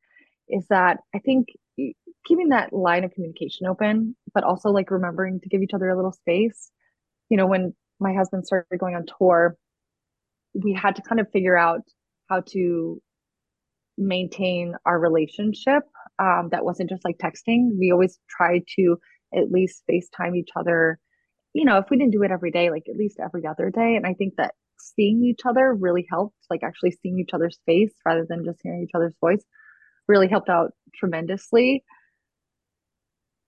is 0.49 0.67
that 0.71 0.99
I 1.15 1.19
think 1.19 1.49
keeping 2.27 2.51
that 2.51 2.73
line 2.73 3.05
of 3.05 3.13
communication 3.13 3.67
open, 3.67 4.17
but 4.33 4.45
also 4.45 4.71
like 4.71 4.91
remembering 4.91 5.41
to 5.41 5.49
give 5.49 5.63
each 5.63 5.75
other 5.75 5.89
a 5.89 5.97
little 5.97 6.13
space. 6.13 6.71
You 7.29 7.37
know, 7.37 7.47
when 7.47 7.75
my 8.01 8.15
husband 8.15 8.47
started 8.47 8.79
going 8.79 8.95
on 8.95 9.05
tour, 9.19 9.57
we 10.55 10.73
had 10.73 10.97
to 10.97 11.03
kind 11.03 11.21
of 11.21 11.31
figure 11.33 11.57
out 11.57 11.81
how 12.29 12.43
to 12.53 13.01
maintain 13.99 14.75
our 14.87 14.99
relationship 14.99 15.83
um, 16.19 16.49
that 16.51 16.65
wasn't 16.65 16.91
just 16.91 17.05
like 17.05 17.17
texting. 17.19 17.71
We 17.79 17.91
always 17.93 18.19
tried 18.29 18.63
to 18.77 18.97
at 19.35 19.51
least 19.51 19.83
FaceTime 19.91 20.37
each 20.37 20.51
other. 20.57 20.99
You 21.53 21.65
know, 21.65 21.79
if 21.79 21.87
we 21.91 21.97
didn't 21.97 22.13
do 22.13 22.23
it 22.23 22.31
every 22.31 22.51
day, 22.51 22.71
like 22.71 22.85
at 22.89 22.97
least 22.97 23.19
every 23.23 23.47
other 23.47 23.71
day. 23.71 23.97
And 23.97 24.07
I 24.07 24.15
think 24.15 24.35
that 24.37 24.55
seeing 24.79 25.25
each 25.25 25.41
other 25.47 25.75
really 25.75 26.07
helped, 26.11 26.37
like 26.51 26.63
actually 26.63 26.93
seeing 27.03 27.19
each 27.19 27.35
other's 27.35 27.59
face 27.67 27.93
rather 28.05 28.27
than 28.29 28.45
just 28.45 28.61
hearing 28.63 28.83
each 28.83 28.95
other's 28.95 29.15
voice 29.21 29.45
really 30.07 30.29
helped 30.29 30.49
out 30.49 30.73
tremendously 30.95 31.83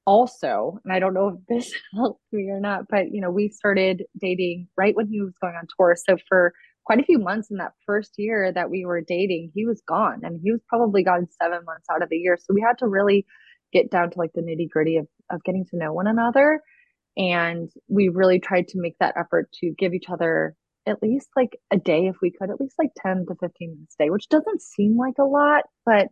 also, 0.06 0.78
and 0.84 0.92
I 0.92 1.00
don't 1.00 1.14
know 1.14 1.28
if 1.28 1.46
this 1.48 1.72
helped 1.94 2.22
me 2.32 2.48
or 2.50 2.60
not, 2.60 2.84
but 2.88 3.12
you 3.12 3.20
know, 3.20 3.30
we 3.30 3.48
started 3.48 4.04
dating 4.18 4.68
right 4.76 4.94
when 4.94 5.08
he 5.08 5.20
was 5.20 5.34
going 5.40 5.54
on 5.54 5.66
tour. 5.76 5.96
So 5.96 6.16
for 6.28 6.52
quite 6.84 7.00
a 7.00 7.04
few 7.04 7.18
months 7.18 7.50
in 7.50 7.56
that 7.56 7.72
first 7.84 8.12
year 8.16 8.52
that 8.52 8.70
we 8.70 8.86
were 8.86 9.00
dating, 9.00 9.50
he 9.54 9.66
was 9.66 9.82
gone 9.86 10.20
and 10.22 10.40
he 10.42 10.52
was 10.52 10.60
probably 10.68 11.02
gone 11.02 11.26
seven 11.42 11.64
months 11.64 11.86
out 11.90 12.02
of 12.02 12.08
the 12.08 12.16
year. 12.16 12.38
So 12.38 12.54
we 12.54 12.60
had 12.60 12.78
to 12.78 12.86
really 12.86 13.26
get 13.72 13.90
down 13.90 14.10
to 14.10 14.18
like 14.18 14.30
the 14.34 14.42
nitty 14.42 14.70
gritty 14.70 14.96
of, 14.96 15.08
of 15.30 15.42
getting 15.42 15.66
to 15.70 15.76
know 15.76 15.92
one 15.92 16.06
another. 16.06 16.60
And 17.16 17.68
we 17.88 18.08
really 18.08 18.38
tried 18.38 18.68
to 18.68 18.80
make 18.80 18.96
that 19.00 19.16
effort 19.16 19.50
to 19.60 19.74
give 19.76 19.92
each 19.92 20.08
other 20.08 20.54
at 20.86 21.02
least 21.02 21.28
like 21.36 21.58
a 21.72 21.76
day, 21.76 22.06
if 22.06 22.16
we 22.22 22.30
could, 22.30 22.50
at 22.50 22.60
least 22.60 22.76
like 22.78 22.90
10 23.02 23.26
to 23.28 23.34
15 23.40 23.50
minutes 23.60 23.96
a 23.98 24.04
day, 24.04 24.10
which 24.10 24.28
doesn't 24.28 24.62
seem 24.62 24.96
like 24.96 25.14
a 25.18 25.24
lot, 25.24 25.64
but 25.84 26.08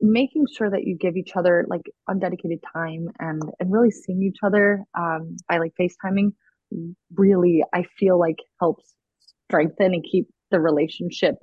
making 0.00 0.46
sure 0.56 0.70
that 0.70 0.84
you 0.84 0.96
give 0.98 1.16
each 1.16 1.32
other 1.36 1.66
like 1.68 1.82
undedicated 2.08 2.58
time 2.72 3.06
and 3.18 3.42
and 3.58 3.70
really 3.70 3.90
seeing 3.90 4.22
each 4.22 4.38
other 4.42 4.82
um, 4.98 5.36
by 5.48 5.58
like 5.58 5.72
FaceTiming 5.78 6.32
really 7.14 7.62
I 7.74 7.84
feel 7.98 8.18
like 8.18 8.38
helps 8.60 8.94
strengthen 9.48 9.92
and 9.92 10.04
keep 10.10 10.28
the 10.50 10.60
relationship 10.60 11.34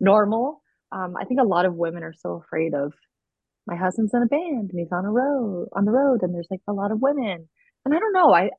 normal. 0.00 0.62
Um, 0.92 1.14
I 1.20 1.24
think 1.24 1.40
a 1.40 1.46
lot 1.46 1.66
of 1.66 1.74
women 1.74 2.02
are 2.02 2.14
so 2.16 2.42
afraid 2.44 2.74
of 2.74 2.92
my 3.66 3.76
husband's 3.76 4.14
in 4.14 4.22
a 4.22 4.26
band 4.26 4.70
and 4.70 4.78
he's 4.78 4.92
on 4.92 5.04
a 5.04 5.10
road 5.10 5.68
on 5.74 5.84
the 5.84 5.92
road 5.92 6.20
and 6.22 6.34
there's 6.34 6.48
like 6.50 6.60
a 6.68 6.72
lot 6.72 6.92
of 6.92 7.00
women 7.00 7.48
and 7.84 7.94
I 7.94 7.98
don't 7.98 8.12
know 8.12 8.32
I 8.32 8.50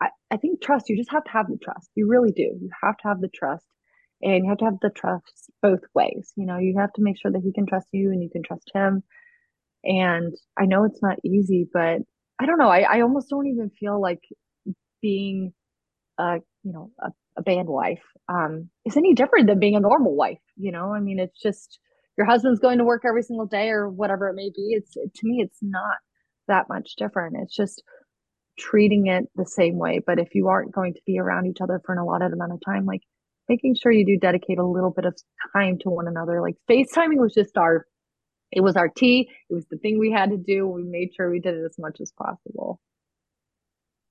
I 0.00 0.08
I 0.30 0.36
think 0.36 0.62
trust 0.62 0.88
you 0.88 0.96
just 0.96 1.10
have 1.12 1.24
to 1.24 1.30
have 1.30 1.48
the 1.48 1.58
trust. 1.62 1.90
You 1.94 2.08
really 2.08 2.32
do. 2.32 2.42
You 2.60 2.70
have 2.82 2.96
to 2.98 3.08
have 3.08 3.20
the 3.20 3.28
trust 3.28 3.66
and 4.22 4.44
you 4.44 4.48
have 4.50 4.58
to 4.58 4.64
have 4.66 4.78
the 4.82 4.90
trust 4.90 5.50
both 5.62 5.80
ways. 5.94 6.32
You 6.36 6.46
know 6.46 6.58
you 6.58 6.76
have 6.78 6.92
to 6.94 7.02
make 7.02 7.18
sure 7.20 7.30
that 7.32 7.42
he 7.42 7.52
can 7.52 7.66
trust 7.66 7.88
you 7.92 8.10
and 8.10 8.22
you 8.22 8.30
can 8.30 8.42
trust 8.42 8.70
him. 8.74 9.02
And 9.84 10.34
i 10.58 10.66
know 10.66 10.84
it's 10.84 11.02
not 11.02 11.18
easy 11.24 11.68
but 11.72 12.00
i 12.40 12.46
don't 12.46 12.58
know. 12.58 12.68
I, 12.70 12.80
I 12.82 13.00
almost 13.02 13.30
don't 13.30 13.46
even 13.48 13.70
feel 13.78 14.00
like 14.00 14.20
being 15.02 15.52
a 16.18 16.38
you 16.64 16.72
know 16.72 16.90
a, 17.00 17.10
a 17.36 17.42
band 17.42 17.68
wife 17.68 18.02
um 18.28 18.68
is 18.84 18.96
any 18.96 19.14
different 19.14 19.46
than 19.46 19.60
being 19.60 19.76
a 19.76 19.80
normal 19.80 20.16
wife 20.16 20.38
you 20.56 20.72
know? 20.72 20.92
I 20.92 21.00
mean 21.00 21.18
it's 21.20 21.40
just 21.40 21.78
your 22.16 22.26
husband's 22.26 22.60
going 22.60 22.78
to 22.78 22.84
work 22.84 23.02
every 23.06 23.22
single 23.22 23.46
day 23.46 23.70
or 23.70 23.88
whatever 23.88 24.28
it 24.28 24.34
may 24.34 24.50
be. 24.54 24.72
It's 24.72 24.94
to 24.94 25.22
me 25.24 25.40
it's 25.42 25.58
not 25.62 25.98
that 26.48 26.68
much 26.68 26.96
different. 26.96 27.36
It's 27.40 27.54
just 27.54 27.82
treating 28.58 29.06
it 29.06 29.24
the 29.36 29.46
same 29.46 29.78
way 29.78 30.00
but 30.04 30.18
if 30.18 30.34
you 30.34 30.48
aren't 30.48 30.72
going 30.72 30.92
to 30.92 31.00
be 31.06 31.18
around 31.18 31.46
each 31.46 31.60
other 31.62 31.80
for 31.84 31.92
an 31.92 31.98
allotted 31.98 32.32
amount 32.32 32.52
of 32.52 32.60
time 32.64 32.84
like 32.84 33.02
making 33.48 33.74
sure 33.74 33.90
you 33.90 34.04
do 34.04 34.18
dedicate 34.18 34.58
a 34.58 34.66
little 34.66 34.90
bit 34.90 35.04
of 35.04 35.16
time 35.52 35.78
to 35.80 35.90
one 35.90 36.06
another. 36.06 36.40
Like 36.40 36.56
FaceTiming 36.70 37.18
was 37.18 37.34
just 37.34 37.56
our 37.56 37.86
it 38.50 38.62
was 38.62 38.76
our 38.76 38.88
tea. 38.88 39.28
It 39.50 39.54
was 39.54 39.66
the 39.70 39.76
thing 39.76 39.98
we 39.98 40.10
had 40.10 40.30
to 40.30 40.38
do. 40.38 40.66
We 40.66 40.82
made 40.82 41.10
sure 41.14 41.30
we 41.30 41.38
did 41.38 41.54
it 41.54 41.64
as 41.64 41.76
much 41.78 41.98
as 42.00 42.12
possible. 42.12 42.80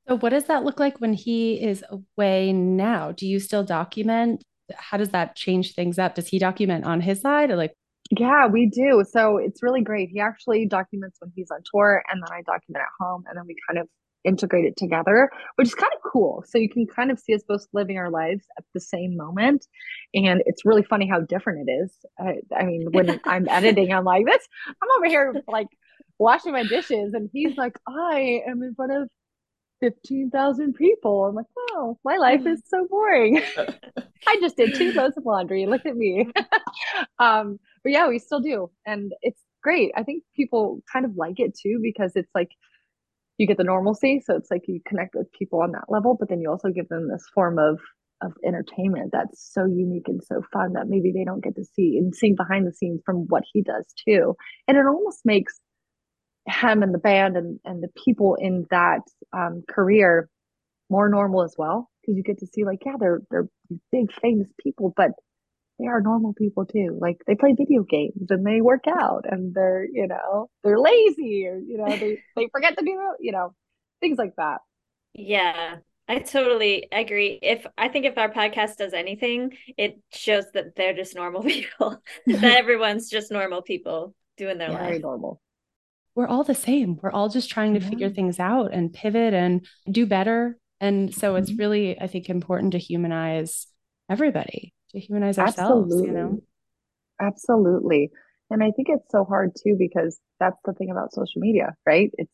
So, 0.08 0.18
what 0.18 0.30
does 0.30 0.46
that 0.46 0.64
look 0.64 0.80
like 0.80 1.02
when 1.02 1.14
he 1.14 1.62
is 1.62 1.84
away 1.90 2.54
now? 2.54 3.12
Do 3.12 3.26
you 3.26 3.40
still 3.40 3.64
document? 3.64 4.44
How 4.76 4.98
does 4.98 5.10
that 5.10 5.36
change 5.36 5.74
things 5.74 5.98
up? 5.98 6.16
Does 6.16 6.28
he 6.28 6.38
document 6.38 6.86
on 6.86 7.02
his 7.02 7.22
side 7.22 7.50
or 7.50 7.56
like? 7.56 7.74
Yeah, 8.18 8.48
we 8.48 8.70
do. 8.70 9.04
So 9.12 9.38
it's 9.38 9.62
really 9.62 9.82
great. 9.82 10.10
He 10.10 10.22
actually 10.22 10.66
documents 10.66 11.18
when 11.20 11.32
he's 11.36 11.50
on 11.52 11.60
tour, 11.74 12.04
and 12.10 12.22
then 12.22 12.32
I 12.32 12.42
document 12.44 12.84
at 12.84 13.06
home, 13.06 13.24
and 13.28 13.38
then 13.38 13.46
we 13.48 13.56
kind 13.68 13.80
of 13.80 13.90
integrate 14.28 14.66
it 14.66 14.78
together, 14.78 15.30
which 15.56 15.68
is 15.68 15.76
kind 15.76 15.92
of 15.96 16.12
cool. 16.12 16.44
So 16.48 16.58
you 16.58 16.70
can 16.70 16.86
kind 16.86 17.12
of 17.12 17.20
see 17.20 17.34
us 17.34 17.44
both 17.48 17.66
living 17.74 17.98
our 17.98 18.10
lives 18.10 18.46
at 18.58 18.66
the 18.74 18.80
same 18.80 19.16
moment. 19.16 19.66
And 20.14 20.42
it's 20.46 20.66
really 20.66 20.84
funny 20.84 21.08
how 21.08 21.22
different 21.22 21.68
it 21.68 21.72
is. 21.72 21.92
I, 22.20 22.36
I 22.56 22.66
mean, 22.66 22.88
when 22.92 23.20
I'm 23.26 23.48
editing, 23.48 23.94
I'm 23.94 24.06
like, 24.06 24.26
this, 24.26 24.48
I'm 24.68 24.90
over 24.98 25.08
here 25.08 25.34
like 25.48 25.68
washing 26.20 26.52
my 26.52 26.64
dishes, 26.64 27.14
and 27.14 27.30
he's 27.32 27.58
like, 27.58 27.78
I 27.88 28.42
am 28.48 28.64
in 28.64 28.74
front 28.76 28.92
of 28.92 29.10
15,000 29.80 30.74
people. 30.74 31.26
I'm 31.26 31.36
like, 31.36 31.46
oh, 31.72 31.98
my 32.04 32.18
life 32.18 32.46
is 32.46 32.62
so 32.68 32.88
boring. 32.90 33.42
I 34.28 34.38
just 34.42 34.58
did 34.58 34.76
two 34.76 34.92
loads 34.96 35.18
of 35.18 35.26
laundry. 35.26 35.66
Look 35.66 35.86
at 35.86 35.96
me. 35.96 36.28
um, 37.20 37.60
but 37.84 37.92
yeah, 37.92 38.08
we 38.08 38.20
still 38.20 38.40
do. 38.40 38.72
And 38.86 39.14
it's 39.22 39.42
great. 39.62 39.92
I 39.96 40.04
think 40.04 40.24
people 40.36 40.82
kind 40.92 41.06
of 41.06 41.16
like 41.16 41.40
it 41.40 41.56
too 41.56 41.80
because 41.82 42.14
it's 42.16 42.32
like 42.34 42.50
you 43.38 43.48
get 43.48 43.58
the 43.58 43.64
normalcy. 43.64 44.22
So 44.26 44.36
it's 44.36 44.50
like 44.52 44.64
you 44.68 44.82
connect 44.88 45.16
with 45.16 45.32
people 45.32 45.62
on 45.62 45.72
that 45.74 45.86
level, 45.90 46.16
but 46.20 46.30
then 46.30 46.42
you 46.42 46.50
also 46.50 46.70
give 46.70 46.90
them 46.90 47.08
this 47.10 47.24
form 47.34 47.60
of 47.60 47.80
of 48.24 48.34
entertainment 48.44 49.12
that's 49.14 49.52
so 49.54 49.66
unique 49.66 50.08
and 50.08 50.24
so 50.24 50.42
fun 50.52 50.74
that 50.74 50.88
maybe 50.88 51.12
they 51.12 51.24
don't 51.24 51.44
get 51.44 51.56
to 51.56 51.64
see 51.64 52.00
and 52.00 52.16
seeing 52.16 52.36
behind 52.36 52.66
the 52.66 52.74
scenes 52.74 53.00
from 53.06 53.28
what 53.30 53.44
he 53.54 53.62
does 53.62 53.86
too. 54.08 54.36
And 54.68 54.76
it 54.76 54.88
almost 54.88 55.20
makes 55.24 55.60
him 56.48 56.82
and 56.82 56.94
the 56.94 57.00
band 57.00 57.38
and, 57.38 57.60
and 57.66 57.84
the 57.84 57.90
people 58.04 58.36
in 58.40 58.66
that 58.72 59.02
um, 59.34 59.64
career 59.70 60.30
more 60.90 61.10
normal 61.10 61.44
as 61.44 61.54
well 61.58 61.90
because 62.02 62.16
you 62.16 62.24
get 62.24 62.40
to 62.40 62.48
see 62.48 62.64
like 62.64 62.80
yeah 62.86 62.94
they're 63.00 63.22
they're 63.30 63.48
big 63.92 64.12
famous 64.22 64.48
people 64.64 64.94
but 64.96 65.12
they 65.80 65.88
are 65.88 66.02
normal 66.02 66.34
people 66.34 66.66
too. 66.66 66.98
Like 67.00 67.22
they 67.28 67.36
play 67.36 67.54
video 67.54 67.84
games 67.84 68.30
and 68.30 68.46
they 68.46 68.62
work 68.62 68.86
out 68.88 69.26
and 69.30 69.54
they're, 69.54 69.86
you 69.86 70.08
know, 70.08 70.50
they're 70.64 70.80
lazy 70.80 71.46
or, 71.48 71.60
you 71.60 71.78
know, 71.78 71.90
they, 71.90 72.20
they 72.36 72.50
forget 72.52 72.78
to 72.78 72.84
do, 72.84 73.16
you 73.20 73.32
know, 73.32 73.54
things 74.02 74.18
like 74.18 74.36
that. 74.38 74.62
Yeah. 75.14 75.78
I 76.10 76.20
totally 76.20 76.88
agree. 76.92 77.38
If 77.42 77.68
I 77.78 77.90
think 77.90 78.06
if 78.06 78.18
our 78.18 78.32
podcast 78.32 78.78
does 78.78 78.94
anything, 78.94 79.58
it 79.78 80.00
shows 80.14 80.46
that 80.54 80.76
they're 80.76 80.96
just 80.96 81.16
normal 81.16 81.44
people. 81.44 82.02
that 82.28 82.44
everyone's 82.58 83.10
just 83.10 83.32
normal 83.32 83.62
people 83.62 84.16
doing 84.38 84.58
their 84.58 84.70
yeah, 84.70 84.76
life. 84.76 84.88
Very 84.88 85.00
normal. 85.00 85.42
We're 86.16 86.28
all 86.28 86.44
the 86.44 86.56
same. 86.56 86.98
We're 87.02 87.12
all 87.12 87.30
just 87.30 87.50
trying 87.50 87.76
to 87.76 87.82
yeah. 87.82 87.90
figure 87.90 88.10
things 88.10 88.40
out 88.40 88.74
and 88.74 88.94
pivot 88.94 89.34
and 89.34 89.68
do 89.92 90.06
better. 90.06 90.58
And 90.80 91.14
so 91.14 91.34
mm-hmm. 91.34 91.44
it's 91.44 91.54
really, 91.54 92.00
I 92.00 92.08
think, 92.08 92.30
important 92.30 92.72
to 92.72 92.80
humanize 92.80 93.68
everybody 94.10 94.74
to 94.90 95.00
humanize 95.00 95.38
ourselves 95.38 95.92
Absolutely. 95.92 96.08
you 96.08 96.14
know 96.14 96.42
Absolutely. 97.20 98.12
And 98.50 98.64
I 98.64 98.72
think 98.72 98.88
it's 98.90 99.12
so 99.12 99.26
hard 99.26 99.52
too 99.56 99.76
because 99.78 100.20
that's 100.40 100.60
the 100.66 100.74
thing 100.74 100.90
about 100.92 101.14
social 101.14 101.42
media, 101.42 101.76
right? 101.86 102.12
It's 102.18 102.32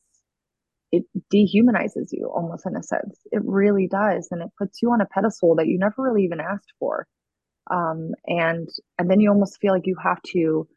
it 0.91 1.05
dehumanizes 1.33 2.09
you 2.11 2.31
almost 2.33 2.67
in 2.67 2.75
a 2.75 2.83
sense. 2.83 3.17
It 3.31 3.41
really 3.43 3.87
does. 3.87 4.27
And 4.29 4.43
it 4.43 4.49
puts 4.59 4.79
you 4.81 4.91
on 4.91 5.01
a 5.01 5.07
pedestal 5.07 5.55
that 5.55 5.65
you 5.65 5.79
never 5.79 5.95
really 5.97 6.23
even 6.23 6.39
asked 6.39 6.71
for. 6.79 7.07
Um, 7.71 8.11
and 8.27 8.69
and 8.99 9.09
then 9.09 9.19
you 9.19 9.31
almost 9.31 9.59
feel 9.59 9.73
like 9.73 9.87
you 9.87 9.95
have 10.03 10.21
to 10.33 10.67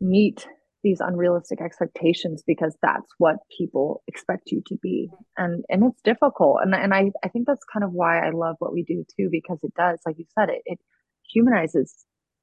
meet 0.00 0.46
these 0.88 1.00
unrealistic 1.00 1.60
expectations 1.60 2.42
because 2.46 2.76
that's 2.82 3.12
what 3.18 3.36
people 3.56 4.02
expect 4.08 4.50
you 4.50 4.62
to 4.66 4.76
be. 4.82 5.10
And 5.36 5.64
and 5.68 5.84
it's 5.84 6.00
difficult. 6.02 6.60
And 6.62 6.74
and 6.74 6.94
I 6.94 7.10
I 7.22 7.28
think 7.28 7.46
that's 7.46 7.64
kind 7.72 7.84
of 7.84 7.92
why 7.92 8.26
I 8.26 8.30
love 8.30 8.56
what 8.58 8.72
we 8.72 8.82
do 8.82 9.04
too 9.16 9.28
because 9.30 9.58
it 9.62 9.74
does 9.74 9.98
like 10.06 10.16
you 10.18 10.24
said 10.38 10.48
it 10.48 10.62
it 10.64 10.78
humanizes 11.32 11.94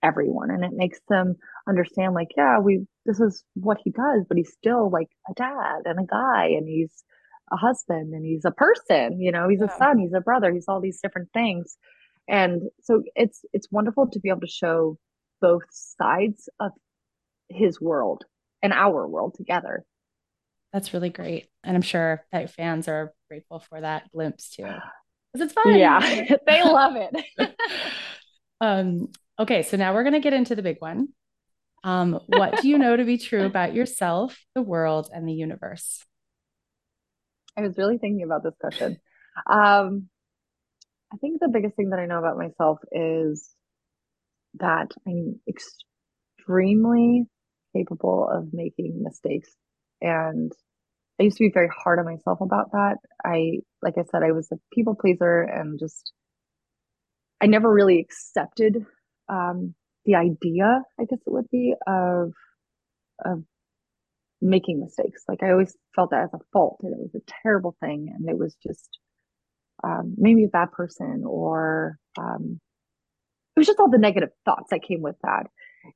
everyone. 0.04 0.52
And 0.52 0.64
it 0.64 0.72
makes 0.74 1.00
them 1.10 1.36
understand 1.68 2.14
like 2.14 2.30
yeah 2.38 2.60
we 2.60 2.86
this 3.06 3.20
is 3.20 3.44
what 3.56 3.78
he 3.84 3.90
does 3.90 4.26
but 4.28 4.38
he's 4.38 4.54
still 4.54 4.92
like 4.92 5.10
a 5.30 5.34
dad 5.34 5.82
and 5.86 6.00
a 6.00 6.06
guy 6.06 6.46
and 6.58 6.68
he's 6.68 7.04
a 7.52 7.58
husband 7.58 8.14
and 8.14 8.26
he's 8.26 8.46
a 8.46 8.52
person 8.52 9.22
you 9.22 9.32
know 9.32 9.48
he's 9.48 9.60
yeah. 9.60 9.74
a 9.74 9.78
son 9.78 10.00
he's 10.00 10.14
a 10.14 10.22
brother 10.22 10.52
he's 10.52 10.66
all 10.68 10.82
these 10.82 11.02
different 11.02 11.30
things. 11.34 11.78
And 12.28 12.64
so 12.84 13.04
it's 13.16 13.42
it's 13.54 13.72
wonderful 13.72 14.08
to 14.12 14.20
be 14.20 14.30
able 14.30 14.42
to 14.42 14.48
show 14.48 14.98
both 15.42 15.64
sides 15.72 16.50
of 16.60 16.72
his 17.50 17.80
world 17.80 18.26
and 18.66 18.74
our 18.74 19.08
world 19.08 19.36
together. 19.36 19.86
That's 20.74 20.92
really 20.92 21.12
great. 21.12 21.48
And 21.64 21.78
I'm 21.78 21.84
sure 21.84 22.26
that 22.32 22.52
fans 22.52 22.88
are 22.88 23.14
grateful 23.30 23.60
for 23.60 23.80
that 23.80 24.12
glimpse 24.12 24.50
too. 24.50 24.68
Because 25.32 25.52
it's 25.52 25.54
fun. 25.54 25.78
Yeah, 25.78 26.00
they 26.48 26.64
love 26.64 26.94
it. 26.96 27.26
um, 28.62 29.10
okay, 29.38 29.64
so 29.64 29.76
now 29.76 29.94
we're 29.94 30.04
going 30.04 30.14
to 30.14 30.22
get 30.22 30.32
into 30.32 30.56
the 30.56 30.62
big 30.62 30.78
one. 30.80 31.10
Um, 31.84 32.22
what 32.28 32.62
do 32.62 32.70
you 32.70 32.78
know 32.78 32.96
to 32.96 33.04
be 33.04 33.18
true 33.18 33.46
about 33.46 33.74
yourself, 33.74 34.40
the 34.56 34.62
world, 34.62 35.10
and 35.14 35.28
the 35.28 35.34
universe? 35.34 36.06
I 37.58 37.64
was 37.64 37.78
really 37.78 37.98
thinking 37.98 38.24
about 38.24 38.44
this 38.44 38.54
question. 38.62 38.98
Um, 39.46 40.08
I 41.12 41.18
think 41.18 41.42
the 41.42 41.50
biggest 41.50 41.76
thing 41.76 41.90
that 41.90 42.00
I 42.00 42.06
know 42.06 42.20
about 42.20 42.38
myself 42.38 42.80
is 42.94 43.54
that 44.54 44.92
I'm 45.06 45.42
extremely 45.50 47.28
capable 47.76 48.30
of 48.32 48.54
making 48.54 49.04
mistakes. 49.04 49.50
And 50.02 50.52
I 51.20 51.24
used 51.24 51.38
to 51.38 51.44
be 51.44 51.52
very 51.54 51.70
hard 51.84 52.00
on 52.00 52.06
myself 52.06 52.40
about 52.42 52.72
that. 52.72 52.98
I, 53.24 53.60
like 53.82 53.96
I 53.98 54.04
said, 54.12 54.24
I 54.24 54.32
was 54.32 54.50
a 54.52 54.58
people 54.74 54.96
pleaser 54.96 55.42
and 55.42 55.80
just, 55.80 56.12
I 57.42 57.48
never 57.48 57.72
really 57.72 58.00
accepted 58.00 58.86
um, 59.30 59.76
the 60.06 60.16
idea, 60.16 60.82
I 61.00 61.06
guess 61.10 61.20
it 61.26 61.32
would 61.32 61.50
be, 61.52 61.74
of, 61.88 62.32
of 63.24 63.44
making 64.42 64.82
mistakes. 64.82 65.24
Like 65.28 65.42
I 65.42 65.52
always 65.52 65.76
felt 65.96 66.12
that 66.12 66.24
as 66.24 66.34
a 66.34 66.44
fault 66.52 66.82
and 66.84 66.94
it 66.94 67.00
was 67.00 67.16
a 67.16 67.32
terrible 67.44 67.76
thing. 67.80 68.14
And 68.14 68.30
it 68.30 68.38
was 68.38 68.56
just, 68.62 69.00
um, 69.84 70.16
maybe 70.18 70.44
a 70.44 70.50
bad 70.50 70.72
person 70.72 71.24
or, 71.26 71.98
um, 72.18 72.60
it 73.56 73.60
was 73.60 73.68
just 73.68 73.80
all 73.80 73.90
the 73.90 73.98
negative 73.98 74.32
thoughts 74.44 74.68
that 74.72 74.84
came 74.84 75.02
with 75.02 75.16
that. 75.24 75.48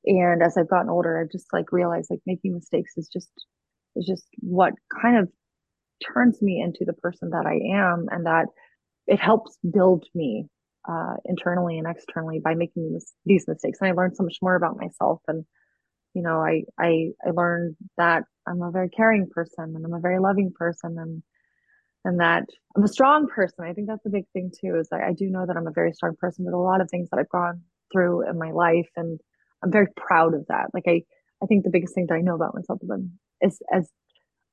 And 0.06 0.42
as 0.42 0.58
I've 0.58 0.70
gotten 0.70 0.90
older, 0.90 1.20
I've 1.20 1.32
just 1.32 1.48
like 1.54 1.72
realized 1.72 2.10
like 2.10 2.22
making 2.26 2.54
mistakes 2.54 2.94
is 2.98 3.10
just 3.12 3.32
is 3.96 4.06
just 4.06 4.26
what 4.40 4.74
kind 5.02 5.18
of 5.18 5.30
turns 6.06 6.42
me 6.42 6.62
into 6.62 6.86
the 6.86 6.94
person 6.94 7.32
that 7.32 7.46
I 7.46 7.60
am 7.76 8.08
and 8.12 8.26
that 8.26 8.46
it 9.08 9.20
helps 9.20 9.58
build 9.70 10.06
me 10.14 10.48
uh, 10.88 11.16
internally 11.26 11.78
and 11.78 11.88
externally 11.88 12.40
by 12.40 12.54
making 12.56 12.94
this, 12.94 13.14
these 13.26 13.46
mistakes. 13.48 13.80
And 13.82 13.90
I 13.90 13.94
learned 13.94 14.16
so 14.16 14.24
much 14.24 14.38
more 14.42 14.56
about 14.56 14.78
myself. 14.78 15.22
And, 15.28 15.46
you 16.14 16.22
know, 16.22 16.40
I, 16.40 16.64
I, 16.80 17.10
I 17.26 17.32
learned 17.32 17.76
that 17.98 18.24
I'm 18.48 18.62
a 18.62 18.72
very 18.72 18.90
caring 18.90 19.28
person 19.30 19.74
and 19.76 19.86
I'm 19.86 19.94
a 19.94 20.00
very 20.00 20.20
loving 20.20 20.52
person 20.56 20.98
and, 20.98 21.24
and 22.06 22.20
that 22.20 22.46
I'm 22.76 22.84
a 22.84 22.88
strong 22.88 23.28
person. 23.28 23.66
I 23.66 23.74
think 23.74 23.88
that's 23.88 24.06
a 24.06 24.12
big 24.12 24.26
thing 24.32 24.52
too, 24.60 24.78
is 24.80 24.88
I, 24.94 25.10
I 25.10 25.14
do 25.14 25.30
know 25.30 25.46
that 25.46 25.58
I'm 25.58 25.68
a 25.68 25.74
very 25.74 25.94
strong 25.94 26.16
person 26.16 26.46
with 26.46 26.54
a 26.54 26.58
lot 26.58 26.82
of 26.82 26.90
things 26.90 27.10
that 27.10 27.20
I've 27.20 27.30
gone 27.30 27.62
through 27.92 28.30
in 28.30 28.38
my 28.38 28.52
life 28.52 28.90
and 28.96 29.20
I'm 29.64 29.72
very 29.72 29.88
proud 29.96 30.34
of 30.34 30.46
that. 30.48 30.68
Like 30.74 30.86
I, 30.88 31.04
I 31.44 31.46
think 31.46 31.64
the 31.64 31.70
biggest 31.72 31.96
thing 31.96 32.08
that 32.10 32.16
I 32.16 32.22
know 32.22 32.36
about 32.36 32.56
myself 32.56 32.80
is 33.42 33.60
as 33.74 33.90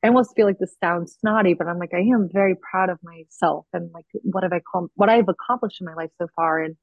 I 0.02 0.08
almost 0.08 0.34
feel 0.36 0.46
like 0.46 0.58
this 0.58 0.76
sounds 0.82 1.16
snotty, 1.20 1.54
but 1.54 1.66
I'm 1.66 1.78
like 1.78 1.94
I 1.94 2.00
am 2.00 2.28
very 2.32 2.54
proud 2.70 2.90
of 2.90 2.98
myself 3.02 3.66
and 3.72 3.90
like 3.92 4.06
what 4.22 4.42
have 4.42 4.52
I 4.52 4.60
come, 4.72 4.88
what 4.94 5.08
I've 5.08 5.28
accomplished 5.28 5.80
in 5.80 5.86
my 5.86 5.94
life 5.94 6.10
so 6.18 6.28
far 6.36 6.62
and 6.62 6.76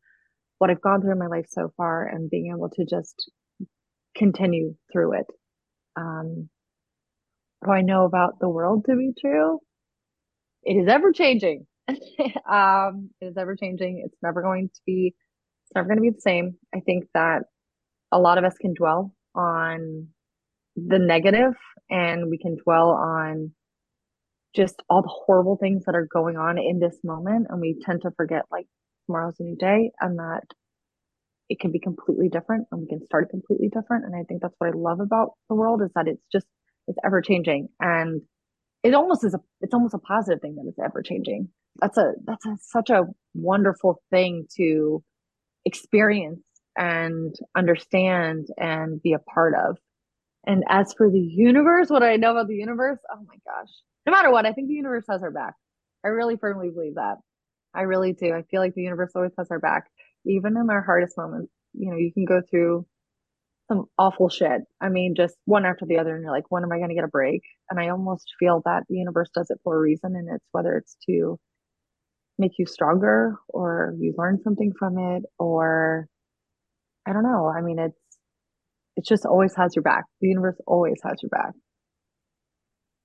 what 0.58 0.70
I've 0.70 0.82
gone 0.82 1.02
through 1.02 1.12
in 1.14 1.20
my 1.20 1.28
life 1.28 1.46
so 1.50 1.72
far 1.78 2.08
and 2.08 2.30
being 2.30 2.54
able 2.56 2.70
to 2.70 2.86
just 2.86 3.32
continue 4.16 4.76
through 4.92 5.14
it. 5.14 5.26
Um, 5.96 6.50
what 7.60 7.76
I 7.76 7.82
know 7.82 8.06
about 8.06 8.40
the 8.40 8.50
world 8.50 8.86
to 8.86 8.96
be 8.96 9.12
true? 9.20 9.60
It 10.64 10.76
is 10.76 10.88
ever 10.88 11.12
changing. 11.12 11.66
um, 11.90 13.10
it 13.22 13.26
is 13.28 13.38
ever 13.38 13.56
changing. 13.56 14.04
It's 14.06 14.18
never 14.22 14.42
going 14.42 14.70
to 14.74 14.82
be, 14.86 15.14
it's 15.66 15.76
never 15.76 15.88
going 15.88 15.98
to 15.98 16.02
be 16.02 16.10
the 16.12 16.22
same. 16.22 16.56
I 16.74 16.80
think 16.80 17.06
that 17.14 17.44
a 18.14 18.20
lot 18.20 18.38
of 18.38 18.44
us 18.44 18.54
can 18.62 18.74
dwell 18.74 19.14
on 19.36 20.08
the 20.76 21.00
negative 21.00 21.54
and 21.90 22.30
we 22.30 22.38
can 22.38 22.58
dwell 22.64 22.90
on 22.90 23.52
just 24.56 24.76
all 24.88 25.02
the 25.02 25.12
horrible 25.26 25.58
things 25.58 25.84
that 25.86 25.96
are 25.96 26.08
going 26.14 26.38
on 26.38 26.60
in 26.60 26.80
this 26.80 26.98
moment. 27.04 27.48
And 27.50 27.60
we 27.60 27.76
tend 27.84 28.04
to 28.04 28.12
forget 28.16 28.44
like 28.52 28.68
tomorrow's 29.06 29.40
a 29.40 29.44
new 29.44 29.56
day 29.56 29.92
and 30.00 30.20
that 30.20 30.44
it 31.50 31.60
can 31.60 31.72
be 31.72 31.80
completely 31.80 32.30
different 32.30 32.68
and 32.72 32.82
we 32.82 32.88
can 32.88 33.04
start 33.04 33.32
completely 33.32 33.68
different. 33.68 34.06
And 34.06 34.16
i 34.16 34.24
think 34.24 34.42
that's 34.42 34.56
what 34.60 34.70
i 34.70 34.74
love 34.76 35.00
about 35.00 35.32
the 35.50 35.56
world 35.56 35.82
is 35.82 35.90
that 35.96 36.08
it's 36.08 36.24
just 36.32 36.46
it's 36.88 37.00
ever 37.04 37.22
changing. 37.22 37.70
And 37.80 38.22
it 38.84 38.94
almost 38.94 39.24
is 39.26 39.34
a 39.34 39.40
it's 39.62 39.74
almost 39.74 39.96
a 39.96 40.00
positive 40.00 40.42
thing 40.42 40.56
that 40.56 40.66
it's 40.68 40.80
ever 40.80 41.02
changing. 41.02 41.50
That's 41.82 41.98
a 41.98 42.14
that's 42.26 42.46
a, 42.46 42.58
such 42.62 42.90
a 42.92 43.06
wonderful 43.34 44.02
thing 44.12 44.46
to 44.58 45.04
experience 45.66 46.42
and 46.78 47.36
understand 47.56 48.48
and 48.58 49.02
be 49.02 49.14
a 49.14 49.20
part 49.20 49.54
of. 49.56 49.78
And 50.46 50.64
as 50.68 50.94
for 50.94 51.10
the 51.10 51.20
universe, 51.20 51.90
what 51.90 52.04
I 52.04 52.18
know 52.18 52.32
about 52.32 52.48
the 52.48 52.56
universe, 52.56 53.00
oh 53.12 53.20
my 53.28 53.36
gosh. 53.46 53.70
No 54.06 54.12
matter 54.12 54.32
what, 54.32 54.46
I 54.46 54.52
think 54.52 54.68
the 54.68 54.74
universe 54.74 55.06
has 55.10 55.24
our 55.24 55.32
back. 55.32 55.54
I 56.04 56.10
really 56.10 56.36
firmly 56.36 56.70
believe 56.70 56.96
that. 56.96 57.16
I 57.74 57.82
really 57.82 58.14
do. 58.14 58.34
I 58.34 58.44
feel 58.44 58.60
like 58.60 58.74
the 58.76 58.82
universe 58.82 59.12
always 59.16 59.32
has 59.38 59.48
our 59.50 59.60
back. 59.60 59.86
Even 60.26 60.58
in 60.58 60.70
our 60.70 60.82
hardest 60.82 61.18
moments, 61.18 61.52
you 61.74 61.90
know, 61.90 61.98
you 61.98 62.12
can 62.14 62.26
go 62.26 62.42
through 62.50 62.86
some 63.70 63.86
awful 63.98 64.30
shit. 64.30 64.62
I 64.82 64.90
mean, 64.90 65.16
just 65.16 65.36
one 65.46 65.66
after 65.66 65.86
the 65.86 65.98
other, 65.98 66.14
and 66.14 66.24
you're 66.24 66.34
like, 66.34 66.52
when 66.52 66.64
am 66.64 66.72
I 66.72 66.78
going 66.78 66.90
to 66.90 66.96
get 66.96 67.06
a 67.06 67.10
break? 67.10 67.42
And 67.70 67.80
I 67.80 67.90
almost 67.90 68.34
feel 68.38 68.62
that 68.66 68.84
the 68.90 68.98
universe 68.98 69.30
does 69.34 69.50
it 69.50 69.60
for 69.64 69.76
a 69.76 69.80
reason, 69.80 70.16
and 70.16 70.28
it's 70.34 70.46
whether 70.52 70.76
it's 70.76 70.98
to 71.10 71.40
make 72.38 72.54
you 72.58 72.66
stronger 72.66 73.38
or 73.48 73.94
you 73.98 74.14
learn 74.18 74.42
something 74.44 74.74
from 74.78 74.98
it, 74.98 75.24
or 75.40 76.08
I 77.08 77.14
don't 77.14 77.24
know. 77.24 77.48
I 77.48 77.62
mean, 77.62 77.80
it's 77.80 77.98
it 78.96 79.06
just 79.06 79.26
always 79.26 79.56
has 79.56 79.76
your 79.76 79.84
back. 79.84 80.06
The 80.22 80.28
universe 80.28 80.60
always 80.68 81.00
has 81.04 81.22
your 81.22 81.30
back. 81.30 81.54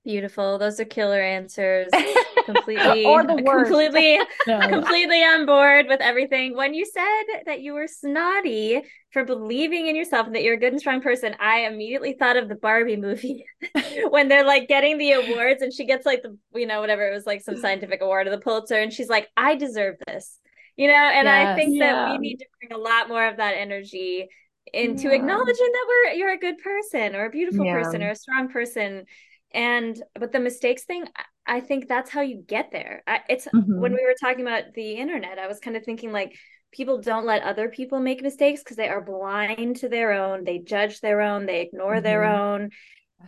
Beautiful. 0.04 0.58
Those 0.58 0.80
are 0.80 0.84
killer 0.84 1.20
answers. 1.20 1.88
Completely 2.46 3.04
or 3.04 3.26
the 3.26 3.42
worst. 3.44 3.70
completely 3.70 4.18
completely 4.46 5.22
on 5.22 5.44
board 5.44 5.84
with 5.86 6.00
everything. 6.00 6.56
When 6.56 6.72
you 6.72 6.86
said 6.86 7.42
that 7.44 7.60
you 7.60 7.74
were 7.74 7.86
snotty 7.86 8.80
for 9.10 9.22
believing 9.22 9.86
in 9.86 9.94
yourself 9.94 10.26
and 10.26 10.34
that 10.34 10.42
you're 10.42 10.54
a 10.54 10.58
good 10.58 10.72
and 10.72 10.80
strong 10.80 11.02
person, 11.02 11.36
I 11.38 11.66
immediately 11.66 12.16
thought 12.18 12.38
of 12.38 12.48
the 12.48 12.54
Barbie 12.54 12.96
movie 12.96 13.44
when 14.08 14.28
they're 14.28 14.46
like 14.46 14.66
getting 14.66 14.96
the 14.96 15.12
awards 15.12 15.60
and 15.60 15.74
she 15.74 15.84
gets 15.84 16.06
like 16.06 16.22
the 16.22 16.38
you 16.54 16.66
know 16.66 16.80
whatever 16.80 17.06
it 17.06 17.12
was 17.12 17.26
like 17.26 17.42
some 17.42 17.56
scientific 17.60 18.00
award 18.00 18.26
or 18.26 18.30
the 18.30 18.38
Pulitzer 18.38 18.76
and 18.76 18.94
she's 18.94 19.10
like 19.10 19.28
I 19.36 19.54
deserve 19.54 19.96
this. 20.06 20.38
You 20.78 20.86
know, 20.86 20.94
and 20.94 21.26
yes, 21.26 21.48
I 21.48 21.54
think 21.56 21.76
yeah. 21.76 21.92
that 21.92 22.12
we 22.12 22.18
need 22.18 22.36
to 22.36 22.46
bring 22.60 22.72
a 22.72 22.80
lot 22.80 23.08
more 23.08 23.26
of 23.26 23.36
that 23.38 23.56
energy 23.58 24.28
into 24.72 25.08
yeah. 25.08 25.14
acknowledging 25.14 25.72
that 25.72 25.86
we're 25.88 26.12
you're 26.12 26.32
a 26.32 26.38
good 26.38 26.58
person 26.58 27.14
or 27.14 27.26
a 27.26 27.30
beautiful 27.30 27.64
yeah. 27.64 27.74
person 27.74 28.02
or 28.02 28.10
a 28.10 28.16
strong 28.16 28.48
person 28.48 29.04
and 29.52 30.02
but 30.14 30.32
the 30.32 30.40
mistakes 30.40 30.84
thing 30.84 31.04
i 31.46 31.60
think 31.60 31.88
that's 31.88 32.10
how 32.10 32.20
you 32.20 32.42
get 32.46 32.70
there 32.70 33.02
I, 33.06 33.20
it's 33.28 33.46
mm-hmm. 33.46 33.80
when 33.80 33.92
we 33.92 34.04
were 34.04 34.14
talking 34.20 34.42
about 34.42 34.74
the 34.74 34.92
internet 34.92 35.38
i 35.38 35.46
was 35.46 35.58
kind 35.58 35.76
of 35.76 35.84
thinking 35.84 36.12
like 36.12 36.36
people 36.70 37.00
don't 37.00 37.26
let 37.26 37.42
other 37.42 37.68
people 37.68 37.98
make 37.98 38.22
mistakes 38.22 38.62
because 38.62 38.76
they 38.76 38.88
are 38.88 39.00
blind 39.00 39.76
to 39.76 39.88
their 39.88 40.12
own 40.12 40.44
they 40.44 40.58
judge 40.58 41.00
their 41.00 41.22
own 41.22 41.46
they 41.46 41.62
ignore 41.62 41.94
mm-hmm. 41.94 42.04
their 42.04 42.24
own 42.24 42.70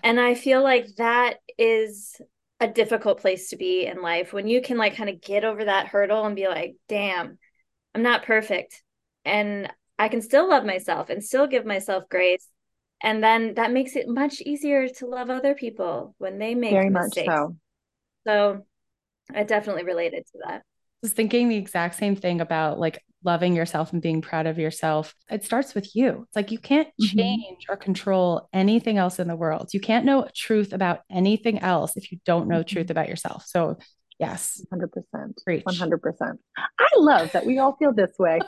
and 0.02 0.20
i 0.20 0.34
feel 0.34 0.62
like 0.62 0.86
that 0.96 1.38
is 1.56 2.20
a 2.60 2.68
difficult 2.68 3.20
place 3.20 3.48
to 3.50 3.56
be 3.56 3.86
in 3.86 4.02
life 4.02 4.32
when 4.32 4.46
you 4.46 4.60
can 4.60 4.76
like 4.76 4.94
kind 4.94 5.08
of 5.08 5.20
get 5.20 5.44
over 5.44 5.64
that 5.64 5.86
hurdle 5.86 6.26
and 6.26 6.36
be 6.36 6.46
like 6.46 6.74
damn 6.88 7.38
i'm 7.94 8.02
not 8.02 8.24
perfect. 8.24 8.82
And 9.24 9.72
i 9.98 10.08
can 10.08 10.22
still 10.22 10.48
love 10.48 10.64
myself 10.64 11.10
and 11.10 11.24
still 11.24 11.46
give 11.46 11.64
myself 11.66 12.04
grace. 12.10 12.46
And 13.02 13.24
then 13.24 13.54
that 13.54 13.72
makes 13.72 13.96
it 13.96 14.08
much 14.08 14.42
easier 14.42 14.86
to 14.88 15.06
love 15.06 15.30
other 15.30 15.54
people 15.54 16.14
when 16.18 16.38
they 16.38 16.54
make 16.54 16.72
very 16.72 16.90
mistakes. 16.90 17.26
much 17.26 17.36
so. 17.36 17.56
So 18.26 18.66
i 19.34 19.42
definitely 19.44 19.84
related 19.84 20.26
to 20.26 20.38
that. 20.46 20.56
I 20.56 21.02
was 21.02 21.12
thinking 21.12 21.48
the 21.48 21.56
exact 21.56 21.94
same 21.94 22.14
thing 22.14 22.40
about 22.40 22.78
like 22.78 23.02
loving 23.24 23.54
yourself 23.54 23.92
and 23.92 24.00
being 24.00 24.22
proud 24.22 24.46
of 24.46 24.58
yourself. 24.58 25.14
It 25.30 25.44
starts 25.44 25.74
with 25.74 25.94
you. 25.94 26.24
It's 26.26 26.36
like 26.36 26.50
you 26.50 26.58
can't 26.58 26.88
mm-hmm. 26.88 27.18
change 27.18 27.64
mm-hmm. 27.64 27.72
or 27.72 27.76
control 27.76 28.48
anything 28.52 28.98
else 28.98 29.18
in 29.18 29.28
the 29.28 29.36
world. 29.36 29.70
You 29.72 29.80
can't 29.80 30.04
know 30.04 30.26
truth 30.34 30.72
about 30.72 31.00
anything 31.10 31.58
else 31.60 31.96
if 31.96 32.10
you 32.12 32.18
don't 32.24 32.48
know 32.48 32.60
mm-hmm. 32.60 32.74
truth 32.74 32.90
about 32.90 33.08
yourself. 33.08 33.44
So, 33.46 33.78
yes, 34.18 34.64
100%. 34.72 34.88
Preach. 35.44 35.64
100%. 35.64 36.38
I 36.56 36.88
love 36.96 37.32
that 37.32 37.46
we 37.46 37.58
all 37.58 37.76
feel 37.76 37.92
this 37.92 38.12
way. 38.18 38.40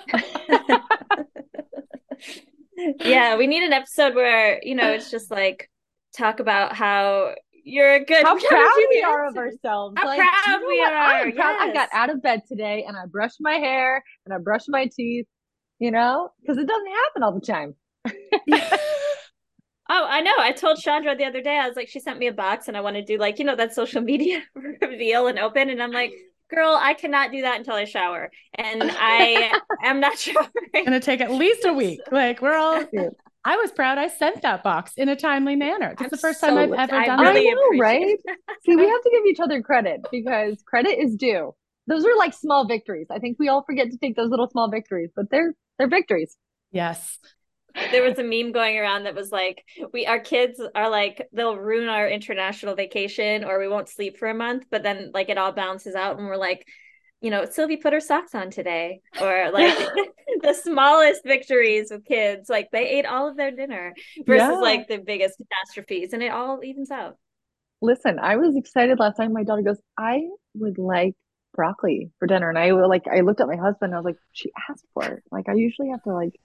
yeah, 3.00 3.36
we 3.36 3.46
need 3.46 3.62
an 3.62 3.72
episode 3.72 4.14
where, 4.14 4.60
you 4.62 4.74
know, 4.74 4.92
it's 4.92 5.10
just 5.10 5.30
like 5.30 5.70
talk 6.16 6.40
about 6.40 6.74
how 6.74 7.34
you're 7.64 7.94
a 7.94 8.04
good 8.04 8.24
how 8.24 8.38
proud 8.38 8.72
we 8.90 9.02
are 9.02 9.26
of 9.26 9.36
ourselves 9.36 9.94
how 9.96 10.06
like, 10.06 10.18
proud 10.18 10.60
we 10.66 10.80
are 10.80 10.94
I'm 10.94 11.30
yes. 11.30 11.56
i 11.60 11.72
got 11.72 11.88
out 11.92 12.10
of 12.10 12.22
bed 12.22 12.42
today 12.46 12.84
and 12.86 12.96
i 12.96 13.06
brushed 13.06 13.38
my 13.40 13.54
hair 13.54 14.02
and 14.24 14.34
i 14.34 14.38
brushed 14.38 14.68
my 14.68 14.88
teeth 14.94 15.26
you 15.78 15.90
know 15.90 16.30
because 16.40 16.58
it 16.58 16.66
doesn't 16.66 16.86
happen 16.86 17.22
all 17.22 17.32
the 17.32 17.40
time 17.40 17.74
oh 18.06 18.12
i 19.88 20.20
know 20.20 20.32
i 20.38 20.52
told 20.52 20.78
Chondra 20.78 21.16
the 21.16 21.24
other 21.24 21.40
day 21.40 21.58
i 21.58 21.66
was 21.66 21.76
like 21.76 21.88
she 21.88 22.00
sent 22.00 22.18
me 22.18 22.26
a 22.26 22.32
box 22.32 22.68
and 22.68 22.76
i 22.76 22.80
want 22.80 22.96
to 22.96 23.04
do 23.04 23.18
like 23.18 23.38
you 23.38 23.44
know 23.44 23.56
that 23.56 23.74
social 23.74 24.02
media 24.02 24.42
reveal 24.80 25.28
and 25.28 25.38
open 25.38 25.70
and 25.70 25.82
i'm 25.82 25.92
like 25.92 26.12
girl, 26.52 26.78
I 26.80 26.94
cannot 26.94 27.32
do 27.32 27.42
that 27.42 27.58
until 27.58 27.74
I 27.74 27.84
shower. 27.84 28.30
And 28.54 28.82
I 28.84 29.58
am 29.82 30.00
not 30.00 30.18
showering. 30.18 30.50
It's 30.74 30.84
gonna 30.84 31.00
take 31.00 31.20
at 31.20 31.32
least 31.32 31.64
a 31.64 31.72
week. 31.72 32.00
Like 32.10 32.42
we're 32.42 32.56
all 32.56 32.84
I 33.44 33.56
was 33.56 33.72
proud 33.72 33.98
I 33.98 34.08
sent 34.08 34.42
that 34.42 34.62
box 34.62 34.92
in 34.96 35.08
a 35.08 35.16
timely 35.16 35.56
manner. 35.56 35.94
It's 35.98 36.10
the 36.10 36.16
first 36.16 36.40
so 36.40 36.48
time 36.48 36.58
I've 36.58 36.90
ever 36.90 36.94
I 36.94 37.06
done 37.06 37.20
really 37.20 37.48
it. 37.48 37.54
Know, 37.54 37.78
right? 37.78 38.16
See, 38.64 38.76
we 38.76 38.88
have 38.88 39.02
to 39.02 39.10
give 39.10 39.26
each 39.26 39.40
other 39.40 39.62
credit 39.62 40.00
because 40.10 40.62
credit 40.66 40.98
is 40.98 41.16
due. 41.16 41.54
Those 41.88 42.04
are 42.04 42.16
like 42.16 42.34
small 42.34 42.66
victories. 42.66 43.08
I 43.10 43.18
think 43.18 43.38
we 43.40 43.48
all 43.48 43.64
forget 43.64 43.90
to 43.90 43.98
take 43.98 44.14
those 44.14 44.30
little 44.30 44.48
small 44.48 44.70
victories, 44.70 45.10
but 45.14 45.30
they're 45.30 45.54
they're 45.78 45.88
victories. 45.88 46.36
Yes 46.70 47.18
there 47.90 48.02
was 48.02 48.18
a 48.18 48.22
meme 48.22 48.52
going 48.52 48.78
around 48.78 49.04
that 49.04 49.14
was 49.14 49.30
like 49.30 49.64
we 49.92 50.06
our 50.06 50.20
kids 50.20 50.60
are 50.74 50.90
like 50.90 51.28
they'll 51.32 51.56
ruin 51.56 51.88
our 51.88 52.08
international 52.08 52.74
vacation 52.74 53.44
or 53.44 53.58
we 53.58 53.68
won't 53.68 53.88
sleep 53.88 54.18
for 54.18 54.28
a 54.28 54.34
month 54.34 54.64
but 54.70 54.82
then 54.82 55.10
like 55.14 55.28
it 55.28 55.38
all 55.38 55.52
balances 55.52 55.94
out 55.94 56.18
and 56.18 56.26
we're 56.26 56.36
like 56.36 56.66
you 57.22 57.30
know 57.30 57.44
sylvie 57.44 57.76
put 57.76 57.92
her 57.92 58.00
socks 58.00 58.34
on 58.34 58.50
today 58.50 59.00
or 59.20 59.50
like 59.52 59.76
the 60.42 60.54
smallest 60.54 61.22
victories 61.24 61.90
with 61.90 62.04
kids 62.04 62.48
like 62.48 62.68
they 62.72 62.88
ate 62.88 63.06
all 63.06 63.28
of 63.28 63.36
their 63.36 63.50
dinner 63.50 63.94
versus 64.26 64.48
yeah. 64.48 64.52
like 64.52 64.88
the 64.88 64.98
biggest 64.98 65.38
catastrophes 65.38 66.12
and 66.12 66.22
it 66.22 66.32
all 66.32 66.60
evens 66.62 66.90
out 66.90 67.16
listen 67.80 68.18
i 68.18 68.36
was 68.36 68.56
excited 68.56 68.98
last 68.98 69.16
time 69.16 69.32
my 69.32 69.44
daughter 69.44 69.62
goes 69.62 69.80
i 69.98 70.20
would 70.54 70.78
like 70.78 71.14
broccoli 71.54 72.10
for 72.18 72.26
dinner 72.26 72.48
and 72.48 72.58
i 72.58 72.70
like 72.72 73.06
i 73.08 73.20
looked 73.20 73.40
at 73.40 73.46
my 73.46 73.56
husband 73.56 73.94
i 73.94 73.96
was 73.96 74.04
like 74.04 74.16
she 74.32 74.50
asked 74.68 74.86
for 74.94 75.04
it 75.04 75.22
like 75.30 75.48
i 75.48 75.54
usually 75.54 75.90
have 75.90 76.02
to 76.02 76.12
like 76.12 76.38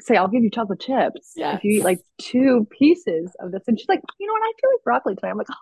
say, 0.00 0.16
I'll 0.16 0.28
give 0.28 0.42
you 0.42 0.50
chocolate 0.50 0.80
chips 0.80 1.32
yes. 1.36 1.58
if 1.58 1.64
you 1.64 1.78
eat 1.78 1.84
like 1.84 2.00
two 2.18 2.66
pieces 2.70 3.34
of 3.40 3.52
this. 3.52 3.62
And 3.66 3.78
she's 3.78 3.88
like, 3.88 4.00
you 4.18 4.26
know 4.26 4.32
what? 4.32 4.42
I 4.42 4.52
feel 4.60 4.70
like 4.72 4.84
broccoli 4.84 5.14
today. 5.14 5.28
I'm 5.28 5.38
like, 5.38 5.46
oh, 5.50 5.54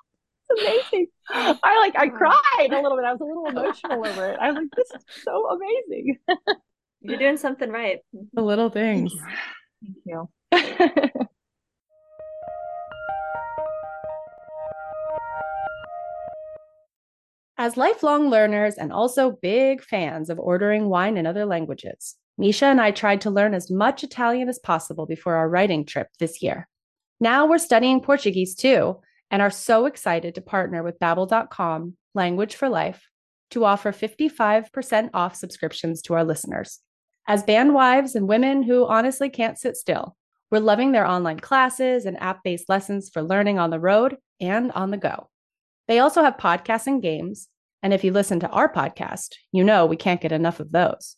amazing. 0.58 1.06
I 1.30 1.78
like, 1.80 1.96
I 1.96 2.08
cried 2.08 2.70
a 2.70 2.80
little 2.82 2.96
bit. 2.96 3.04
I 3.04 3.12
was 3.12 3.20
a 3.20 3.24
little 3.24 3.46
emotional 3.46 4.06
over 4.06 4.28
it. 4.30 4.38
I 4.40 4.48
was 4.48 4.56
like, 4.56 4.68
this 4.76 4.90
is 4.94 5.04
so 5.22 5.48
amazing. 5.50 6.18
You're 7.00 7.18
doing 7.18 7.36
something 7.36 7.70
right. 7.70 7.98
The 8.32 8.42
little 8.42 8.70
things. 8.70 9.12
Thank 9.82 9.96
you. 10.04 10.28
Thank 10.52 10.80
you. 10.80 11.26
As 17.58 17.76
lifelong 17.76 18.28
learners 18.28 18.74
and 18.74 18.92
also 18.92 19.38
big 19.40 19.84
fans 19.84 20.30
of 20.30 20.40
ordering 20.40 20.88
wine 20.88 21.16
in 21.16 21.26
other 21.26 21.44
languages, 21.44 22.16
Misha 22.36 22.66
and 22.66 22.80
I 22.80 22.90
tried 22.90 23.20
to 23.20 23.30
learn 23.30 23.54
as 23.54 23.70
much 23.70 24.02
Italian 24.02 24.48
as 24.48 24.58
possible 24.58 25.06
before 25.06 25.36
our 25.36 25.48
writing 25.48 25.84
trip 25.84 26.08
this 26.18 26.42
year. 26.42 26.66
Now 27.20 27.46
we're 27.46 27.58
studying 27.58 28.00
Portuguese 28.00 28.56
too 28.56 28.96
and 29.32 29.40
are 29.40 29.50
so 29.50 29.86
excited 29.86 30.34
to 30.36 30.42
partner 30.42 30.82
with 30.82 31.00
babbel.com 31.00 31.96
language 32.14 32.54
for 32.54 32.68
life 32.68 33.08
to 33.50 33.64
offer 33.64 33.90
55% 33.90 35.10
off 35.12 35.34
subscriptions 35.34 36.02
to 36.02 36.14
our 36.14 36.22
listeners. 36.22 36.80
As 37.26 37.42
band 37.42 37.74
wives 37.74 38.14
and 38.14 38.28
women 38.28 38.62
who 38.62 38.86
honestly 38.86 39.30
can't 39.30 39.58
sit 39.58 39.76
still, 39.76 40.16
we're 40.50 40.58
loving 40.58 40.92
their 40.92 41.06
online 41.06 41.40
classes 41.40 42.04
and 42.04 42.20
app-based 42.20 42.68
lessons 42.68 43.10
for 43.12 43.22
learning 43.22 43.58
on 43.58 43.70
the 43.70 43.80
road 43.80 44.16
and 44.38 44.70
on 44.72 44.90
the 44.90 44.98
go. 44.98 45.30
They 45.88 45.98
also 45.98 46.22
have 46.22 46.36
podcasts 46.36 46.86
and 46.86 47.00
games, 47.00 47.48
and 47.82 47.94
if 47.94 48.04
you 48.04 48.12
listen 48.12 48.38
to 48.40 48.50
our 48.50 48.72
podcast, 48.72 49.36
you 49.50 49.64
know 49.64 49.86
we 49.86 49.96
can't 49.96 50.20
get 50.20 50.32
enough 50.32 50.60
of 50.60 50.72
those. 50.72 51.16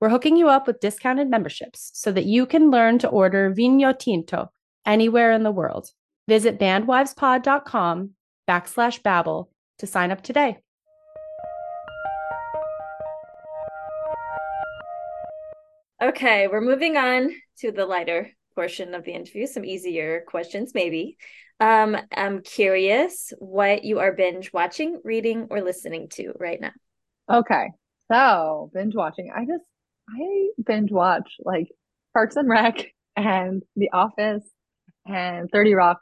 We're 0.00 0.08
hooking 0.08 0.36
you 0.36 0.48
up 0.48 0.66
with 0.66 0.80
discounted 0.80 1.28
memberships 1.28 1.90
so 1.94 2.10
that 2.12 2.26
you 2.26 2.46
can 2.46 2.70
learn 2.70 2.98
to 3.00 3.08
order 3.08 3.50
Vino 3.50 3.92
Tinto 3.92 4.50
anywhere 4.86 5.32
in 5.32 5.42
the 5.42 5.52
world. 5.52 5.90
Visit 6.26 6.58
bandwivespod.com 6.58 8.10
backslash 8.48 9.02
babbel 9.02 9.48
to 9.78 9.86
sign 9.86 10.10
up 10.10 10.22
today. 10.22 10.58
Okay, 16.02 16.48
we're 16.48 16.60
moving 16.60 16.96
on 16.96 17.30
to 17.58 17.72
the 17.72 17.86
lighter 17.86 18.30
portion 18.54 18.94
of 18.94 19.04
the 19.04 19.12
interview, 19.12 19.46
some 19.46 19.64
easier 19.64 20.24
questions, 20.26 20.72
maybe. 20.74 21.16
Um, 21.60 21.96
I'm 22.14 22.42
curious 22.42 23.32
what 23.38 23.84
you 23.84 24.00
are 24.00 24.12
binge 24.12 24.52
watching, 24.52 25.00
reading, 25.04 25.46
or 25.50 25.62
listening 25.62 26.08
to 26.14 26.32
right 26.38 26.60
now. 26.60 26.72
Okay, 27.30 27.68
so 28.10 28.70
binge 28.74 28.94
watching. 28.94 29.30
I 29.34 29.44
just 29.44 29.64
I 30.08 30.48
binge 30.64 30.90
watch 30.90 31.36
like 31.38 31.68
Parks 32.12 32.36
and 32.36 32.48
Rec 32.48 32.86
and 33.16 33.62
The 33.76 33.90
Office 33.92 34.44
and 35.06 35.50
30 35.50 35.74
Rock 35.74 36.00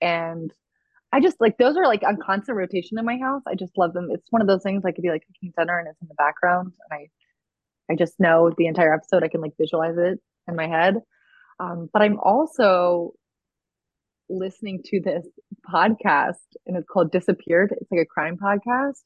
and 0.00 0.52
I 1.12 1.20
just 1.20 1.40
like 1.40 1.58
those 1.58 1.76
are 1.76 1.86
like 1.86 2.02
on 2.06 2.16
constant 2.24 2.56
rotation 2.56 2.98
in 2.98 3.04
my 3.04 3.18
house. 3.18 3.42
I 3.46 3.54
just 3.54 3.76
love 3.76 3.92
them. 3.92 4.08
It's 4.10 4.26
one 4.30 4.42
of 4.42 4.48
those 4.48 4.62
things 4.62 4.84
like 4.84 4.94
could 4.94 5.02
be 5.02 5.10
like 5.10 5.26
cooking 5.26 5.52
dinner 5.58 5.78
and 5.78 5.88
it's 5.88 6.00
in 6.00 6.08
the 6.08 6.14
background 6.14 6.72
and 6.90 7.00
I 7.00 7.08
I 7.92 7.96
just 7.96 8.20
know 8.20 8.50
the 8.56 8.66
entire 8.66 8.94
episode. 8.94 9.24
I 9.24 9.28
can 9.28 9.40
like 9.40 9.54
visualize 9.58 9.96
it 9.98 10.20
in 10.46 10.56
my 10.56 10.68
head. 10.68 10.96
Um, 11.58 11.88
but 11.92 12.02
I'm 12.02 12.18
also 12.20 13.12
listening 14.28 14.80
to 14.84 15.00
this 15.00 15.26
podcast 15.72 16.36
and 16.66 16.76
it's 16.76 16.88
called 16.88 17.10
Disappeared. 17.10 17.74
It's 17.80 17.90
like 17.90 18.00
a 18.00 18.06
crime 18.06 18.36
podcast. 18.36 19.02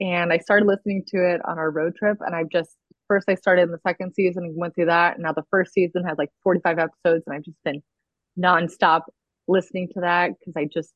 And 0.00 0.32
I 0.32 0.38
started 0.38 0.66
listening 0.66 1.04
to 1.08 1.18
it 1.18 1.40
on 1.46 1.58
our 1.58 1.70
road 1.70 1.94
trip. 1.96 2.18
And 2.20 2.34
I've 2.34 2.50
just, 2.50 2.76
first, 3.08 3.28
I 3.30 3.34
started 3.34 3.62
in 3.62 3.70
the 3.70 3.78
second 3.86 4.12
season 4.12 4.44
and 4.44 4.56
went 4.56 4.74
through 4.74 4.86
that. 4.86 5.14
And 5.14 5.22
now 5.22 5.32
the 5.32 5.44
first 5.50 5.72
season 5.72 6.04
has 6.04 6.18
like 6.18 6.30
45 6.42 6.78
episodes. 6.78 7.24
And 7.26 7.34
I've 7.34 7.44
just 7.44 7.62
been 7.64 7.82
nonstop 8.38 9.02
listening 9.48 9.88
to 9.94 10.00
that 10.00 10.30
because 10.38 10.54
I 10.56 10.66
just, 10.72 10.94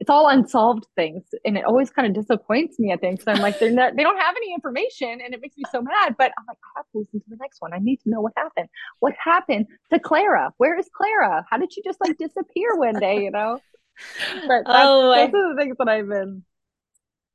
it's 0.00 0.10
all 0.10 0.28
unsolved 0.28 0.86
things 0.96 1.22
and 1.44 1.56
it 1.56 1.64
always 1.64 1.90
kind 1.90 2.08
of 2.08 2.14
disappoints 2.14 2.78
me 2.78 2.92
i 2.92 2.96
think 2.96 3.20
so 3.20 3.30
i'm 3.30 3.40
like 3.40 3.58
they're 3.58 3.70
not 3.70 3.94
they 3.96 4.02
don't 4.02 4.18
have 4.18 4.34
any 4.36 4.52
information 4.54 5.20
and 5.20 5.34
it 5.34 5.40
makes 5.40 5.56
me 5.56 5.64
so 5.70 5.82
mad 5.82 6.14
but 6.18 6.32
i'm 6.38 6.44
like 6.48 6.56
i 6.64 6.78
have 6.78 6.86
to 6.92 6.98
listen 6.98 7.20
to 7.20 7.26
the 7.28 7.36
next 7.40 7.60
one 7.60 7.72
i 7.72 7.78
need 7.78 7.98
to 7.98 8.08
know 8.08 8.20
what 8.20 8.32
happened 8.36 8.68
what 9.00 9.12
happened 9.22 9.66
to 9.92 9.98
clara 9.98 10.50
where 10.56 10.78
is 10.78 10.88
clara 10.96 11.44
how 11.50 11.58
did 11.58 11.72
she 11.72 11.82
just 11.82 11.98
like 12.00 12.16
disappear 12.18 12.74
one 12.76 12.98
day 12.98 13.22
you 13.22 13.30
know 13.30 13.58
but 14.46 14.62
oh, 14.66 15.08
those 15.08 15.16
I, 15.16 15.22
are 15.22 15.30
the 15.30 15.54
things 15.58 15.76
that 15.78 15.88
i've 15.88 16.08
been 16.08 16.42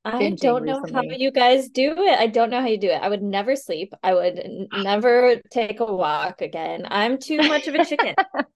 I 0.08 0.30
don't 0.30 0.66
know 0.66 0.82
recently. 0.82 1.10
how 1.10 1.16
you 1.18 1.32
guys 1.32 1.68
do 1.68 1.96
it. 1.98 2.20
I 2.20 2.28
don't 2.28 2.52
know 2.52 2.62
how 2.62 2.68
you 2.68 2.78
do 2.78 2.92
it. 2.92 3.02
I 3.02 3.10
would 3.10 3.24
never 3.24 3.56
sleep. 3.56 3.92
I 4.04 4.14
would 4.14 4.40
never 4.72 5.42
take 5.50 5.80
a 5.80 5.86
walk 5.86 6.42
again. 6.42 6.86
I'm 6.88 7.18
too 7.18 7.38
much 7.38 7.68
of 7.68 7.74
a 7.74 7.84
chicken. 7.84 8.14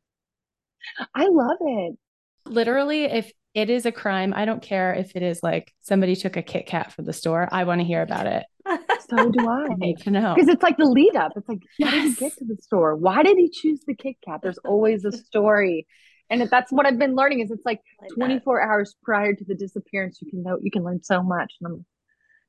I 1.15 1.27
love 1.30 1.57
it. 1.61 1.97
Literally, 2.45 3.05
if 3.05 3.32
it 3.55 3.69
is 3.69 3.86
a 3.86 3.91
crime. 3.91 4.34
I 4.36 4.45
don't 4.45 4.61
care 4.61 4.93
if 4.93 5.15
it 5.15 5.23
is 5.23 5.41
like 5.41 5.73
somebody 5.82 6.15
took 6.15 6.38
a 6.38 6.41
Kit 6.41 6.65
Kat 6.65 6.93
from 6.93 7.05
the 7.05 7.13
store. 7.13 7.49
I 7.51 7.63
want 7.63 7.82
to 7.82 7.86
hear 7.86 8.01
about 8.01 8.27
it. 8.27 8.43
so 9.09 9.32
do 9.32 9.39
I. 9.49 9.67
I 9.71 9.75
need 9.77 9.97
to 9.99 10.11
know. 10.11 10.34
Because 10.36 10.49
it's 10.49 10.63
like 10.63 10.77
the 10.77 10.86
lead 10.86 11.15
up. 11.15 11.34
It's 11.36 11.49
like, 11.49 11.61
yes. 11.77 11.89
how 11.89 11.95
did 11.95 12.09
he 12.09 12.13
get 12.15 12.38
to 12.38 12.45
the 12.45 12.57
store? 12.61 12.95
Why 12.95 13.23
did 13.23 13.38
he 13.38 13.49
choose 13.49 13.82
the 13.88 13.95
Kit 13.95 14.17
Kat? 14.23 14.41
There's 14.43 14.59
always 14.59 15.03
a 15.03 15.11
story. 15.11 15.88
And 16.30 16.47
that's 16.47 16.71
what 16.71 16.86
I've 16.86 16.99
been 16.99 17.15
learning 17.15 17.39
is 17.39 17.49
it's 17.49 17.65
like, 17.65 17.82
like 17.99 18.11
24 18.11 18.59
that. 18.59 18.69
hours 18.69 18.95
prior 19.03 19.34
to 19.34 19.43
the 19.43 19.55
disappearance, 19.55 20.19
you 20.21 20.30
can 20.30 20.43
know 20.43 20.59
you 20.61 20.69
can 20.69 20.84
learn 20.84 21.01
so 21.03 21.23
much. 21.23 21.55
And 21.59 21.73
I'm 21.73 21.86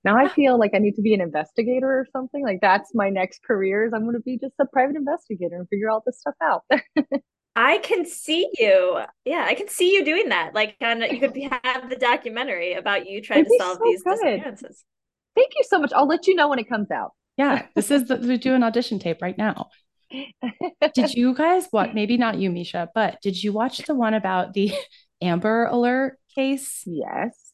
now 0.05 0.17
I 0.17 0.29
feel 0.29 0.59
like 0.59 0.73
I 0.75 0.79
need 0.79 0.95
to 0.97 1.03
be 1.03 1.15
an 1.15 1.21
investigator 1.21 1.87
or 1.87 2.07
something. 2.13 2.43
Like 2.43 2.61
that's 2.61 2.91
my 2.95 3.09
next 3.09 3.43
career 3.43 3.87
is 3.87 3.93
I'm 3.95 4.03
going 4.03 4.15
to 4.15 4.21
be 4.21 4.39
just 4.39 4.55
a 4.61 4.67
private 4.67 4.97
investigator 4.97 5.57
and 5.57 5.69
figure 5.69 5.91
all 5.91 6.03
this 6.05 6.21
stuff 6.21 6.35
out. 6.43 6.65
I 7.61 7.77
can 7.77 8.07
see 8.07 8.49
you. 8.59 9.01
Yeah, 9.27 9.45
I 9.47 9.55
can 9.55 9.69
see 9.69 9.93
you 9.93 10.03
doing 10.03 10.31
that. 10.31 10.55
Like, 10.55 10.77
on, 10.81 11.03
you 11.03 11.21
could 11.21 11.37
have 11.63 11.91
the 11.91 11.97
documentary 11.97 12.73
about 12.73 13.07
you 13.07 13.21
trying 13.21 13.45
to 13.45 13.57
solve 13.59 13.77
so 13.77 13.85
these 13.85 14.03
good. 14.03 14.13
disappearances. 14.13 14.85
Thank 15.37 15.53
you 15.55 15.65
so 15.69 15.79
much. 15.79 15.93
I'll 15.95 16.09
let 16.09 16.27
you 16.27 16.35
know 16.35 16.49
when 16.49 16.59
it 16.59 16.71
comes 16.71 16.91
out. 16.91 17.11
Yeah, 17.37 17.67
this 17.75 17.91
is 17.91 18.09
the, 18.09 18.17
we 18.17 18.39
do 18.39 18.55
an 18.55 18.63
audition 18.63 18.99
tape 18.99 19.21
right 19.21 19.37
now. 19.37 19.69
did 20.95 21.13
you 21.13 21.35
guys 21.35 21.67
what? 21.71 21.95
Maybe 21.95 22.17
not 22.17 22.39
you, 22.39 22.51
Misha, 22.51 22.89
but 22.95 23.21
did 23.21 23.43
you 23.43 23.53
watch 23.53 23.79
the 23.81 23.95
one 23.95 24.15
about 24.15 24.55
the 24.55 24.73
Amber 25.21 25.67
Alert 25.67 26.19
case? 26.35 26.83
Yes. 26.87 27.53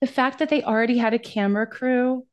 The 0.00 0.08
fact 0.08 0.40
that 0.40 0.48
they 0.48 0.64
already 0.64 0.98
had 0.98 1.14
a 1.14 1.18
camera 1.20 1.68
crew 1.68 2.26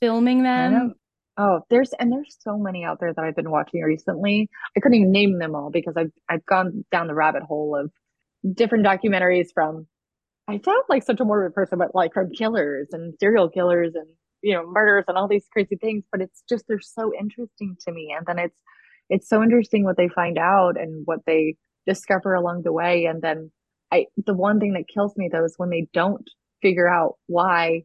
filming 0.00 0.42
them 0.42 0.96
Oh, 1.38 1.60
there's 1.68 1.92
and 1.98 2.10
there's 2.10 2.36
so 2.40 2.56
many 2.56 2.84
out 2.84 2.98
there 3.00 3.12
that 3.12 3.24
I've 3.24 3.36
been 3.36 3.50
watching 3.50 3.82
recently. 3.82 4.48
I 4.76 4.80
couldn't 4.80 4.98
even 4.98 5.12
name 5.12 5.38
them 5.38 5.54
all 5.54 5.70
because 5.70 5.94
I've 5.96 6.12
I've 6.30 6.46
gone 6.46 6.84
down 6.90 7.08
the 7.08 7.14
rabbit 7.14 7.42
hole 7.42 7.76
of 7.76 7.90
different 8.54 8.86
documentaries 8.86 9.48
from 9.54 9.86
I 10.48 10.60
sound 10.64 10.84
like 10.88 11.02
such 11.04 11.20
a 11.20 11.24
morbid 11.24 11.54
person, 11.54 11.78
but 11.78 11.94
like 11.94 12.14
from 12.14 12.30
killers 12.32 12.88
and 12.92 13.14
serial 13.20 13.50
killers 13.50 13.94
and 13.94 14.08
you 14.42 14.54
know 14.54 14.66
murders 14.66 15.04
and 15.08 15.18
all 15.18 15.28
these 15.28 15.46
crazy 15.52 15.76
things. 15.76 16.04
But 16.12 16.22
it's 16.22 16.42
just 16.48 16.66
they're 16.68 16.80
so 16.80 17.12
interesting 17.18 17.76
to 17.86 17.92
me, 17.92 18.14
and 18.16 18.26
then 18.26 18.38
it's 18.38 18.56
it's 19.10 19.28
so 19.28 19.42
interesting 19.42 19.84
what 19.84 19.96
they 19.96 20.08
find 20.08 20.38
out 20.38 20.78
and 20.80 21.02
what 21.06 21.20
they 21.26 21.56
discover 21.86 22.34
along 22.34 22.62
the 22.64 22.72
way. 22.72 23.06
And 23.06 23.22
then 23.22 23.50
I 23.92 24.06
the 24.26 24.34
one 24.34 24.60
thing 24.60 24.74
that 24.74 24.88
kills 24.92 25.16
me 25.16 25.28
though 25.32 25.44
is 25.44 25.54
when 25.58 25.70
they 25.70 25.88
don't 25.92 26.28
figure 26.62 26.88
out 26.88 27.16
why 27.26 27.84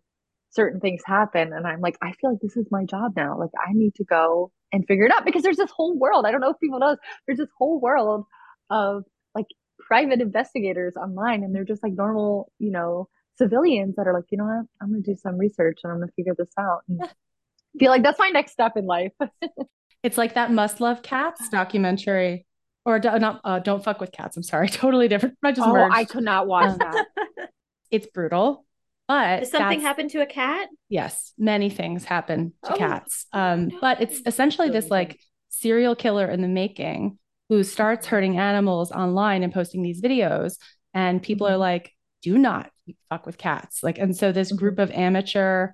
certain 0.51 0.79
things 0.79 1.01
happen 1.05 1.53
and 1.53 1.65
i'm 1.65 1.81
like 1.81 1.97
i 2.01 2.11
feel 2.13 2.31
like 2.31 2.39
this 2.41 2.57
is 2.57 2.67
my 2.71 2.83
job 2.85 3.13
now. 3.15 3.37
Like 3.37 3.51
i 3.57 3.73
need 3.73 3.95
to 3.95 4.03
go 4.03 4.51
and 4.71 4.85
figure 4.87 5.05
it 5.05 5.11
out. 5.11 5.25
Because 5.25 5.43
there's 5.43 5.57
this 5.57 5.71
whole 5.71 5.97
world 5.97 6.25
i 6.25 6.31
don't 6.31 6.41
know 6.41 6.51
if 6.51 6.59
people 6.59 6.79
know 6.79 6.95
there's 7.25 7.39
this 7.39 7.49
whole 7.57 7.79
world 7.79 8.25
of 8.69 9.03
like 9.33 9.47
private 9.79 10.21
investigators 10.21 10.93
online 10.95 11.43
and 11.43 11.55
they're 11.55 11.65
just 11.65 11.83
like 11.83 11.93
normal 11.93 12.51
you 12.59 12.71
know 12.71 13.07
civilians 13.37 13.95
that 13.95 14.07
are 14.07 14.13
like 14.13 14.25
you 14.29 14.37
know 14.37 14.45
what? 14.45 14.65
I'm 14.81 14.91
gonna 14.91 15.01
do 15.01 15.15
some 15.15 15.37
research 15.37 15.79
and 15.83 15.91
i'm 15.91 15.99
gonna 15.99 16.11
figure 16.15 16.35
this 16.37 16.53
out. 16.59 16.81
And 16.87 17.01
feel 17.79 17.89
like 17.89 18.03
that's 18.03 18.19
my 18.19 18.29
next 18.29 18.51
step 18.51 18.73
in 18.75 18.85
life. 18.85 19.13
It's 20.03 20.17
like 20.17 20.33
that 20.33 20.51
must 20.51 20.81
love 20.81 21.03
cats 21.03 21.47
documentary 21.49 22.47
or 22.85 22.97
not 22.97 23.39
uh, 23.43 23.59
don't 23.59 23.83
fuck 23.83 23.99
with 23.99 24.11
cats 24.11 24.35
i'm 24.35 24.41
sorry 24.41 24.67
totally 24.83 25.07
different 25.07 25.37
i 25.43 25.51
just 25.51 25.67
oh, 25.67 25.71
merged. 25.71 25.93
i 25.95 26.03
could 26.05 26.23
not 26.23 26.47
watch 26.47 26.75
that. 26.79 27.05
It's 27.91 28.07
brutal 28.07 28.65
but 29.11 29.41
Does 29.41 29.51
something 29.51 29.81
happened 29.81 30.09
to 30.11 30.21
a 30.21 30.25
cat? 30.25 30.69
Yes, 30.87 31.33
many 31.37 31.69
things 31.69 32.05
happen 32.05 32.53
to 32.63 32.73
oh, 32.73 32.77
cats. 32.77 33.25
Um, 33.33 33.67
no. 33.67 33.77
But 33.81 33.99
it's 33.99 34.21
essentially 34.25 34.69
this 34.69 34.89
like 34.89 35.19
serial 35.49 35.97
killer 35.97 36.31
in 36.31 36.41
the 36.41 36.47
making 36.47 37.17
who 37.49 37.65
starts 37.65 38.07
hurting 38.07 38.37
animals 38.37 38.89
online 38.89 39.43
and 39.43 39.53
posting 39.53 39.83
these 39.83 40.01
videos. 40.01 40.53
And 40.93 41.21
people 41.21 41.45
are 41.45 41.51
mm-hmm. 41.51 41.59
like, 41.59 41.91
do 42.21 42.37
not 42.37 42.71
fuck 43.09 43.25
with 43.25 43.37
cats. 43.37 43.83
Like, 43.83 43.97
and 43.97 44.15
so 44.15 44.31
this 44.31 44.47
mm-hmm. 44.47 44.59
group 44.59 44.79
of 44.79 44.91
amateur 44.91 45.73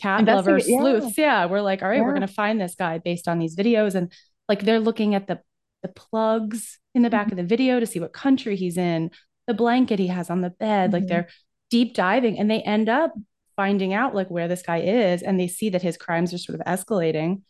cat 0.00 0.24
lovers, 0.24 0.66
yeah. 0.66 0.78
sleuths, 0.80 1.18
yeah, 1.18 1.44
we're 1.44 1.60
like, 1.60 1.82
all 1.82 1.90
right, 1.90 1.96
yeah. 1.96 2.02
we're 2.02 2.14
gonna 2.14 2.28
find 2.28 2.58
this 2.58 2.76
guy 2.76 2.96
based 2.96 3.28
on 3.28 3.38
these 3.38 3.56
videos. 3.56 3.94
And 3.94 4.10
like 4.48 4.62
they're 4.62 4.80
looking 4.80 5.14
at 5.14 5.26
the 5.26 5.42
the 5.82 5.88
plugs 5.88 6.78
in 6.94 7.02
the 7.02 7.10
back 7.10 7.26
mm-hmm. 7.26 7.32
of 7.32 7.36
the 7.36 7.56
video 7.56 7.78
to 7.78 7.86
see 7.86 8.00
what 8.00 8.14
country 8.14 8.56
he's 8.56 8.78
in, 8.78 9.10
the 9.46 9.52
blanket 9.52 9.98
he 9.98 10.06
has 10.06 10.30
on 10.30 10.40
the 10.40 10.48
bed. 10.48 10.92
Mm-hmm. 10.92 10.94
Like 10.94 11.06
they're 11.08 11.28
deep 11.70 11.94
diving 11.94 12.38
and 12.38 12.50
they 12.50 12.62
end 12.62 12.88
up 12.88 13.12
finding 13.56 13.92
out 13.92 14.14
like 14.14 14.30
where 14.30 14.48
this 14.48 14.62
guy 14.62 14.78
is 14.78 15.22
and 15.22 15.38
they 15.38 15.48
see 15.48 15.70
that 15.70 15.82
his 15.82 15.96
crimes 15.96 16.32
are 16.32 16.38
sort 16.38 16.58
of 16.58 16.66
escalating 16.66 17.42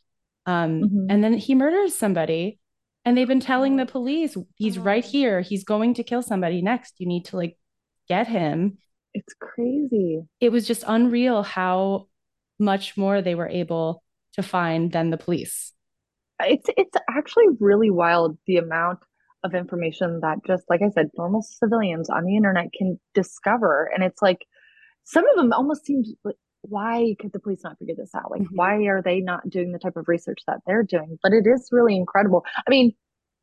um, 0.47 0.83
mm-hmm. 0.83 1.07
and 1.11 1.23
then 1.23 1.35
he 1.35 1.55
murders 1.55 1.95
somebody 1.95 2.59
and 3.05 3.17
they've 3.17 3.29
been 3.29 3.41
telling 3.41 3.77
the 3.77 3.87
police 3.87 4.37
he's 4.57 4.79
right 4.79 5.05
oh. 5.05 5.09
here. 5.09 5.41
He's 5.41 5.65
going 5.65 5.95
to 5.95 6.03
kill 6.03 6.23
somebody 6.23 6.63
next. 6.63 6.95
You 6.99 7.07
need 7.07 7.25
to 7.27 7.37
like 7.37 7.57
get 8.09 8.27
him. 8.27 8.79
It's 9.15 9.35
crazy. 9.41 10.21
It 10.41 10.53
was 10.53 10.67
just 10.67 10.85
unreal 10.87 11.43
how 11.43 12.09
much 12.59 12.97
more 12.97 13.23
they 13.23 13.35
were 13.35 13.49
able 13.49 14.03
to 14.35 14.43
find 14.43 14.93
than 14.93 15.11
the 15.11 15.17
police. 15.17 15.73
It's 16.41 16.69
it's 16.77 16.97
actually 17.11 17.47
really 17.61 17.91
wild 17.91 18.39
the 18.47 18.59
amount 18.59 18.99
of 19.45 19.55
information 19.55 20.21
that 20.21 20.39
just 20.47 20.65
like 20.69 20.81
I 20.83 20.91
said, 20.91 21.11
normal 21.17 21.43
civilians 21.43 22.11
on 22.11 22.25
the 22.25 22.37
internet 22.37 22.73
can 22.77 22.99
discover. 23.15 23.91
And 23.95 24.03
it's 24.05 24.21
like 24.21 24.47
some 25.05 25.25
of 25.29 25.37
them 25.37 25.53
almost 25.53 25.87
seem 25.87 26.03
like 26.25 26.37
why 26.63 27.15
could 27.21 27.33
the 27.33 27.39
police 27.39 27.61
not 27.63 27.79
figure 27.79 27.95
this 27.97 28.15
out? 28.15 28.31
Like, 28.31 28.43
mm-hmm. 28.43 28.57
why 28.57 28.75
are 28.87 29.03
they 29.03 29.21
not 29.21 29.49
doing 29.49 29.73
the 29.73 29.79
type 29.79 29.97
of 29.97 30.09
research 30.09 30.41
that 30.47 30.59
they're 30.67 30.83
doing? 30.83 31.19
But 31.23 31.33
it 31.33 31.47
is 31.47 31.69
really 31.71 31.97
incredible. 31.97 32.45
I 32.57 32.71
mean, 32.71 32.93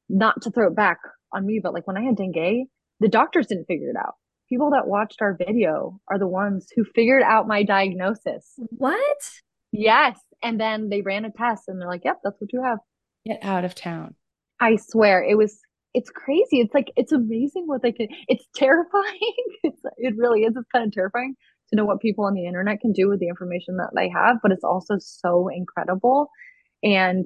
not 0.09 0.41
to 0.43 0.51
throw 0.51 0.67
it 0.67 0.75
back 0.75 0.97
on 1.33 1.45
me, 1.45 1.59
but 1.61 1.73
like 1.73 1.87
when 1.87 1.97
I 1.97 2.03
had 2.03 2.17
dengue, 2.17 2.67
the 2.99 3.07
doctors 3.07 3.47
didn't 3.47 3.65
figure 3.65 3.89
it 3.89 3.95
out. 3.97 4.15
People 4.49 4.71
that 4.71 4.87
watched 4.87 5.21
our 5.21 5.35
video 5.35 5.99
are 6.09 6.19
the 6.19 6.27
ones 6.27 6.67
who 6.75 6.83
figured 6.83 7.23
out 7.23 7.47
my 7.47 7.63
diagnosis. 7.63 8.53
What? 8.69 9.17
Yes. 9.71 10.19
And 10.43 10.59
then 10.59 10.89
they 10.89 11.01
ran 11.01 11.25
a 11.25 11.31
test 11.31 11.63
and 11.67 11.81
they're 11.81 11.87
like, 11.87 12.05
yep, 12.05 12.17
that's 12.23 12.39
what 12.39 12.53
you 12.53 12.61
have. 12.63 12.77
Get 13.25 13.39
out 13.41 13.65
of 13.65 13.73
town. 13.73 14.13
I 14.59 14.75
swear 14.75 15.23
it 15.23 15.35
was 15.35 15.59
it's 15.95 16.09
crazy. 16.09 16.59
It's 16.59 16.73
like 16.73 16.91
it's 16.97 17.13
amazing 17.13 17.63
what 17.67 17.81
they 17.81 17.93
can. 17.93 18.07
It's 18.27 18.45
terrifying. 18.53 19.35
it's 19.63 19.81
it 19.97 20.13
really 20.17 20.41
is. 20.41 20.53
It's 20.55 20.67
kind 20.73 20.85
of 20.85 20.91
terrifying 20.91 21.35
to 21.69 21.75
know 21.75 21.85
what 21.85 22.01
people 22.01 22.25
on 22.25 22.33
the 22.33 22.45
internet 22.45 22.81
can 22.81 22.91
do 22.91 23.07
with 23.07 23.19
the 23.19 23.29
information 23.29 23.77
that 23.77 23.91
they 23.95 24.09
have, 24.09 24.37
but 24.43 24.51
it's 24.51 24.63
also 24.63 24.97
so 24.99 25.47
incredible. 25.47 26.29
And 26.83 27.25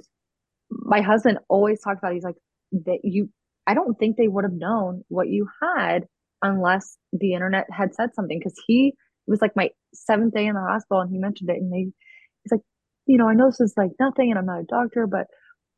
my 0.69 1.01
husband 1.01 1.39
always 1.49 1.81
talks 1.81 1.99
about. 1.99 2.13
He's 2.13 2.23
like 2.23 2.37
that 2.71 2.99
you. 3.03 3.29
I 3.65 3.73
don't 3.73 3.97
think 3.97 4.17
they 4.17 4.27
would 4.27 4.43
have 4.45 4.53
known 4.53 5.03
what 5.09 5.29
you 5.29 5.47
had 5.61 6.05
unless 6.41 6.97
the 7.11 7.33
internet 7.33 7.65
had 7.71 7.95
said 7.95 8.13
something. 8.13 8.37
Because 8.37 8.55
he 8.67 8.93
was 9.25 9.41
like 9.41 9.55
my 9.55 9.69
seventh 9.95 10.35
day 10.35 10.45
in 10.45 10.53
the 10.53 10.61
hospital, 10.61 11.01
and 11.01 11.11
he 11.11 11.17
mentioned 11.17 11.49
it, 11.49 11.57
and 11.57 11.73
they 11.73 11.91
he's 12.43 12.51
like, 12.51 12.61
you 13.07 13.17
know, 13.17 13.27
I 13.27 13.33
know 13.33 13.47
this 13.47 13.61
is 13.61 13.73
like 13.75 13.91
nothing, 13.99 14.29
and 14.29 14.37
I'm 14.37 14.45
not 14.45 14.61
a 14.61 14.65
doctor, 14.69 15.07
but 15.07 15.25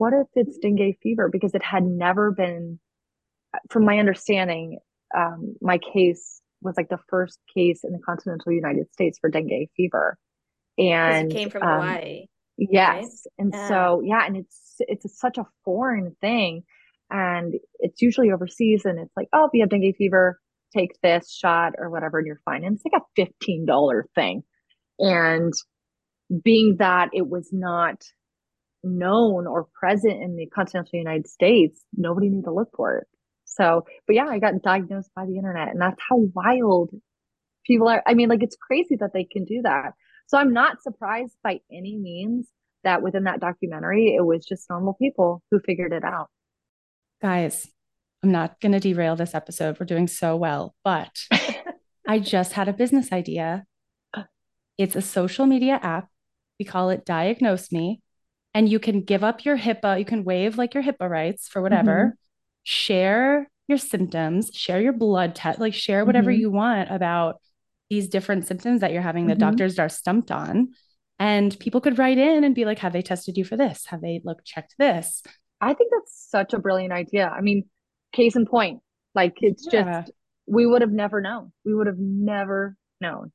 what 0.01 0.13
if 0.13 0.25
it's 0.33 0.57
dengue 0.57 0.95
fever? 1.03 1.29
Because 1.31 1.53
it 1.53 1.61
had 1.61 1.83
never 1.83 2.31
been, 2.31 2.79
from 3.69 3.85
my 3.85 3.99
understanding, 3.99 4.79
um, 5.15 5.53
my 5.61 5.77
case 5.77 6.41
was 6.59 6.73
like 6.75 6.89
the 6.89 6.97
first 7.07 7.37
case 7.55 7.81
in 7.83 7.91
the 7.91 7.99
continental 8.03 8.51
United 8.51 8.91
States 8.91 9.19
for 9.21 9.29
dengue 9.29 9.69
fever. 9.77 10.17
And 10.79 11.31
it 11.31 11.35
came 11.35 11.51
from 11.51 11.61
um, 11.61 11.81
Hawaii. 11.81 12.25
Yes. 12.57 13.03
Right? 13.03 13.11
And 13.37 13.53
yeah. 13.53 13.67
so, 13.67 14.01
yeah, 14.03 14.25
and 14.25 14.37
it's, 14.37 14.75
it's 14.79 15.05
a, 15.05 15.09
such 15.09 15.37
a 15.37 15.45
foreign 15.63 16.15
thing. 16.19 16.63
And 17.11 17.53
it's 17.77 18.01
usually 18.01 18.31
overseas 18.31 18.85
and 18.85 18.97
it's 18.97 19.15
like, 19.15 19.27
oh, 19.33 19.45
if 19.45 19.51
you 19.53 19.61
have 19.61 19.69
dengue 19.69 19.95
fever, 19.99 20.39
take 20.75 20.99
this 21.03 21.31
shot 21.31 21.73
or 21.77 21.91
whatever, 21.91 22.17
and 22.17 22.25
you're 22.25 22.41
fine. 22.43 22.63
And 22.63 22.75
it's 22.75 22.83
like 22.91 23.03
a 23.03 23.21
$15 23.47 24.01
thing. 24.15 24.41
And 24.97 25.53
being 26.43 26.77
that 26.79 27.09
it 27.13 27.27
was 27.27 27.49
not 27.51 28.01
known 28.83 29.47
or 29.47 29.67
present 29.73 30.21
in 30.21 30.35
the 30.35 30.47
continental 30.47 30.97
United 30.97 31.27
States, 31.27 31.83
nobody 31.95 32.29
knew 32.29 32.43
to 32.43 32.53
look 32.53 32.69
for 32.75 32.97
it. 32.97 33.07
So, 33.45 33.85
but 34.07 34.15
yeah, 34.15 34.27
I 34.27 34.39
got 34.39 34.61
diagnosed 34.61 35.11
by 35.15 35.25
the 35.25 35.35
internet, 35.35 35.69
and 35.69 35.81
that's 35.81 36.01
how 36.09 36.17
wild 36.33 36.91
people 37.65 37.87
are. 37.87 38.01
I 38.07 38.13
mean, 38.13 38.29
like 38.29 38.43
it's 38.43 38.55
crazy 38.55 38.95
that 38.99 39.11
they 39.13 39.25
can 39.25 39.45
do 39.45 39.61
that. 39.63 39.93
So 40.27 40.37
I'm 40.37 40.53
not 40.53 40.81
surprised 40.81 41.35
by 41.43 41.59
any 41.71 41.97
means 41.97 42.47
that 42.83 43.01
within 43.01 43.25
that 43.25 43.39
documentary, 43.39 44.15
it 44.15 44.25
was 44.25 44.45
just 44.45 44.69
normal 44.69 44.93
people 44.93 45.43
who 45.51 45.59
figured 45.59 45.93
it 45.93 46.03
out. 46.03 46.29
Guys, 47.21 47.67
I'm 48.23 48.31
not 48.31 48.59
going 48.61 48.71
to 48.71 48.79
derail 48.79 49.15
this 49.15 49.35
episode. 49.35 49.79
We're 49.79 49.85
doing 49.85 50.07
so 50.07 50.35
well, 50.35 50.75
but 50.83 51.11
I 52.07 52.19
just 52.19 52.53
had 52.53 52.67
a 52.67 52.73
business 52.73 53.11
idea. 53.11 53.65
It's 54.77 54.95
a 54.95 55.01
social 55.01 55.45
media 55.45 55.79
app. 55.81 56.07
We 56.59 56.65
call 56.65 56.89
it 56.89 57.05
Diagnose 57.05 57.71
Me. 57.71 58.01
And 58.53 58.67
you 58.67 58.79
can 58.79 59.01
give 59.01 59.23
up 59.23 59.45
your 59.45 59.57
HIPAA, 59.57 59.99
you 59.99 60.05
can 60.05 60.23
waive 60.23 60.57
like 60.57 60.73
your 60.73 60.83
HIPAA 60.83 61.09
rights 61.09 61.47
for 61.47 61.61
whatever, 61.61 61.91
mm-hmm. 61.91 62.15
share 62.63 63.49
your 63.67 63.77
symptoms, 63.77 64.51
share 64.53 64.81
your 64.81 64.93
blood 64.93 65.35
test, 65.35 65.59
like 65.59 65.73
share 65.73 66.03
whatever 66.05 66.31
mm-hmm. 66.31 66.41
you 66.41 66.51
want 66.51 66.91
about 66.91 67.39
these 67.89 68.09
different 68.09 68.47
symptoms 68.47 68.81
that 68.81 68.91
you're 68.91 69.01
having 69.01 69.27
mm-hmm. 69.27 69.39
doctors 69.39 69.79
are 69.79 69.89
stumped 69.89 70.31
on. 70.31 70.69
And 71.19 71.57
people 71.59 71.81
could 71.81 71.99
write 71.99 72.17
in 72.17 72.43
and 72.43 72.55
be 72.55 72.65
like, 72.65 72.79
have 72.79 72.93
they 72.93 73.01
tested 73.01 73.37
you 73.37 73.45
for 73.45 73.55
this? 73.55 73.85
Have 73.85 74.01
they 74.01 74.21
look 74.25 74.43
checked 74.43 74.75
this? 74.79 75.21
I 75.61 75.73
think 75.73 75.91
that's 75.91 76.27
such 76.29 76.53
a 76.53 76.59
brilliant 76.59 76.91
idea. 76.91 77.27
I 77.27 77.41
mean, 77.41 77.65
case 78.11 78.35
in 78.35 78.45
point, 78.45 78.81
like 79.13 79.35
it's 79.37 79.67
yeah. 79.71 80.01
just 80.01 80.11
we 80.47 80.65
would 80.65 80.81
have 80.81 80.91
never 80.91 81.21
known. 81.21 81.51
We 81.63 81.73
would 81.73 81.87
have 81.87 81.99
never 81.99 82.75
known. 82.99 83.31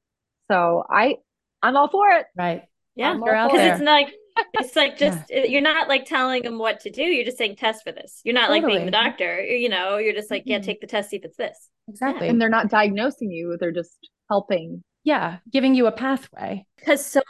So 0.50 0.84
I 0.90 1.16
I'm 1.62 1.76
all 1.76 1.88
for 1.88 2.08
it. 2.10 2.26
Right. 2.36 2.62
Yeah. 2.94 3.14
Because 3.14 3.50
it's 3.54 3.82
like 3.82 4.08
it's 4.54 4.76
like 4.76 4.98
just 4.98 5.18
yeah. 5.30 5.44
you're 5.44 5.62
not 5.62 5.88
like 5.88 6.04
telling 6.04 6.42
them 6.42 6.58
what 6.58 6.80
to 6.80 6.90
do. 6.90 7.02
You're 7.02 7.24
just 7.24 7.38
saying 7.38 7.56
test 7.56 7.82
for 7.84 7.92
this. 7.92 8.20
You're 8.24 8.34
not 8.34 8.48
totally. 8.48 8.60
like 8.60 8.68
being 8.68 8.84
the 8.86 8.92
doctor. 8.92 9.40
You 9.40 9.68
know, 9.68 9.98
you're 9.98 10.14
just 10.14 10.30
like, 10.30 10.44
yeah, 10.46 10.58
take 10.58 10.80
the 10.80 10.86
test, 10.86 11.10
see 11.10 11.16
if 11.16 11.24
it's 11.24 11.36
this. 11.36 11.68
Exactly. 11.88 12.26
Yeah. 12.26 12.32
And 12.32 12.40
they're 12.40 12.48
not 12.48 12.68
diagnosing 12.68 13.30
you, 13.30 13.56
they're 13.58 13.72
just 13.72 13.96
helping. 14.28 14.82
Yeah, 15.04 15.38
giving 15.52 15.74
you 15.74 15.86
a 15.86 15.92
pathway. 15.92 16.66
Because 16.78 17.04
so 17.04 17.22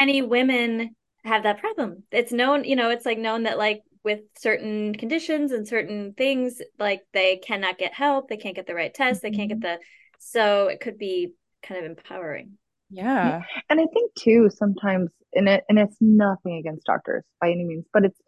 many 0.00 0.22
women 0.22 0.96
have 1.24 1.42
that 1.42 1.58
problem. 1.58 2.04
It's 2.10 2.32
known, 2.32 2.64
you 2.64 2.76
know, 2.76 2.90
it's 2.90 3.04
like 3.04 3.18
known 3.18 3.42
that 3.42 3.58
like 3.58 3.82
with 4.02 4.20
certain 4.38 4.94
conditions 4.94 5.52
and 5.52 5.68
certain 5.68 6.14
things, 6.14 6.62
like 6.78 7.02
they 7.12 7.36
cannot 7.36 7.76
get 7.76 7.92
help, 7.92 8.28
they 8.28 8.38
can't 8.38 8.56
get 8.56 8.66
the 8.66 8.74
right 8.74 8.92
test, 8.92 9.22
mm-hmm. 9.22 9.32
they 9.32 9.36
can't 9.36 9.48
get 9.50 9.60
mm-hmm. 9.60 9.80
the 9.80 9.84
so 10.18 10.68
it 10.68 10.80
could 10.80 10.98
be 10.98 11.32
kind 11.62 11.84
of 11.84 11.90
empowering. 11.90 12.58
Yeah. 12.90 13.42
And 13.68 13.80
I 13.80 13.86
think 13.92 14.12
too 14.18 14.48
sometimes 14.50 15.10
and 15.32 15.48
it 15.48 15.64
and 15.68 15.78
it's 15.78 15.96
nothing 16.00 16.58
against 16.58 16.86
doctors 16.86 17.24
by 17.40 17.50
any 17.50 17.64
means, 17.64 17.86
but 17.92 18.04
it's 18.04 18.20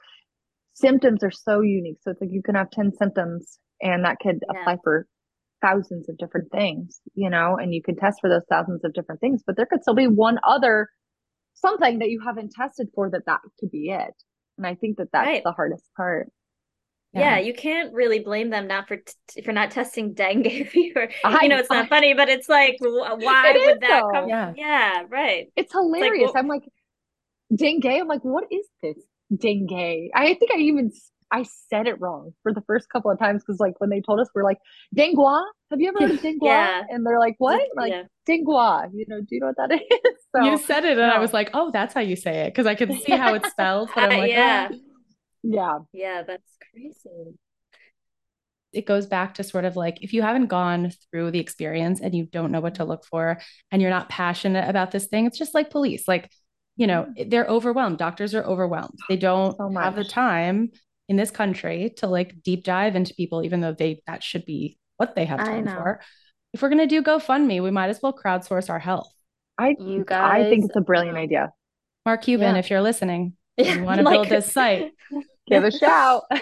symptoms 0.74 1.22
are 1.22 1.30
so 1.30 1.60
unique. 1.60 1.98
So 2.02 2.12
it's 2.12 2.20
like 2.20 2.30
you 2.32 2.42
can 2.42 2.54
have 2.54 2.70
10 2.70 2.92
symptoms 2.98 3.58
and 3.80 4.04
that 4.04 4.18
could 4.20 4.40
yeah. 4.42 4.60
apply 4.60 4.78
for 4.82 5.06
thousands 5.60 6.08
of 6.08 6.16
different 6.18 6.50
things, 6.50 7.00
you 7.14 7.30
know, 7.30 7.56
and 7.60 7.74
you 7.74 7.82
can 7.82 7.96
test 7.96 8.18
for 8.20 8.30
those 8.30 8.44
thousands 8.48 8.84
of 8.84 8.92
different 8.94 9.20
things, 9.20 9.42
but 9.46 9.56
there 9.56 9.66
could 9.66 9.82
still 9.82 9.94
be 9.94 10.06
one 10.06 10.38
other 10.46 10.88
something 11.54 11.98
that 11.98 12.08
you 12.08 12.20
haven't 12.24 12.52
tested 12.52 12.88
for 12.94 13.10
that 13.10 13.26
that 13.26 13.40
could 13.58 13.70
be 13.70 13.90
it. 13.90 14.14
And 14.58 14.66
I 14.66 14.74
think 14.74 14.98
that 14.98 15.08
that's 15.12 15.26
right. 15.26 15.42
the 15.44 15.52
hardest 15.52 15.84
part. 15.96 16.30
Yeah. 17.12 17.36
yeah. 17.36 17.38
you 17.38 17.54
can't 17.54 17.92
really 17.92 18.20
blame 18.20 18.50
them 18.50 18.66
not 18.66 18.88
for 18.88 18.96
t- 18.96 19.42
for 19.42 19.52
not 19.52 19.70
testing 19.70 20.14
dengue 20.14 20.68
fever. 20.68 21.08
I, 21.24 21.40
you 21.42 21.48
know, 21.48 21.58
it's 21.58 21.70
not 21.70 21.86
I, 21.86 21.88
funny, 21.88 22.14
but 22.14 22.28
it's 22.28 22.48
like, 22.48 22.76
uh, 22.82 22.86
why 23.16 23.52
would 23.54 23.80
that 23.80 23.88
though. 24.02 24.10
come? 24.12 24.28
Yeah. 24.28 24.52
yeah, 24.56 25.02
right. 25.08 25.48
It's 25.56 25.72
hilarious. 25.72 26.24
It's 26.24 26.34
like, 26.34 26.34
well, 26.34 26.42
I'm 26.42 26.48
like, 26.48 26.68
dengue. 27.54 27.86
I'm 27.86 28.08
like, 28.08 28.24
what 28.24 28.44
is 28.50 28.66
this 28.82 28.96
dengue? 29.36 30.10
I 30.14 30.34
think 30.34 30.50
I 30.52 30.58
even 30.58 30.92
I 31.32 31.44
said 31.70 31.86
it 31.86 31.98
wrong 31.98 32.32
for 32.42 32.52
the 32.52 32.60
first 32.66 32.90
couple 32.90 33.10
of 33.10 33.18
times 33.18 33.42
because 33.42 33.58
like 33.58 33.74
when 33.78 33.88
they 33.88 34.02
told 34.02 34.20
us 34.20 34.28
we're 34.34 34.44
like 34.44 34.58
dengue. 34.94 35.16
Have 35.70 35.80
you 35.80 35.88
ever 35.88 36.00
heard 36.00 36.10
of 36.10 36.22
dengue? 36.22 36.40
Yeah. 36.42 36.82
And 36.90 37.06
they're 37.06 37.18
like, 37.18 37.36
what? 37.38 37.60
Like 37.74 37.90
yeah. 37.90 38.02
dengue. 38.26 38.46
You 38.92 39.06
know, 39.08 39.20
do 39.20 39.26
you 39.30 39.40
know 39.40 39.52
what 39.56 39.56
that 39.56 39.72
is? 39.72 39.80
So, 40.36 40.44
you 40.44 40.58
said 40.58 40.84
it, 40.84 40.92
and 40.92 41.08
no. 41.08 41.08
I 41.08 41.18
was 41.18 41.32
like, 41.32 41.50
oh, 41.52 41.70
that's 41.70 41.92
how 41.94 42.00
you 42.00 42.16
say 42.16 42.46
it 42.46 42.54
because 42.54 42.66
I 42.66 42.74
can 42.74 42.98
see 43.00 43.12
how 43.12 43.34
it's 43.34 43.50
spelled. 43.50 43.90
But 43.94 44.04
I'm 44.04 44.18
like, 44.18 44.30
yeah, 44.30 44.68
oh. 44.70 44.76
Yeah, 45.43 45.78
yeah, 45.93 46.22
that's 46.26 46.57
crazy. 46.70 47.36
It 48.72 48.86
goes 48.86 49.07
back 49.07 49.34
to 49.34 49.45
sort 49.45 49.66
of 49.66 49.76
like 49.76 50.03
if 50.03 50.14
you 50.14 50.22
haven't 50.22 50.47
gone 50.47 50.93
through 51.11 51.30
the 51.30 51.40
experience 51.40 52.01
and 52.01 52.14
you 52.14 52.24
don't 52.24 52.53
know 52.53 52.61
what 52.61 52.76
to 52.76 52.84
look 52.84 53.05
for 53.05 53.38
and 53.70 53.82
you're 53.82 53.90
not 53.90 54.09
passionate 54.09 54.68
about 54.68 54.90
this 54.93 55.07
thing, 55.09 55.26
it's 55.26 55.38
just 55.38 55.55
like 55.55 55.70
police. 55.70 56.09
Like 56.09 56.30
you 56.76 56.86
know 56.86 57.05
mm-hmm. 57.05 57.28
they're 57.28 57.47
overwhelmed 57.47 57.99
doctors 57.99 58.34
are 58.34 58.45
overwhelmed 58.45 58.99
they 59.09 59.16
don't 59.16 59.57
so 59.57 59.70
have 59.70 59.97
the 59.97 60.05
time 60.05 60.70
in 61.09 61.16
this 61.16 61.30
country 61.30 61.93
to 61.97 62.07
like 62.07 62.43
deep 62.43 62.64
dive 62.64 62.97
into 62.97 63.14
people 63.14 63.45
even 63.45 63.61
though 63.61 63.72
they 63.72 64.03
that 64.07 64.22
should 64.22 64.45
be 64.45 64.78
what 64.97 65.14
they 65.14 65.24
have 65.24 65.38
time 65.38 65.66
for 65.66 66.01
if 66.53 66.62
we're 66.62 66.68
going 66.68 66.78
to 66.78 66.86
do 66.86 67.03
gofundme 67.03 67.62
we 67.62 67.70
might 67.70 67.88
as 67.88 68.01
well 68.03 68.12
crowdsource 68.12 68.70
our 68.70 68.78
health 68.78 69.12
i 69.59 69.74
you 69.78 70.05
guys 70.05 70.45
i 70.45 70.49
think 70.49 70.64
it's 70.64 70.76
a 70.76 70.80
brilliant 70.80 71.16
idea 71.16 71.53
mark 72.07 72.22
cuban 72.22 72.55
yeah. 72.55 72.59
if 72.59 72.70
you're 72.70 72.82
listening 72.82 73.34
you 73.57 73.82
want 73.82 73.99
to 73.99 74.05
like, 74.05 74.14
build 74.14 74.28
this 74.28 74.51
site 74.51 74.93
give 75.49 75.64
a 75.64 75.70
shout 75.70 76.24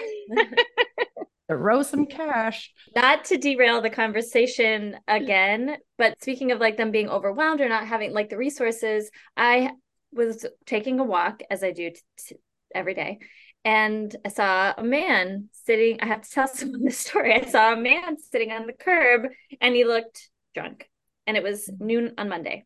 throw 1.51 1.83
some 1.83 2.05
cash. 2.05 2.71
Not 2.95 3.25
to 3.25 3.37
derail 3.37 3.81
the 3.81 3.89
conversation 3.89 4.97
again, 5.07 5.77
but 5.97 6.21
speaking 6.21 6.51
of 6.51 6.59
like 6.59 6.77
them 6.77 6.91
being 6.91 7.09
overwhelmed 7.09 7.59
or 7.59 7.67
not 7.67 7.87
having 7.87 8.13
like 8.13 8.29
the 8.29 8.37
resources, 8.37 9.11
I 9.35 9.71
was 10.13 10.45
taking 10.65 10.99
a 10.99 11.03
walk 11.03 11.41
as 11.49 11.63
I 11.63 11.71
do 11.71 11.89
t- 11.89 11.99
t- 12.17 12.35
every 12.73 12.93
day, 12.93 13.19
and 13.65 14.15
I 14.25 14.29
saw 14.29 14.73
a 14.77 14.83
man 14.83 15.49
sitting. 15.51 15.99
I 16.01 16.05
have 16.05 16.21
to 16.21 16.29
tell 16.29 16.47
someone 16.53 16.85
this 16.85 16.97
story. 16.97 17.33
I 17.33 17.45
saw 17.45 17.73
a 17.73 17.77
man 17.77 18.17
sitting 18.17 18.51
on 18.51 18.65
the 18.65 18.73
curb, 18.73 19.27
and 19.59 19.75
he 19.75 19.83
looked 19.83 20.29
drunk, 20.55 20.89
and 21.27 21.35
it 21.35 21.43
was 21.43 21.69
noon 21.79 22.13
on 22.17 22.29
Monday, 22.29 22.65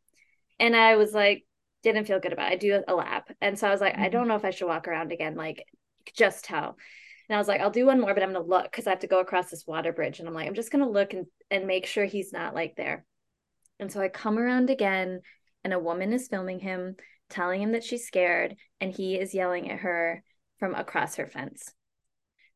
and 0.59 0.75
I 0.75 0.95
was 0.95 1.11
like, 1.11 1.45
didn't 1.81 2.05
feel 2.05 2.19
good 2.19 2.33
about 2.33 2.51
it. 2.51 2.55
I 2.55 2.57
do 2.57 2.83
a 2.88 2.93
lap, 2.93 3.31
and 3.41 3.57
so 3.57 3.67
I 3.67 3.71
was 3.71 3.81
like, 3.81 3.93
mm-hmm. 3.93 4.03
I 4.03 4.09
don't 4.09 4.27
know 4.27 4.36
if 4.36 4.45
I 4.45 4.51
should 4.51 4.67
walk 4.67 4.88
around 4.88 5.11
again. 5.11 5.36
Like, 5.36 5.65
just 6.15 6.45
tell. 6.45 6.77
And 7.27 7.35
I 7.35 7.39
was 7.39 7.47
like, 7.47 7.61
I'll 7.61 7.71
do 7.71 7.87
one 7.87 7.99
more, 7.99 8.13
but 8.13 8.21
I'm 8.21 8.33
gonna 8.33 8.45
look 8.45 8.65
because 8.65 8.87
I 8.87 8.91
have 8.91 8.99
to 8.99 9.07
go 9.07 9.19
across 9.19 9.49
this 9.49 9.65
water 9.65 9.91
bridge. 9.91 10.19
And 10.19 10.27
I'm 10.27 10.33
like, 10.33 10.47
I'm 10.47 10.53
just 10.53 10.71
gonna 10.71 10.89
look 10.89 11.13
and 11.13 11.25
and 11.49 11.65
make 11.65 11.85
sure 11.85 12.05
he's 12.05 12.33
not 12.33 12.53
like 12.53 12.75
there. 12.75 13.05
And 13.79 13.91
so 13.91 14.01
I 14.01 14.09
come 14.09 14.37
around 14.37 14.69
again, 14.69 15.21
and 15.63 15.73
a 15.73 15.79
woman 15.79 16.13
is 16.13 16.27
filming 16.27 16.59
him 16.59 16.95
telling 17.29 17.61
him 17.61 17.71
that 17.71 17.83
she's 17.83 18.05
scared, 18.05 18.55
and 18.79 18.91
he 18.91 19.15
is 19.15 19.33
yelling 19.33 19.71
at 19.71 19.79
her 19.79 20.23
from 20.59 20.75
across 20.75 21.15
her 21.15 21.27
fence. 21.27 21.71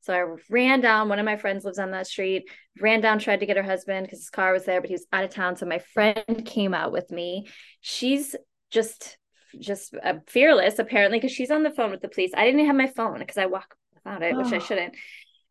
So 0.02 0.14
I 0.14 0.38
ran 0.50 0.80
down. 0.80 1.10
One 1.10 1.20
of 1.20 1.26
my 1.26 1.36
friends 1.36 1.66
lives 1.66 1.80
on 1.80 1.92
that 1.92 2.08
street. 2.08 2.50
Ran 2.80 3.02
down, 3.02 3.20
tried 3.20 3.42
to 3.42 3.46
get 3.46 3.58
her 3.58 3.64
husband 3.64 4.06
because 4.06 4.20
his 4.20 4.30
car 4.30 4.54
was 4.54 4.66
there, 4.66 4.80
but 4.80 4.90
he 4.90 4.94
was 4.94 5.06
out 5.12 5.26
of 5.26 5.30
town. 5.30 5.58
So 5.58 5.66
my 5.66 5.80
friend 5.80 6.46
came 6.46 6.74
out 6.74 6.92
with 6.92 7.12
me. 7.12 7.48
She's 7.82 8.36
just 8.72 9.18
just 9.60 9.96
uh, 10.04 10.16
fearless 10.28 10.80
apparently 10.80 11.18
because 11.20 11.32
she's 11.32 11.52
on 11.52 11.64
the 11.64 11.72
phone 11.72 11.92
with 11.92 12.02
the 12.02 12.10
police. 12.10 12.32
I 12.36 12.46
didn't 12.46 12.66
have 12.66 12.76
my 12.76 12.88
phone 12.88 13.20
because 13.20 13.38
I 13.38 13.46
walk 13.48 13.76
without 13.94 14.22
it, 14.22 14.34
oh. 14.36 14.42
which 14.42 14.54
I 14.54 14.60
shouldn't. 14.60 14.96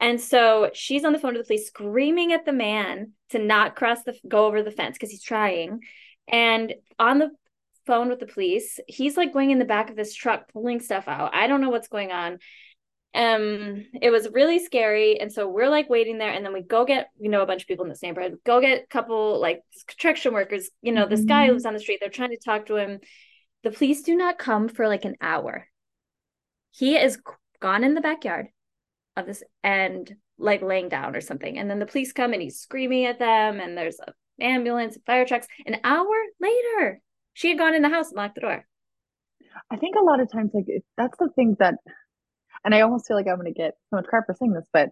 And 0.00 0.20
so 0.20 0.70
she's 0.74 1.04
on 1.04 1.12
the 1.12 1.18
phone 1.18 1.32
to 1.32 1.38
the 1.40 1.46
police, 1.46 1.66
screaming 1.66 2.32
at 2.32 2.44
the 2.44 2.52
man 2.52 3.12
to 3.30 3.38
not 3.38 3.74
cross 3.74 4.04
the 4.04 4.14
go 4.28 4.46
over 4.46 4.62
the 4.62 4.70
fence 4.70 4.96
because 4.96 5.10
he's 5.10 5.22
trying. 5.22 5.80
And 6.28 6.74
on 6.98 7.18
the 7.18 7.30
phone 7.88 8.10
with 8.10 8.20
the 8.20 8.26
police. 8.26 8.78
He's 8.86 9.16
like 9.16 9.32
going 9.32 9.50
in 9.50 9.58
the 9.58 9.64
back 9.64 9.90
of 9.90 9.96
this 9.96 10.14
truck 10.14 10.52
pulling 10.52 10.78
stuff 10.78 11.08
out. 11.08 11.34
I 11.34 11.48
don't 11.48 11.62
know 11.62 11.70
what's 11.70 11.88
going 11.88 12.12
on. 12.12 12.38
Um, 13.14 13.86
it 14.00 14.10
was 14.10 14.28
really 14.30 14.62
scary. 14.62 15.18
And 15.18 15.32
so 15.32 15.48
we're 15.48 15.70
like 15.70 15.88
waiting 15.88 16.18
there, 16.18 16.30
and 16.30 16.44
then 16.44 16.52
we 16.52 16.60
go 16.60 16.84
get, 16.84 17.08
you 17.18 17.30
know, 17.30 17.40
a 17.40 17.46
bunch 17.46 17.62
of 17.62 17.68
people 17.68 17.86
in 17.86 17.88
this 17.88 18.02
neighborhood, 18.02 18.36
go 18.44 18.60
get 18.60 18.84
a 18.84 18.86
couple 18.86 19.40
like 19.40 19.62
construction 19.88 20.34
workers, 20.34 20.68
you 20.82 20.92
know, 20.92 21.02
mm-hmm. 21.02 21.10
this 21.10 21.24
guy 21.24 21.44
mm-hmm. 21.44 21.54
lives 21.54 21.64
on 21.64 21.72
the 21.72 21.80
street. 21.80 21.98
They're 22.00 22.10
trying 22.10 22.30
to 22.30 22.36
talk 22.36 22.66
to 22.66 22.76
him. 22.76 23.00
The 23.64 23.70
police 23.70 24.02
do 24.02 24.14
not 24.14 24.38
come 24.38 24.68
for 24.68 24.88
like 24.88 25.04
an 25.04 25.16
hour. 25.20 25.68
He 26.70 26.96
is 26.96 27.18
gone 27.60 27.84
in 27.84 27.94
the 27.94 28.00
backyard 28.00 28.48
of 29.16 29.26
this 29.26 29.42
and 29.62 30.14
like 30.38 30.62
laying 30.62 30.88
down 30.88 31.16
or 31.16 31.20
something. 31.20 31.58
And 31.58 31.68
then 31.68 31.78
the 31.78 31.86
police 31.86 32.12
come 32.12 32.32
and 32.32 32.42
he's 32.42 32.60
screaming 32.60 33.04
at 33.06 33.18
them, 33.18 33.60
and 33.60 33.76
there's 33.76 33.98
a 34.00 34.12
ambulance, 34.40 34.96
fire 35.04 35.26
trucks. 35.26 35.48
An 35.66 35.78
hour 35.84 36.14
later, 36.40 37.00
she 37.34 37.48
had 37.48 37.58
gone 37.58 37.74
in 37.74 37.82
the 37.82 37.88
house 37.88 38.08
and 38.08 38.16
locked 38.16 38.36
the 38.36 38.42
door. 38.42 38.64
I 39.70 39.76
think 39.76 39.96
a 39.96 40.04
lot 40.04 40.20
of 40.20 40.30
times, 40.30 40.52
like 40.54 40.66
that's 40.96 41.18
the 41.18 41.28
thing 41.34 41.56
that, 41.58 41.74
and 42.64 42.74
I 42.74 42.82
almost 42.82 43.06
feel 43.08 43.16
like 43.16 43.26
I'm 43.26 43.40
going 43.40 43.52
to 43.52 43.58
get 43.58 43.74
so 43.90 43.96
much 43.96 44.06
crap 44.06 44.26
for 44.26 44.34
saying 44.34 44.52
this, 44.52 44.68
but 44.72 44.90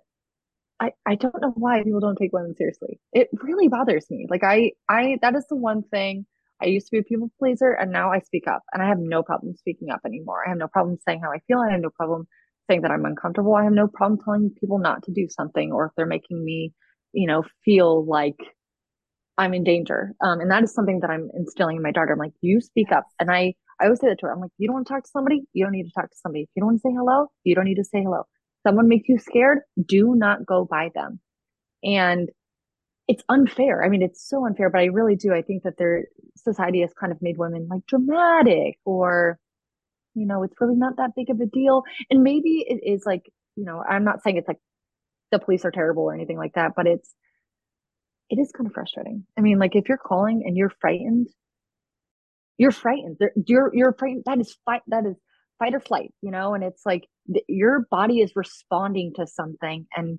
I 0.81 0.93
I 1.07 1.15
don't 1.15 1.41
know 1.41 1.53
why 1.55 1.83
people 1.83 2.01
don't 2.01 2.17
take 2.17 2.33
women 2.33 2.55
seriously. 2.57 3.01
It 3.13 3.29
really 3.33 3.69
bothers 3.69 4.11
me. 4.11 4.27
Like 4.29 4.45
I 4.45 4.73
I 4.89 5.19
that 5.23 5.35
is 5.37 5.47
the 5.49 5.57
one 5.57 5.83
thing. 5.83 6.27
I 6.63 6.67
used 6.67 6.87
to 6.87 6.93
be 6.93 6.99
a 6.99 7.03
people 7.03 7.31
pleaser, 7.39 7.73
and 7.73 7.93
now 7.93 8.11
I 8.13 8.21
speak 8.21 8.49
up, 8.49 8.63
and 8.73 8.83
I 8.83 8.89
have 8.89 8.99
no 8.99 9.23
problem 9.23 9.55
speaking 9.57 9.91
up 9.91 10.01
anymore. 10.07 10.43
I 10.45 10.51
have 10.51 10.59
no 10.59 10.69
problem 10.69 10.97
saying 11.07 11.21
how 11.23 11.31
I 11.31 11.41
feel. 11.47 11.59
I 11.59 11.73
have 11.73 11.81
no 11.81 11.91
problem 11.91 12.27
saying 12.69 12.83
that 12.83 12.91
I'm 12.91 13.05
uncomfortable. 13.05 13.55
I 13.55 13.65
have 13.65 13.73
no 13.73 13.89
problem 13.89 14.19
telling 14.25 14.51
people 14.59 14.79
not 14.79 15.03
to 15.05 15.13
do 15.13 15.27
something, 15.29 15.73
or 15.73 15.87
if 15.87 15.93
they're 15.97 16.07
making 16.07 16.43
me, 16.45 16.73
you 17.13 17.27
know, 17.27 17.45
feel 17.65 18.07
like 18.07 18.37
I'm 19.39 19.55
in 19.55 19.65
danger. 19.65 20.13
Um, 20.23 20.41
and 20.41 20.51
that 20.51 20.63
is 20.63 20.73
something 20.73 21.01
that 21.01 21.11
I'm 21.11 21.29
instilling 21.37 21.77
in 21.77 21.83
my 21.83 21.93
daughter. 21.93 22.13
I'm 22.13 22.19
like, 22.19 22.33
you 22.41 22.61
speak 22.61 22.91
up. 22.91 23.05
And 23.21 23.31
I, 23.31 23.55
I 23.81 23.85
always 23.85 24.01
say 24.01 24.09
that 24.09 24.19
to 24.21 24.27
her. 24.27 24.33
I'm 24.33 24.41
like, 24.41 24.51
you 24.57 24.67
don't 24.67 24.75
want 24.75 24.87
to 24.87 24.93
talk 24.95 25.05
to 25.05 25.11
somebody, 25.11 25.43
you 25.53 25.65
don't 25.65 25.73
need 25.73 25.85
to 25.85 25.93
talk 25.95 26.11
to 26.11 26.17
somebody. 26.17 26.45
If 26.45 26.49
you 26.55 26.61
don't 26.61 26.69
want 26.69 26.79
to 26.83 26.89
say 26.89 26.95
hello, 26.97 27.27
you 27.45 27.55
don't 27.55 27.67
need 27.67 27.77
to 27.77 27.85
say 27.85 28.03
hello. 28.03 28.23
Someone 28.67 28.89
makes 28.89 29.09
you 29.09 29.19
scared, 29.19 29.59
do 29.87 30.15
not 30.17 30.47
go 30.47 30.67
by 30.69 30.91
them. 30.95 31.21
And 31.85 32.31
it's 33.09 33.23
unfair. 33.29 33.85
I 33.85 33.89
mean, 33.89 34.03
it's 34.03 34.29
so 34.29 34.45
unfair, 34.47 34.71
but 34.71 34.81
I 34.81 34.87
really 34.87 35.17
do. 35.17 35.33
I 35.33 35.43
think 35.43 35.63
that 35.63 35.79
their 35.79 36.07
society 36.37 36.81
has 36.81 36.93
kind 36.99 37.13
of 37.13 37.19
made 37.23 37.39
women 37.39 37.69
like 37.71 37.87
dramatic 37.87 38.79
or, 38.85 39.39
you 40.15 40.27
know, 40.27 40.43
it's 40.43 40.55
really 40.61 40.77
not 40.77 40.97
that 40.97 41.11
big 41.15 41.31
of 41.31 41.41
a 41.41 41.47
deal. 41.47 41.83
And 42.11 42.23
maybe 42.23 42.65
it 42.67 42.81
is 42.83 43.05
like, 43.07 43.23
you 43.55 43.65
know, 43.65 43.83
I'm 43.89 44.05
not 44.05 44.23
saying 44.23 44.37
it's 44.37 44.49
like 44.49 44.59
the 45.31 45.39
police 45.39 45.65
are 45.65 45.71
terrible 45.71 46.03
or 46.03 46.15
anything 46.15 46.37
like 46.37 46.55
that, 46.55 46.73
but 46.77 46.87
it's, 46.87 47.15
it 48.29 48.41
is 48.41 48.51
kind 48.51 48.67
of 48.67 48.73
frustrating. 48.73 49.25
I 49.39 49.41
mean, 49.41 49.59
like 49.59 49.77
if 49.77 49.89
you're 49.89 49.99
calling 49.99 50.43
and 50.45 50.57
you're 50.57 50.73
frightened, 50.81 51.29
you're 52.59 52.73
frightened. 52.73 53.19
You're, 53.47 53.71
you're 53.73 53.95
frightened. 53.97 54.25
That 54.27 54.41
is 54.41 54.57
fight. 54.65 54.83
That 54.89 55.05
is 55.07 55.17
fight 55.61 55.75
or 55.75 55.81
flight, 55.81 56.13
you 56.23 56.33
know? 56.33 56.55
And 56.55 56.65
it's 56.65 56.83
like 56.85 57.07
th- 57.33 57.45
your 57.49 57.87
body 57.89 58.21
is 58.21 58.33
responding 58.35 59.13
to 59.17 59.29
something 59.29 59.87
and 59.97 60.19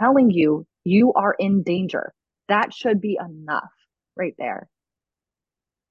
telling 0.00 0.30
you 0.30 0.66
you 0.84 1.12
are 1.16 1.34
in 1.38 1.64
danger 1.64 2.12
that 2.50 2.74
should 2.74 3.00
be 3.00 3.18
enough 3.18 3.70
right 4.16 4.34
there. 4.38 4.68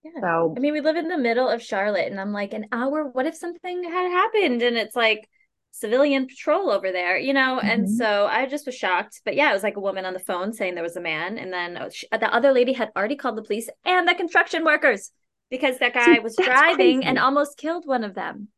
Yeah. 0.04 0.12
So 0.22 0.54
I 0.56 0.60
mean, 0.60 0.74
we 0.74 0.82
live 0.82 0.96
in 0.96 1.10
the 1.10 1.18
middle 1.18 1.50
of 1.50 1.62
Charlotte, 1.62 2.10
and 2.10 2.22
I'm 2.22 2.32
like, 2.32 2.54
an 2.54 2.68
hour. 2.72 3.06
What 3.06 3.26
if 3.26 3.36
something 3.36 3.84
had 3.84 4.10
happened? 4.10 4.62
And 4.62 4.78
it's 4.78 4.96
like 4.96 5.28
civilian 5.72 6.28
patrol 6.28 6.70
over 6.70 6.92
there, 6.92 7.18
you 7.18 7.34
know? 7.34 7.60
Mm-hmm. 7.60 7.70
And 7.70 7.90
so 7.90 8.28
I 8.28 8.46
just 8.46 8.66
was 8.66 8.76
shocked. 8.76 9.22
But 9.26 9.36
yeah, 9.36 9.50
it 9.50 9.54
was 9.54 9.64
like 9.64 9.78
a 9.78 9.82
woman 9.82 10.06
on 10.06 10.14
the 10.14 10.20
phone 10.20 10.54
saying 10.54 10.76
there 10.76 10.84
was 10.84 10.96
a 10.96 11.02
man. 11.02 11.38
And 11.38 11.52
then 11.52 11.78
uh, 11.78 11.90
she, 11.90 12.08
the 12.12 12.34
other 12.34 12.52
lady 12.52 12.74
had 12.74 12.92
already 12.96 13.16
called 13.16 13.38
the 13.38 13.44
police 13.44 13.70
and 13.86 14.08
the 14.08 14.16
construction 14.16 14.64
workers 14.64 15.12
because 15.50 15.80
that 15.80 15.94
guy 15.94 16.16
See, 16.16 16.20
was 16.20 16.36
driving 16.36 16.98
crazy. 17.00 17.04
and 17.04 17.20
almost 17.20 17.58
killed 17.58 17.86
one 17.86 18.04
of 18.04 18.16
them 18.16 18.50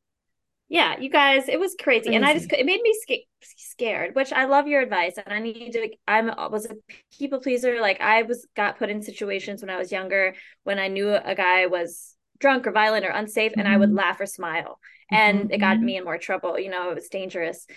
yeah 0.72 0.97
you 0.97 1.09
guys 1.09 1.49
it 1.49 1.59
was 1.59 1.76
crazy, 1.80 2.05
crazy. 2.05 2.15
and 2.15 2.26
i 2.26 2.34
just 2.34 2.51
it 2.53 2.65
made 2.65 2.82
me 2.82 2.97
sc- 3.01 3.57
scared 3.59 4.15
which 4.15 4.32
i 4.32 4.45
love 4.45 4.67
your 4.67 4.82
advice 4.82 5.15
and 5.17 5.34
i 5.34 5.38
need 5.38 5.74
to 5.74 5.89
i'm 6.07 6.28
was 6.49 6.65
a 6.65 6.76
people 7.19 7.41
pleaser 7.41 7.82
like 7.82 7.99
i 7.99 8.22
was 8.22 8.47
got 8.55 8.80
put 8.80 8.89
in 8.89 9.01
situations 9.01 9.61
when 9.61 9.69
i 9.69 9.78
was 9.78 9.91
younger 9.91 10.34
when 10.63 10.80
i 10.80 10.88
knew 10.88 11.09
a 11.09 11.36
guy 11.36 11.65
was 11.65 12.15
drunk 12.39 12.65
or 12.65 12.72
violent 12.72 13.05
or 13.05 13.09
unsafe 13.09 13.51
mm-hmm. 13.51 13.59
and 13.59 13.69
i 13.69 13.76
would 13.76 13.89
mm-hmm. 13.89 13.97
laugh 13.97 14.19
or 14.22 14.26
smile 14.26 14.80
and 15.11 15.39
mm-hmm. 15.39 15.51
it 15.51 15.59
got 15.59 15.76
mm-hmm. 15.76 15.86
me 15.86 15.97
in 15.97 16.05
more 16.05 16.17
trouble 16.17 16.57
you 16.57 16.69
know 16.69 16.89
it 16.89 16.95
was 16.95 17.09
dangerous 17.09 17.67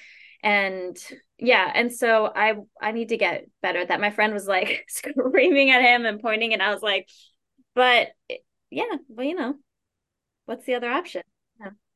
and 0.45 0.97
yeah 1.37 1.69
and 1.75 1.93
so 1.93 2.31
i 2.33 2.55
i 2.81 2.93
need 2.93 3.09
to 3.09 3.17
get 3.17 3.45
better 3.61 3.81
at 3.81 3.89
that 3.89 4.01
my 4.01 4.11
friend 4.11 4.33
was 4.33 4.47
like 4.47 4.85
screaming 4.89 5.71
at 5.71 5.83
him 5.83 6.07
and 6.07 6.21
pointing 6.21 6.53
and 6.53 6.63
i 6.63 6.73
was 6.73 6.83
like 6.83 7.09
but 7.75 8.09
yeah 8.71 8.85
well 9.09 9.27
you 9.27 9.35
know 9.35 9.55
what's 10.47 10.65
the 10.65 10.75
other 10.75 10.89
option 10.89 11.23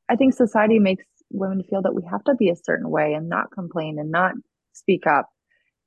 I 0.09 0.17
think 0.17 0.35
society 0.35 0.79
makes 0.79 1.05
women 1.31 1.63
feel 1.69 1.83
that 1.83 1.95
we 1.95 2.03
have 2.11 2.25
to 2.25 2.35
be 2.35 2.49
a 2.51 2.57
certain 2.57 2.91
way 2.91 3.15
and 3.15 3.29
not 3.29 3.53
complain 3.53 3.99
and 3.99 4.11
not 4.11 4.33
speak 4.73 5.07
up. 5.07 5.29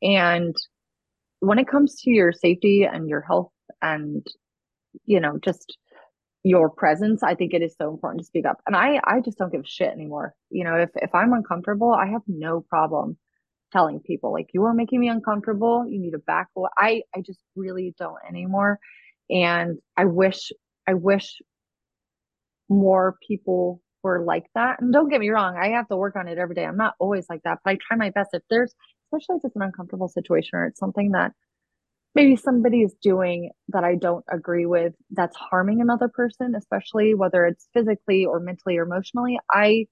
And 0.01 0.55
when 1.39 1.59
it 1.59 1.67
comes 1.67 2.01
to 2.01 2.11
your 2.11 2.31
safety 2.31 2.83
and 2.83 3.09
your 3.09 3.21
health 3.21 3.51
and, 3.81 4.25
you 5.05 5.19
know, 5.19 5.39
just 5.43 5.77
your 6.43 6.69
presence, 6.69 7.23
I 7.23 7.35
think 7.35 7.53
it 7.53 7.61
is 7.61 7.75
so 7.79 7.89
important 7.89 8.19
to 8.21 8.25
speak 8.25 8.45
up. 8.45 8.61
And 8.67 8.75
I, 8.75 8.99
I 9.05 9.21
just 9.21 9.37
don't 9.37 9.51
give 9.51 9.65
shit 9.65 9.91
anymore. 9.91 10.35
You 10.49 10.63
know, 10.63 10.75
if, 10.75 10.89
if 10.95 11.13
I'm 11.13 11.33
uncomfortable, 11.33 11.91
I 11.91 12.07
have 12.07 12.21
no 12.27 12.61
problem 12.61 13.17
telling 13.71 13.99
people 14.01 14.33
like, 14.33 14.49
you 14.53 14.63
are 14.65 14.73
making 14.73 14.99
me 14.99 15.07
uncomfortable. 15.07 15.85
You 15.87 15.99
need 15.99 16.11
to 16.11 16.19
back. 16.19 16.47
I, 16.77 17.03
I 17.15 17.21
just 17.21 17.39
really 17.55 17.95
don't 17.97 18.17
anymore. 18.27 18.79
And 19.29 19.77
I 19.95 20.05
wish, 20.05 20.51
I 20.87 20.93
wish 20.93 21.41
more 22.69 23.17
people 23.27 23.81
were 24.03 24.23
like 24.23 24.45
that. 24.55 24.81
And 24.81 24.93
don't 24.93 25.09
get 25.09 25.19
me 25.19 25.29
wrong, 25.29 25.57
I 25.57 25.69
have 25.69 25.87
to 25.89 25.97
work 25.97 26.15
on 26.15 26.27
it 26.27 26.37
every 26.37 26.55
day. 26.55 26.65
I'm 26.65 26.77
not 26.77 26.95
always 26.99 27.27
like 27.29 27.41
that, 27.43 27.59
but 27.63 27.71
I 27.71 27.77
try 27.81 27.97
my 27.97 28.09
best. 28.11 28.29
If 28.33 28.43
there's, 28.49 28.73
especially 29.07 29.37
if 29.37 29.45
it's 29.45 29.55
an 29.55 29.61
uncomfortable 29.61 30.09
situation 30.09 30.51
or 30.59 30.65
it's 30.65 30.79
something 30.79 31.11
that 31.11 31.31
maybe 32.15 32.35
somebody 32.35 32.81
is 32.81 32.93
doing 33.01 33.51
that 33.69 33.83
I 33.83 33.95
don't 33.95 34.25
agree 34.31 34.65
with 34.65 34.93
that's 35.11 35.35
harming 35.37 35.81
another 35.81 36.09
person, 36.09 36.55
especially 36.55 37.13
whether 37.15 37.45
it's 37.45 37.67
physically 37.73 38.25
or 38.25 38.39
mentally 38.39 38.77
or 38.77 38.83
emotionally, 38.83 39.39
I 39.51 39.85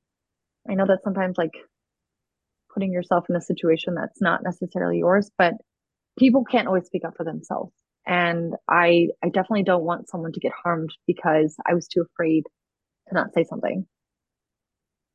I 0.69 0.75
know 0.75 0.85
that 0.87 1.03
sometimes 1.03 1.37
like 1.37 1.51
putting 2.73 2.91
yourself 2.91 3.25
in 3.29 3.35
a 3.35 3.41
situation 3.41 3.95
that's 3.95 4.21
not 4.21 4.43
necessarily 4.43 4.99
yours, 4.99 5.31
but 5.37 5.53
people 6.17 6.43
can't 6.43 6.67
always 6.67 6.85
speak 6.85 7.05
up 7.05 7.15
for 7.17 7.23
themselves. 7.25 7.73
And 8.05 8.55
I 8.69 9.09
I 9.23 9.27
definitely 9.29 9.63
don't 9.63 9.83
want 9.83 10.09
someone 10.09 10.33
to 10.33 10.39
get 10.39 10.53
harmed 10.63 10.91
because 11.07 11.55
I 11.67 11.73
was 11.73 11.87
too 11.87 12.03
afraid 12.03 12.43
to 13.09 13.15
not 13.15 13.33
say 13.33 13.43
something 13.43 13.85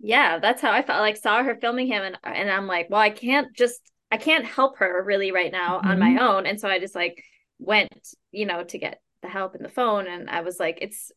yeah 0.05 0.39
that's 0.39 0.61
how 0.61 0.71
i 0.71 0.83
felt 0.83 1.01
like 1.01 1.17
saw 1.17 1.43
her 1.43 1.57
filming 1.57 1.87
him 1.87 2.03
and 2.03 2.19
and 2.23 2.51
i'm 2.51 2.67
like 2.67 2.89
well 2.91 3.01
i 3.01 3.11
can't 3.11 3.55
just 3.55 3.81
i 4.13 4.19
can't 4.19 4.45
help 4.45 4.77
her 4.79 5.03
really 5.03 5.33
right 5.33 5.51
now 5.51 5.79
mm-hmm. 5.79 5.89
on 5.89 5.99
my 5.99 6.11
mm-hmm. 6.11 6.19
own 6.19 6.47
and 6.47 6.61
so 6.61 6.69
i 6.69 6.79
just 6.79 6.95
like 6.95 7.25
went 7.59 8.09
you 8.31 8.45
know 8.45 8.63
to 8.63 8.79
get 8.79 9.01
the 9.23 9.29
help 9.29 9.57
in 9.57 9.63
the 9.63 9.69
phone 9.69 10.07
and 10.07 10.29
i 10.29 10.43
was 10.43 10.61
like 10.61 10.79
it's 10.83 11.11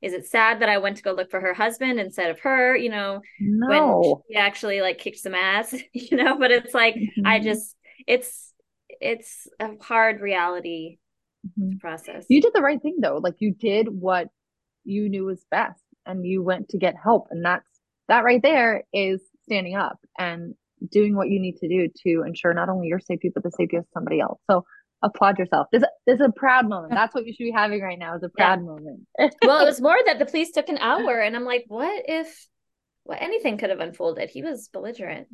is 0.00 0.14
it 0.14 0.26
sad 0.26 0.60
that 0.60 0.70
i 0.70 0.78
went 0.78 0.96
to 0.96 1.02
go 1.02 1.12
look 1.12 1.30
for 1.30 1.40
her 1.40 1.52
husband 1.52 2.00
instead 2.00 2.30
of 2.30 2.40
her 2.40 2.74
you 2.74 2.88
know 2.88 3.20
no. 3.40 4.00
when 4.00 4.14
she 4.30 4.36
actually 4.36 4.80
like 4.80 4.96
kicked 4.96 5.18
some 5.18 5.34
ass 5.34 5.74
you 5.92 6.16
know 6.16 6.38
but 6.38 6.50
it's 6.50 6.72
like 6.72 6.94
mm-hmm. 6.94 7.26
i 7.26 7.38
just 7.38 7.76
it's 8.06 8.54
it's 8.88 9.46
a 9.60 9.72
hard 9.82 10.22
reality 10.22 10.96
mm-hmm. 11.46 11.76
process 11.76 12.24
you 12.30 12.40
did 12.40 12.54
the 12.54 12.62
right 12.62 12.80
thing 12.80 12.96
though 13.02 13.18
like 13.18 13.36
you 13.40 13.52
did 13.52 13.86
what 13.88 14.28
you 14.84 15.10
knew 15.10 15.26
was 15.26 15.44
best 15.50 15.82
and 16.06 16.24
you 16.24 16.42
went 16.42 16.70
to 16.70 16.78
get 16.78 16.94
help 16.96 17.26
and 17.30 17.44
that's 17.44 17.77
that 18.08 18.24
right 18.24 18.42
there 18.42 18.84
is 18.92 19.20
standing 19.44 19.76
up 19.76 19.98
and 20.18 20.54
doing 20.90 21.16
what 21.16 21.28
you 21.28 21.40
need 21.40 21.56
to 21.58 21.68
do 21.68 21.88
to 22.04 22.22
ensure 22.26 22.54
not 22.54 22.68
only 22.68 22.88
your 22.88 23.00
safety 23.00 23.30
but 23.32 23.42
the 23.42 23.50
safety 23.50 23.76
of 23.76 23.84
somebody 23.92 24.20
else. 24.20 24.40
So 24.50 24.64
applaud 25.02 25.38
yourself. 25.38 25.68
This, 25.72 25.84
this 26.06 26.16
is 26.16 26.26
a 26.26 26.32
proud 26.32 26.68
moment. 26.68 26.92
That's 26.92 27.14
what 27.14 27.26
you 27.26 27.32
should 27.32 27.44
be 27.44 27.52
having 27.52 27.80
right 27.80 27.98
now 27.98 28.16
is 28.16 28.22
a 28.22 28.28
proud 28.28 28.60
yeah. 28.60 28.64
moment. 28.64 29.06
well, 29.42 29.60
it 29.60 29.66
was 29.66 29.80
more 29.80 29.96
that 30.06 30.18
the 30.18 30.26
police 30.30 30.52
took 30.52 30.68
an 30.68 30.78
hour 30.78 31.20
and 31.20 31.36
I'm 31.36 31.44
like, 31.44 31.64
what 31.68 32.04
if 32.06 32.48
well 33.04 33.18
anything 33.20 33.58
could 33.58 33.70
have 33.70 33.80
unfolded? 33.80 34.30
He 34.30 34.42
was 34.42 34.68
belligerent. 34.72 35.28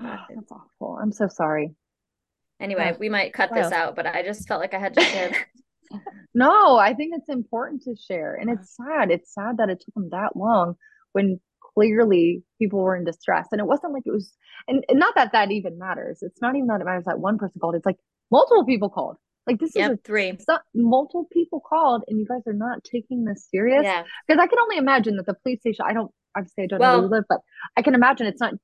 Ah, 0.00 0.26
that's 0.34 0.52
awful. 0.52 0.98
I'm 1.00 1.12
so 1.12 1.28
sorry. 1.28 1.74
Anyway, 2.60 2.94
we 2.98 3.08
might 3.08 3.32
cut 3.32 3.52
this 3.54 3.72
out, 3.72 3.96
but 3.96 4.06
I 4.06 4.22
just 4.22 4.46
felt 4.46 4.60
like 4.60 4.74
I 4.74 4.78
had 4.78 4.94
to 4.94 5.00
share 5.00 5.32
no, 6.34 6.76
I 6.76 6.94
think 6.94 7.14
it's 7.16 7.28
important 7.28 7.82
to 7.82 7.96
share. 7.96 8.34
And 8.34 8.50
it's 8.50 8.76
sad. 8.76 9.10
It's 9.10 9.34
sad 9.34 9.56
that 9.58 9.70
it 9.70 9.82
took 9.84 9.94
them 9.94 10.10
that 10.10 10.36
long 10.36 10.74
when 11.12 11.40
clearly 11.74 12.42
people 12.58 12.80
were 12.80 12.96
in 12.96 13.04
distress. 13.04 13.48
And 13.52 13.60
it 13.60 13.66
wasn't 13.66 13.92
like 13.92 14.04
it 14.06 14.12
was, 14.12 14.32
and, 14.68 14.84
and 14.88 14.98
not 14.98 15.14
that 15.14 15.32
that 15.32 15.50
even 15.50 15.78
matters. 15.78 16.18
It's 16.22 16.40
not 16.40 16.56
even 16.56 16.68
that 16.68 16.80
it 16.80 16.84
matters 16.84 17.04
that 17.06 17.20
one 17.20 17.38
person 17.38 17.60
called. 17.60 17.74
It's 17.74 17.86
like 17.86 17.98
multiple 18.30 18.64
people 18.64 18.90
called. 18.90 19.16
Like 19.46 19.58
this 19.58 19.72
yep, 19.74 19.92
is 19.92 19.98
a, 19.98 20.00
three. 20.02 20.38
multiple 20.74 21.26
people 21.32 21.60
called, 21.60 22.04
and 22.06 22.18
you 22.18 22.26
guys 22.26 22.42
are 22.46 22.52
not 22.52 22.84
taking 22.84 23.24
this 23.24 23.48
serious. 23.50 23.82
Yeah. 23.84 24.04
Because 24.26 24.40
I 24.40 24.46
can 24.46 24.58
only 24.60 24.76
imagine 24.76 25.16
that 25.16 25.26
the 25.26 25.34
police 25.34 25.60
station. 25.60 25.84
I 25.88 25.92
don't. 25.92 26.10
Obviously, 26.36 26.64
I 26.64 26.66
don't 26.68 26.78
well, 26.78 26.92
know 26.92 26.98
where 26.98 27.06
you 27.06 27.14
live, 27.16 27.24
but 27.28 27.38
I 27.76 27.82
can 27.82 27.94
imagine 27.94 28.26
it's 28.26 28.40
not 28.40 28.54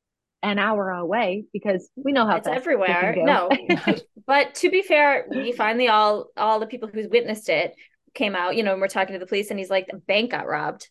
an 0.42 0.58
hour 0.58 0.90
away 0.90 1.44
because 1.52 1.90
we 1.96 2.12
know 2.12 2.26
how 2.26 2.36
it's 2.36 2.46
everywhere. 2.46 3.16
No, 3.16 3.48
but 4.26 4.54
to 4.56 4.70
be 4.70 4.82
fair, 4.82 5.26
we 5.30 5.52
finally 5.52 5.88
all 5.88 6.26
all 6.36 6.60
the 6.60 6.66
people 6.66 6.88
who's 6.92 7.08
witnessed 7.08 7.48
it 7.48 7.74
came 8.14 8.36
out. 8.36 8.54
You 8.54 8.62
know, 8.62 8.72
and 8.72 8.80
we're 8.80 8.88
talking 8.88 9.14
to 9.14 9.18
the 9.18 9.26
police, 9.26 9.50
and 9.50 9.58
he's 9.58 9.70
like, 9.70 9.86
the 9.90 9.96
bank 9.96 10.30
got 10.30 10.46
robbed 10.46 10.88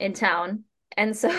in 0.00 0.14
town 0.14 0.64
and 1.00 1.16
so 1.16 1.30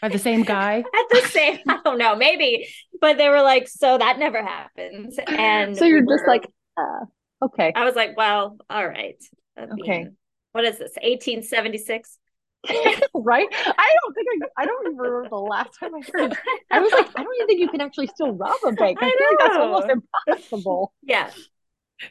are 0.00 0.08
the 0.08 0.18
same 0.18 0.42
guy? 0.42 0.78
at 0.94 1.08
the 1.10 1.28
same, 1.28 1.58
I 1.68 1.80
don't 1.84 1.98
know, 1.98 2.14
maybe. 2.14 2.68
But 3.00 3.18
they 3.18 3.28
were 3.28 3.42
like, 3.42 3.68
so 3.68 3.98
that 3.98 4.18
never 4.18 4.40
happens. 4.40 5.18
And 5.26 5.76
so 5.76 5.84
you're 5.84 6.02
just 6.02 6.26
like, 6.26 6.46
uh, 6.76 7.04
okay. 7.46 7.72
I 7.74 7.84
was 7.84 7.96
like, 7.96 8.16
well, 8.16 8.56
all 8.70 8.86
right. 8.86 9.16
okay. 9.58 10.06
what 10.52 10.64
is 10.64 10.78
this? 10.78 10.92
1876? 11.02 12.18
right? 13.14 13.48
I 13.52 13.96
don't 14.02 14.14
think 14.14 14.26
I, 14.56 14.62
I 14.62 14.66
don't 14.66 14.84
remember 14.84 15.28
the 15.28 15.36
last 15.36 15.70
time 15.80 15.94
I 15.96 16.02
heard. 16.12 16.36
I 16.70 16.80
was 16.80 16.92
like, 16.92 17.08
I 17.16 17.24
don't 17.24 17.34
even 17.34 17.46
think 17.48 17.60
you 17.60 17.68
can 17.68 17.80
actually 17.80 18.06
still 18.08 18.32
rob 18.32 18.56
a 18.64 18.72
bank. 18.72 18.98
I, 19.02 19.06
I 19.06 19.10
feel 19.10 19.26
like 19.30 19.38
that's 19.40 19.56
almost 19.56 19.88
impossible. 20.26 20.92
Yeah. 21.02 21.30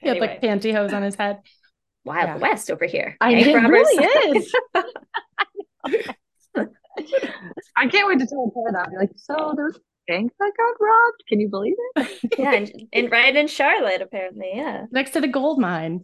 He 0.01 0.09
anyway. 0.09 0.27
had 0.27 0.41
like 0.41 0.61
pantyhose 0.61 0.93
on 0.93 1.03
his 1.03 1.15
head. 1.15 1.39
Wild 2.03 2.27
yeah. 2.27 2.37
West 2.37 2.69
over 2.69 2.85
here. 2.85 3.15
I 3.21 3.33
it 3.33 3.53
really 3.53 4.37
is. 4.37 6.15
I 7.75 7.87
can't 7.87 8.07
wait 8.07 8.19
to 8.19 8.27
tell 8.27 8.51
her 8.55 8.71
that. 8.73 8.91
Be 8.91 8.97
like, 8.97 9.11
so 9.15 9.53
there's 9.55 9.75
a 9.75 9.79
bank 10.07 10.31
that 10.39 10.51
got 10.57 10.73
robbed. 10.79 11.23
Can 11.27 11.39
you 11.39 11.49
believe 11.49 11.75
it? 11.95 12.19
yeah, 12.39 12.53
and, 12.53 12.71
and 12.93 13.11
right 13.11 13.35
in 13.35 13.47
Charlotte, 13.47 14.01
apparently. 14.01 14.51
Yeah, 14.53 14.85
next 14.91 15.11
to 15.11 15.21
the 15.21 15.27
gold 15.27 15.59
mine. 15.59 16.03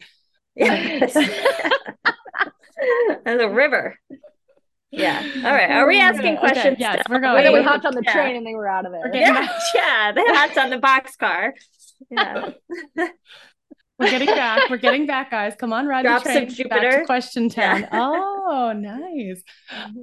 Yes. 0.56 1.16
and 3.26 3.40
the 3.40 3.50
river. 3.50 3.98
Yeah. 4.92 5.24
All 5.38 5.52
right. 5.52 5.72
Are 5.72 5.88
we 5.88 6.00
asking 6.00 6.38
questions? 6.38 6.76
Okay. 6.76 6.80
Yes, 6.80 7.04
we're 7.10 7.20
going. 7.20 7.34
Whether 7.34 7.52
we 7.52 7.64
hopped 7.64 7.86
on 7.86 7.96
the 7.96 8.04
yeah. 8.06 8.14
train 8.14 8.36
and 8.36 8.46
they 8.46 8.54
were 8.54 8.68
out 8.68 8.86
of 8.86 8.92
there. 8.92 9.10
Yeah. 9.14 9.48
yeah. 9.76 10.12
They 10.12 10.24
hopped 10.28 10.58
on 10.58 10.70
the 10.70 10.78
box 10.78 11.16
car. 11.16 11.56
Yeah. 12.12 12.52
We're 14.00 14.10
getting 14.10 14.28
back. 14.28 14.70
We're 14.70 14.78
getting 14.78 15.06
back, 15.06 15.32
guys. 15.32 15.54
Come 15.58 15.74
on, 15.74 15.88
ride 15.88 16.04
Drops 16.04 16.26
the 16.26 16.32
train. 16.32 16.44
of 16.44 16.50
Jupiter. 16.50 16.82
Back 16.82 17.00
to 17.00 17.06
question 17.06 17.50
town. 17.50 17.82
Yeah. 17.82 17.90
Oh, 17.94 18.74
nice. 18.76 19.44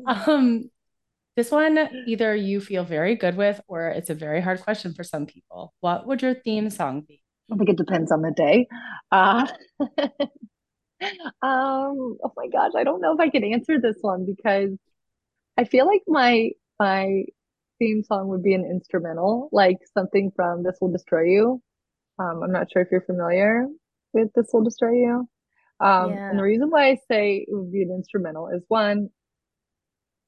Um, 0.07 0.71
this 1.41 1.51
one 1.51 1.79
either 2.07 2.37
you 2.37 2.61
feel 2.61 2.85
very 2.85 3.15
good 3.15 3.35
with, 3.35 3.63
or 3.67 3.89
it's 3.89 4.11
a 4.11 4.15
very 4.15 4.43
hard 4.43 4.61
question 4.61 4.93
for 4.93 5.03
some 5.03 5.25
people. 5.25 5.73
What 5.81 6.07
would 6.07 6.21
your 6.21 6.35
theme 6.35 6.69
song 6.69 7.01
be? 7.01 7.23
I 7.51 7.57
think 7.57 7.71
it 7.71 7.79
depends 7.79 8.13
on 8.13 8.21
the 8.21 8.31
day. 8.31 8.67
Uh, 9.11 9.47
um, 11.41 12.19
oh 12.23 12.33
my 12.37 12.49
gosh, 12.53 12.73
I 12.77 12.85
don't 12.85 13.01
know 13.01 13.15
if 13.15 13.21
I 13.21 13.31
can 13.31 13.43
answer 13.43 13.81
this 13.81 13.97
one 14.03 14.27
because 14.27 14.77
I 15.57 15.65
feel 15.65 15.87
like 15.87 16.03
my 16.07 16.51
my 16.79 17.25
theme 17.79 18.03
song 18.05 18.29
would 18.29 18.43
be 18.43 18.53
an 18.53 18.67
instrumental, 18.71 19.49
like 19.51 19.79
something 19.95 20.33
from 20.37 20.63
This 20.63 20.77
Will 20.79 20.93
Destroy 20.93 21.23
You. 21.23 21.63
Um, 22.19 22.43
I'm 22.43 22.53
not 22.53 22.71
sure 22.71 22.83
if 22.83 22.89
you're 22.93 23.01
familiar 23.01 23.67
with 24.13 24.29
This 24.35 24.51
Will 24.53 24.63
Destroy 24.63 24.93
You. 24.93 25.29
Um, 25.81 26.13
and 26.13 26.39
the 26.39 26.43
reason 26.43 26.69
why 26.69 26.91
I 26.91 26.97
say 27.11 27.47
it 27.49 27.55
would 27.55 27.73
be 27.73 27.83
an 27.83 27.93
instrumental 27.93 28.49
is 28.49 28.63
one, 28.69 29.09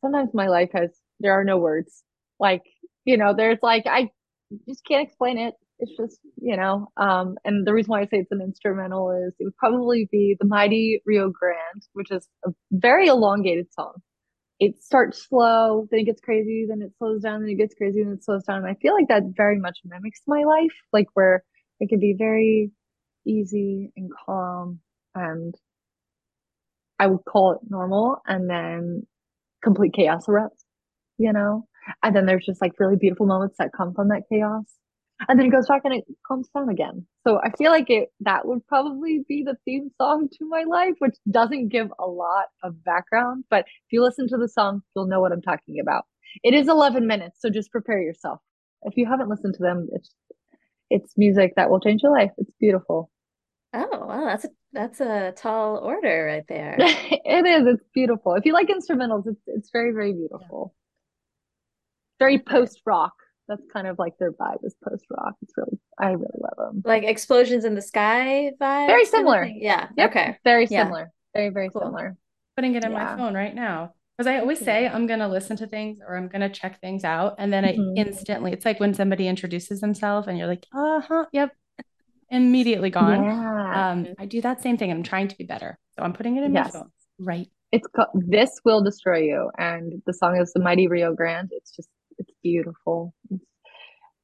sometimes 0.02 0.30
my 0.34 0.48
life 0.48 0.70
has 0.72 0.90
there 1.22 1.38
are 1.38 1.44
no 1.44 1.58
words. 1.58 2.02
Like, 2.38 2.62
you 3.04 3.16
know, 3.16 3.34
there's 3.36 3.58
like 3.62 3.84
I 3.86 4.10
just 4.68 4.84
can't 4.86 5.06
explain 5.06 5.38
it. 5.38 5.54
It's 5.78 5.96
just, 5.96 6.20
you 6.36 6.56
know, 6.56 6.88
um, 6.96 7.36
and 7.44 7.66
the 7.66 7.72
reason 7.72 7.90
why 7.90 8.02
I 8.02 8.04
say 8.04 8.18
it's 8.18 8.30
an 8.30 8.40
instrumental 8.40 9.10
is 9.10 9.34
it 9.40 9.44
would 9.44 9.56
probably 9.56 10.08
be 10.12 10.36
the 10.38 10.46
Mighty 10.46 11.02
Rio 11.06 11.30
Grande, 11.30 11.82
which 11.94 12.10
is 12.10 12.28
a 12.46 12.50
very 12.70 13.08
elongated 13.08 13.72
song. 13.72 13.94
It 14.60 14.80
starts 14.82 15.26
slow, 15.28 15.88
then 15.90 16.00
it 16.00 16.04
gets 16.04 16.20
crazy, 16.20 16.66
then 16.68 16.82
it 16.82 16.92
slows 16.98 17.22
down, 17.22 17.40
then 17.40 17.50
it 17.50 17.56
gets 17.56 17.74
crazy, 17.74 18.04
then 18.04 18.12
it 18.12 18.24
slows 18.24 18.44
down. 18.44 18.58
And 18.58 18.68
I 18.68 18.74
feel 18.80 18.94
like 18.94 19.08
that 19.08 19.24
very 19.36 19.58
much 19.58 19.78
mimics 19.84 20.20
my 20.28 20.44
life, 20.44 20.70
like 20.92 21.06
where 21.14 21.42
it 21.80 21.88
can 21.88 21.98
be 21.98 22.14
very 22.16 22.70
easy 23.26 23.90
and 23.96 24.10
calm 24.24 24.80
and 25.16 25.54
I 26.98 27.06
would 27.08 27.24
call 27.24 27.52
it 27.52 27.58
normal 27.68 28.18
and 28.26 28.48
then 28.48 29.06
complete 29.64 29.94
chaos 29.94 30.26
erupts, 30.26 30.64
you 31.22 31.32
know? 31.32 31.66
And 32.02 32.14
then 32.14 32.26
there's 32.26 32.46
just 32.46 32.60
like 32.60 32.72
really 32.78 32.96
beautiful 32.96 33.26
moments 33.26 33.56
that 33.58 33.70
come 33.76 33.94
from 33.94 34.08
that 34.08 34.22
chaos. 34.30 34.64
And 35.28 35.38
then 35.38 35.46
it 35.46 35.50
goes 35.50 35.68
back 35.68 35.82
and 35.84 35.94
it 35.94 36.04
calms 36.26 36.48
down 36.54 36.68
again. 36.68 37.06
So 37.26 37.38
I 37.44 37.50
feel 37.56 37.70
like 37.70 37.88
it 37.90 38.08
that 38.20 38.46
would 38.46 38.66
probably 38.66 39.24
be 39.28 39.44
the 39.44 39.56
theme 39.64 39.90
song 40.00 40.28
to 40.38 40.48
my 40.48 40.64
life, 40.64 40.94
which 40.98 41.14
doesn't 41.30 41.68
give 41.68 41.92
a 42.00 42.06
lot 42.06 42.46
of 42.64 42.82
background, 42.84 43.44
but 43.48 43.60
if 43.60 43.92
you 43.92 44.02
listen 44.02 44.26
to 44.28 44.36
the 44.36 44.48
song, 44.48 44.82
you'll 44.94 45.06
know 45.06 45.20
what 45.20 45.32
I'm 45.32 45.42
talking 45.42 45.78
about. 45.80 46.04
It 46.42 46.54
is 46.54 46.68
11 46.68 47.06
minutes, 47.06 47.38
so 47.40 47.50
just 47.50 47.70
prepare 47.70 48.02
yourself. 48.02 48.40
If 48.82 48.96
you 48.96 49.06
haven't 49.06 49.28
listened 49.28 49.54
to 49.54 49.62
them, 49.62 49.88
it's 49.92 50.10
it's 50.90 51.12
music 51.16 51.52
that 51.56 51.70
will 51.70 51.80
change 51.80 52.02
your 52.02 52.12
life. 52.12 52.32
It's 52.36 52.50
beautiful. 52.58 53.10
Oh, 53.72 54.06
wow, 54.06 54.24
that's 54.26 54.44
a 54.44 54.48
that's 54.72 55.00
a 55.00 55.32
tall 55.36 55.78
order 55.78 56.26
right 56.26 56.44
there. 56.48 56.76
It 57.24 57.46
is. 57.46 57.66
It's 57.66 57.84
beautiful. 57.94 58.34
If 58.34 58.44
you 58.44 58.52
like 58.52 58.68
instrumentals, 58.68 59.26
it's 59.26 59.40
it's 59.46 59.70
very, 59.72 59.92
very 59.92 60.12
beautiful. 60.12 60.74
Very 62.22 62.38
post 62.38 62.80
rock. 62.86 63.12
That's 63.48 63.62
kind 63.72 63.86
of 63.86 63.98
like 63.98 64.16
their 64.18 64.32
vibe 64.32 64.64
is 64.64 64.74
post 64.88 65.04
rock. 65.10 65.34
It's 65.42 65.52
really, 65.56 65.78
I 65.98 66.10
really 66.12 66.38
love 66.40 66.56
them. 66.56 66.82
Like 66.84 67.02
explosions 67.02 67.64
in 67.64 67.74
the 67.74 67.82
sky 67.82 68.52
vibe. 68.60 68.86
Very 68.86 69.04
similar. 69.04 69.44
Yeah. 69.44 69.88
Yep. 69.96 70.10
Okay. 70.10 70.38
Very 70.44 70.66
Yeah. 70.70 70.84
similar. 70.84 71.10
Very, 71.34 71.48
very 71.50 71.68
Cool. 71.70 71.82
similar. 71.82 72.16
Putting 72.56 72.74
it 72.76 72.84
in 72.84 72.92
Yeah. 72.92 72.98
my 73.04 73.16
phone 73.16 73.34
right 73.34 73.54
now. 73.54 73.94
Because 74.16 74.28
I 74.28 74.38
always 74.38 74.60
say. 74.60 74.86
I'm 74.86 75.06
going 75.06 75.20
to 75.20 75.26
listen 75.28 75.56
to 75.56 75.66
things 75.66 75.98
or 76.06 76.16
I'm 76.16 76.28
going 76.28 76.42
to 76.42 76.48
check 76.50 76.80
things 76.80 77.02
out. 77.02 77.34
And 77.38 77.52
then 77.52 77.64
I 77.64 77.72
Mhm. 77.76 77.94
instantly, 77.96 78.52
it's 78.52 78.64
like 78.64 78.78
when 78.78 78.94
somebody 78.94 79.26
introduces 79.26 79.80
themselves 79.80 80.28
and 80.28 80.38
you're 80.38 80.46
like, 80.46 80.66
uh 80.72 81.00
huh, 81.00 81.24
yep, 81.32 81.50
immediately 82.30 82.90
gone. 82.90 83.24
Yeah. 83.24 83.90
Um, 83.90 84.06
I 84.18 84.26
do 84.26 84.40
that 84.42 84.62
same 84.62 84.76
thing. 84.76 84.90
I'm 84.90 85.02
trying 85.02 85.28
to 85.28 85.36
be 85.36 85.44
better. 85.44 85.78
So 85.96 86.02
I'm 86.02 86.12
putting 86.12 86.36
it 86.36 86.44
in 86.44 86.52
my 86.52 86.60
Yes. 86.60 86.72
phone. 86.72 86.90
Right. 87.18 87.48
It's 87.72 87.86
called 87.88 88.08
This 88.14 88.60
Will 88.64 88.82
Destroy 88.82 89.18
You. 89.22 89.50
And 89.58 90.02
the 90.06 90.12
song 90.12 90.36
is 90.36 90.52
The 90.52 90.60
Mighty 90.60 90.86
Rio 90.88 91.14
Grande. 91.14 91.48
It's 91.52 91.70
just, 91.74 91.88
it's 91.88 92.01
beautiful. 92.42 93.14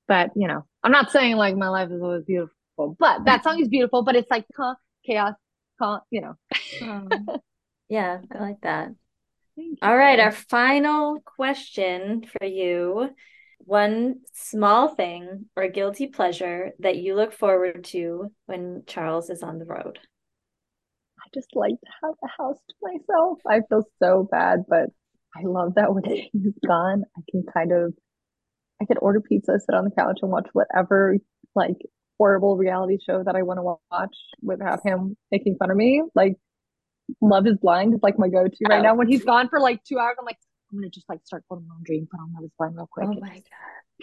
But, 0.06 0.30
you 0.34 0.48
know, 0.48 0.64
I'm 0.82 0.92
not 0.92 1.10
saying 1.10 1.36
like 1.36 1.56
my 1.56 1.68
life 1.68 1.90
is 1.90 2.00
always 2.02 2.24
beautiful, 2.24 2.96
but 2.98 3.24
that 3.26 3.44
song 3.44 3.60
is 3.60 3.68
beautiful, 3.68 4.02
but 4.02 4.16
it's 4.16 4.30
like 4.30 4.46
huh, 4.56 4.74
chaos, 5.04 5.34
huh, 5.78 6.00
you 6.10 6.22
know. 6.22 6.34
Um, 6.82 7.26
yeah, 7.88 8.18
I 8.32 8.38
like 8.38 8.60
that. 8.62 8.88
All 9.82 9.96
right, 9.96 10.20
our 10.20 10.32
final 10.32 11.20
question 11.24 12.24
for 12.38 12.46
you. 12.46 13.10
One 13.58 14.20
small 14.32 14.94
thing 14.94 15.46
or 15.56 15.68
guilty 15.68 16.06
pleasure 16.06 16.72
that 16.78 16.96
you 16.96 17.14
look 17.16 17.32
forward 17.32 17.84
to 17.84 18.32
when 18.46 18.84
Charles 18.86 19.30
is 19.30 19.42
on 19.42 19.58
the 19.58 19.64
road. 19.64 19.98
I 21.18 21.28
just 21.34 21.54
like 21.54 21.72
to 21.72 21.90
have 22.02 22.14
the 22.22 22.28
house 22.38 22.58
to 22.68 22.74
myself. 22.80 23.40
I 23.46 23.60
feel 23.68 23.84
so 24.00 24.28
bad, 24.30 24.64
but 24.68 24.90
I 25.36 25.42
love 25.42 25.74
that 25.74 25.92
when 25.92 26.04
he's 26.04 26.58
gone, 26.66 27.04
I 27.16 27.20
can 27.30 27.44
kind 27.52 27.72
of, 27.72 27.94
I 28.80 28.84
could 28.84 28.98
order 29.00 29.20
pizza, 29.20 29.58
sit 29.58 29.74
on 29.74 29.84
the 29.84 29.90
couch 29.90 30.18
and 30.22 30.30
watch 30.30 30.48
whatever 30.52 31.16
like 31.54 31.76
horrible 32.18 32.56
reality 32.56 32.98
show 33.04 33.22
that 33.24 33.34
I 33.36 33.42
want 33.42 33.58
to 33.58 33.62
watch 33.90 34.16
without 34.42 34.80
him 34.84 35.16
making 35.30 35.56
fun 35.58 35.70
of 35.70 35.76
me. 35.76 36.02
Like 36.14 36.34
Love 37.20 37.46
is 37.46 37.56
Blind 37.56 37.94
is 37.94 38.00
like 38.02 38.18
my 38.18 38.28
go-to 38.28 38.56
right 38.68 38.80
Oh. 38.80 38.82
now. 38.82 38.94
When 38.94 39.08
he's 39.08 39.24
gone 39.24 39.48
for 39.48 39.60
like 39.60 39.82
two 39.84 39.98
hours, 39.98 40.16
I'm 40.18 40.24
like, 40.26 40.36
I'm 40.72 40.78
gonna 40.78 40.90
just 40.90 41.08
like 41.08 41.20
start 41.24 41.44
folding 41.48 41.66
laundry 41.68 41.98
and 41.98 42.08
put 42.10 42.20
on 42.20 42.32
Love 42.34 42.44
is 42.44 42.50
Blind 42.58 42.76
real 42.76 42.88
quick 42.90 43.06
Oh 43.08 43.12
and 43.12 43.20
my 43.20 43.28
God. 43.28 43.42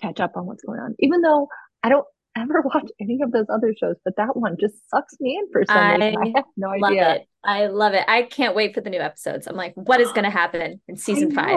catch 0.02 0.20
up 0.20 0.34
on 0.36 0.46
what's 0.46 0.64
going 0.64 0.80
on. 0.80 0.96
Even 1.00 1.22
though 1.22 1.48
I 1.84 1.90
don't 1.90 2.06
ever 2.38 2.62
watch 2.74 2.90
any 3.00 3.20
of 3.24 3.32
those 3.32 3.46
other 3.54 3.74
shows, 3.80 3.96
but 4.04 4.16
that 4.18 4.36
one 4.36 4.58
just 4.60 4.76
sucks 4.90 5.16
me 5.20 5.38
in 5.38 5.50
for 5.52 5.64
some 5.68 5.78
reason. 6.02 6.18
I 6.22 6.32
have 6.36 6.46
no 6.58 6.70
Love 6.70 6.92
idea. 6.92 7.16
it. 7.16 7.28
I 7.44 7.68
love 7.68 7.94
it. 7.94 8.04
I 8.08 8.24
can't 8.24 8.56
wait 8.56 8.74
for 8.74 8.82
the 8.82 8.90
new 8.90 9.00
episodes. 9.00 9.46
I'm 9.48 9.56
like, 9.56 9.74
what 9.76 10.02
is 10.02 10.12
going 10.12 10.24
to 10.24 10.32
happen 10.32 10.82
in 10.88 10.98
season 10.98 11.32
five? 11.32 11.56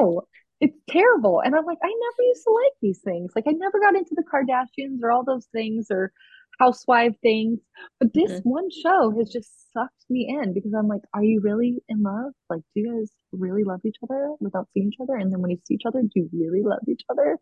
It's 0.61 0.77
terrible. 0.91 1.41
And 1.41 1.55
I'm 1.55 1.65
like, 1.65 1.79
I 1.83 1.89
never 1.89 2.23
used 2.29 2.45
to 2.45 2.51
like 2.51 2.73
these 2.83 3.01
things. 3.05 3.33
Like 3.37 3.45
I 3.47 3.53
never 3.53 3.79
got 3.81 3.95
into 3.97 4.15
the 4.17 4.25
Kardashians 4.25 4.99
or 5.03 5.11
all 5.11 5.25
those 5.25 5.47
things 5.53 5.87
or 5.91 6.13
housewife 6.59 7.15
things. 7.23 7.61
But 8.01 8.13
this 8.15 8.33
Mhm. 8.33 8.43
one 8.43 8.69
show 8.71 9.15
has 9.19 9.31
just 9.31 9.73
sucked 9.73 10.05
me 10.11 10.29
in 10.29 10.55
because 10.55 10.73
I'm 10.75 10.89
like, 10.89 11.03
are 11.15 11.23
you 11.23 11.41
really 11.41 11.83
in 11.89 12.03
love? 12.03 12.33
Like, 12.51 12.63
do 12.75 12.81
you 12.81 12.99
guys 12.99 13.13
really 13.33 13.63
love 13.65 13.81
each 13.85 13.97
other 14.03 14.33
without 14.41 14.69
seeing 14.75 14.89
each 14.89 15.01
other? 15.01 15.17
And 15.17 15.33
then 15.33 15.41
when 15.41 15.53
you 15.53 15.59
see 15.65 15.75
each 15.75 15.87
other, 15.87 16.03
do 16.03 16.11
you 16.15 16.29
really 16.33 16.63
love 16.65 16.81
each 16.89 17.03
other? 17.09 17.39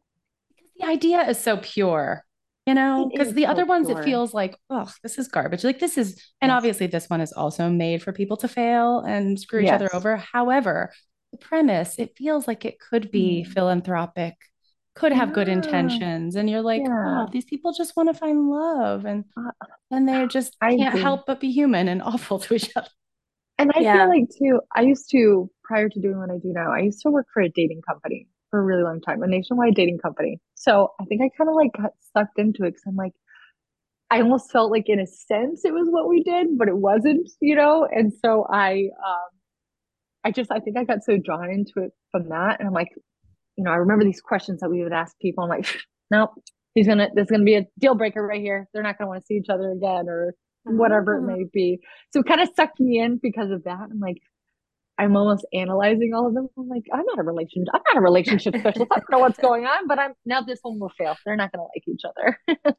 Because 0.49 0.71
the 0.79 0.87
idea 0.87 1.29
is 1.29 1.39
so 1.39 1.57
pure, 1.59 2.25
you 2.67 2.75
know? 2.75 3.09
Because 3.13 3.33
the 3.35 3.47
so 3.47 3.51
other 3.51 3.65
ones, 3.67 3.89
it 3.91 3.99
feels 3.99 4.35
like, 4.35 4.57
oh, 4.71 4.91
this 5.03 5.19
is 5.19 5.29
garbage. 5.29 5.65
Like 5.65 5.79
this 5.79 5.99
is, 5.99 6.21
and 6.41 6.51
Yes. 6.51 6.59
obviously 6.59 6.87
this 6.87 7.09
one 7.09 7.21
is 7.21 7.33
also 7.33 7.69
made 7.69 8.03
for 8.03 8.13
people 8.13 8.37
to 8.39 8.49
fail 8.49 9.01
and 9.01 9.39
screw 9.39 9.61
each 9.61 9.73
other 9.73 9.93
over. 9.95 10.17
However, 10.17 10.93
the 11.39 11.47
premise, 11.47 11.99
it 11.99 12.17
feels 12.17 12.49
like 12.49 12.65
it 12.65 12.79
could 12.81 13.11
be 13.11 13.43
Mm. 13.43 13.45
philanthropic, 13.45 14.37
could 14.95 15.13
have 15.13 15.33
good 15.33 15.49
intentions. 15.49 16.37
And 16.37 16.49
you're 16.51 16.63
like, 16.63 16.85
Yeah. 16.85 17.05
oh, 17.05 17.29
these 17.33 17.45
people 17.45 17.73
just 17.73 17.97
want 17.97 18.09
to 18.09 18.15
find 18.15 18.49
love. 18.51 19.05
And 19.05 19.25
Uh, 19.37 19.67
and 19.91 20.09
they 20.09 20.27
just 20.27 20.59
I 20.61 20.73
can't 20.77 20.97
agree. 20.97 20.99
help 20.99 21.27
but 21.27 21.41
be 21.41 21.53
human 21.53 21.89
and 21.89 22.03
awful 22.03 22.39
to 22.41 22.55
each 22.55 22.71
other. 22.77 22.89
And 23.59 23.71
I 23.75 23.85
Yeah. 23.85 23.91
feel 23.91 24.09
like 24.09 24.29
too, 24.39 24.61
I 24.75 24.83
used 24.83 25.11
to, 25.13 25.51
prior 25.65 25.89
to 25.89 26.01
doing 26.01 26.19
what 26.19 26.31
I 26.31 26.39
do 26.39 26.53
now, 26.53 26.73
I 26.73 26.81
used 26.81 27.01
to 27.03 27.11
work 27.11 27.27
for 27.33 27.43
a 27.43 27.49
dating 27.49 27.83
company 27.83 28.29
for 28.51 28.61
a 28.61 28.63
really 28.63 28.83
long 28.83 29.01
time, 29.01 29.23
a 29.23 29.27
nationwide 29.27 29.75
dating 29.75 29.99
company. 29.99 30.41
So 30.55 30.93
I 31.01 31.05
think 31.07 31.23
I 31.23 31.31
kind 31.37 31.49
of 31.49 31.57
like 31.57 31.73
got 31.73 31.93
sucked 32.17 32.39
into 32.39 32.65
it 32.65 32.73
because 32.73 32.83
I'm 32.87 32.97
like, 32.97 33.13
I 34.11 34.21
almost 34.23 34.53
felt 34.53 34.71
like 34.73 34.89
in 34.89 35.01
a 35.01 35.07
sense 35.07 35.65
it 35.65 35.75
was 35.75 35.89
what 35.91 36.09
we 36.09 36.23
did, 36.23 36.59
but 36.59 36.69
it 36.69 36.77
wasn't, 36.79 37.31
you 37.41 37.57
know? 37.57 37.87
And 37.91 38.13
so 38.25 38.47
I, 38.51 38.91
um, 39.07 39.31
I 40.27 40.31
just, 40.33 40.51
I 40.51 40.59
think 40.59 40.77
I 40.77 40.83
got 40.85 41.05
so 41.05 41.17
drawn 41.17 41.51
into 41.51 41.75
it 41.85 41.93
from 42.11 42.29
that. 42.31 42.59
And 42.59 42.67
I'm 42.69 42.75
like, 42.75 42.89
you 43.57 43.63
know, 43.65 43.71
I 43.71 43.77
remember 43.77 44.05
these 44.05 44.21
questions 44.21 44.61
that 44.61 44.69
we 44.71 44.83
would 44.83 44.93
ask 44.93 45.17
people. 45.21 45.45
I'm 45.45 45.51
like, 45.51 45.67
nope, 46.11 46.31
he's 46.75 46.87
gonna, 46.89 47.09
there's 47.15 47.29
gonna 47.31 47.45
be 47.45 47.55
a 47.55 47.67
deal 47.79 47.95
breaker 47.95 48.27
right 48.27 48.41
here. 48.41 48.69
They're 48.73 48.83
not 48.83 48.99
gonna 48.99 49.09
want 49.09 49.21
to 49.23 49.27
see 49.27 49.35
each 49.35 49.49
other 49.49 49.71
again 49.71 50.09
or 50.09 50.35
whatever 50.65 51.17
it 51.17 51.23
Oh. 51.23 51.27
may 51.37 51.45
be. 51.53 51.79
So 52.13 52.21
it 52.21 52.27
kind 52.27 52.41
of 52.41 52.49
sucked 52.57 52.81
me 52.81 52.99
in 52.99 53.19
because 53.23 53.51
of 53.53 53.63
that. 53.65 53.89
I'm 53.91 54.01
like, 54.01 54.19
I'm 54.99 55.17
almost 55.17 55.47
analyzing 55.53 56.13
all 56.15 56.27
of 56.27 56.35
them. 56.35 56.49
I'm 56.59 56.69
like, 56.69 56.85
I'm 56.93 57.05
not 57.07 57.19
a 57.19 57.23
relationship, 57.23 57.69
I'm 57.75 57.83
not 57.95 57.99
a 57.99 58.01
relationship 58.01 58.57
specialist. 58.59 58.91
I 58.93 58.97
don't 58.97 59.11
know 59.13 59.19
what's 59.21 59.39
going 59.39 59.65
on, 59.65 59.87
but 59.87 59.99
I'm 60.01 60.15
now 60.25 60.41
this 60.41 60.59
one 60.63 60.81
will 60.81 60.93
fail. 60.99 61.17
They're 61.25 61.37
not 61.37 61.53
gonna 61.53 61.65
like 61.65 61.85
each 61.87 62.03
other. 62.05 62.75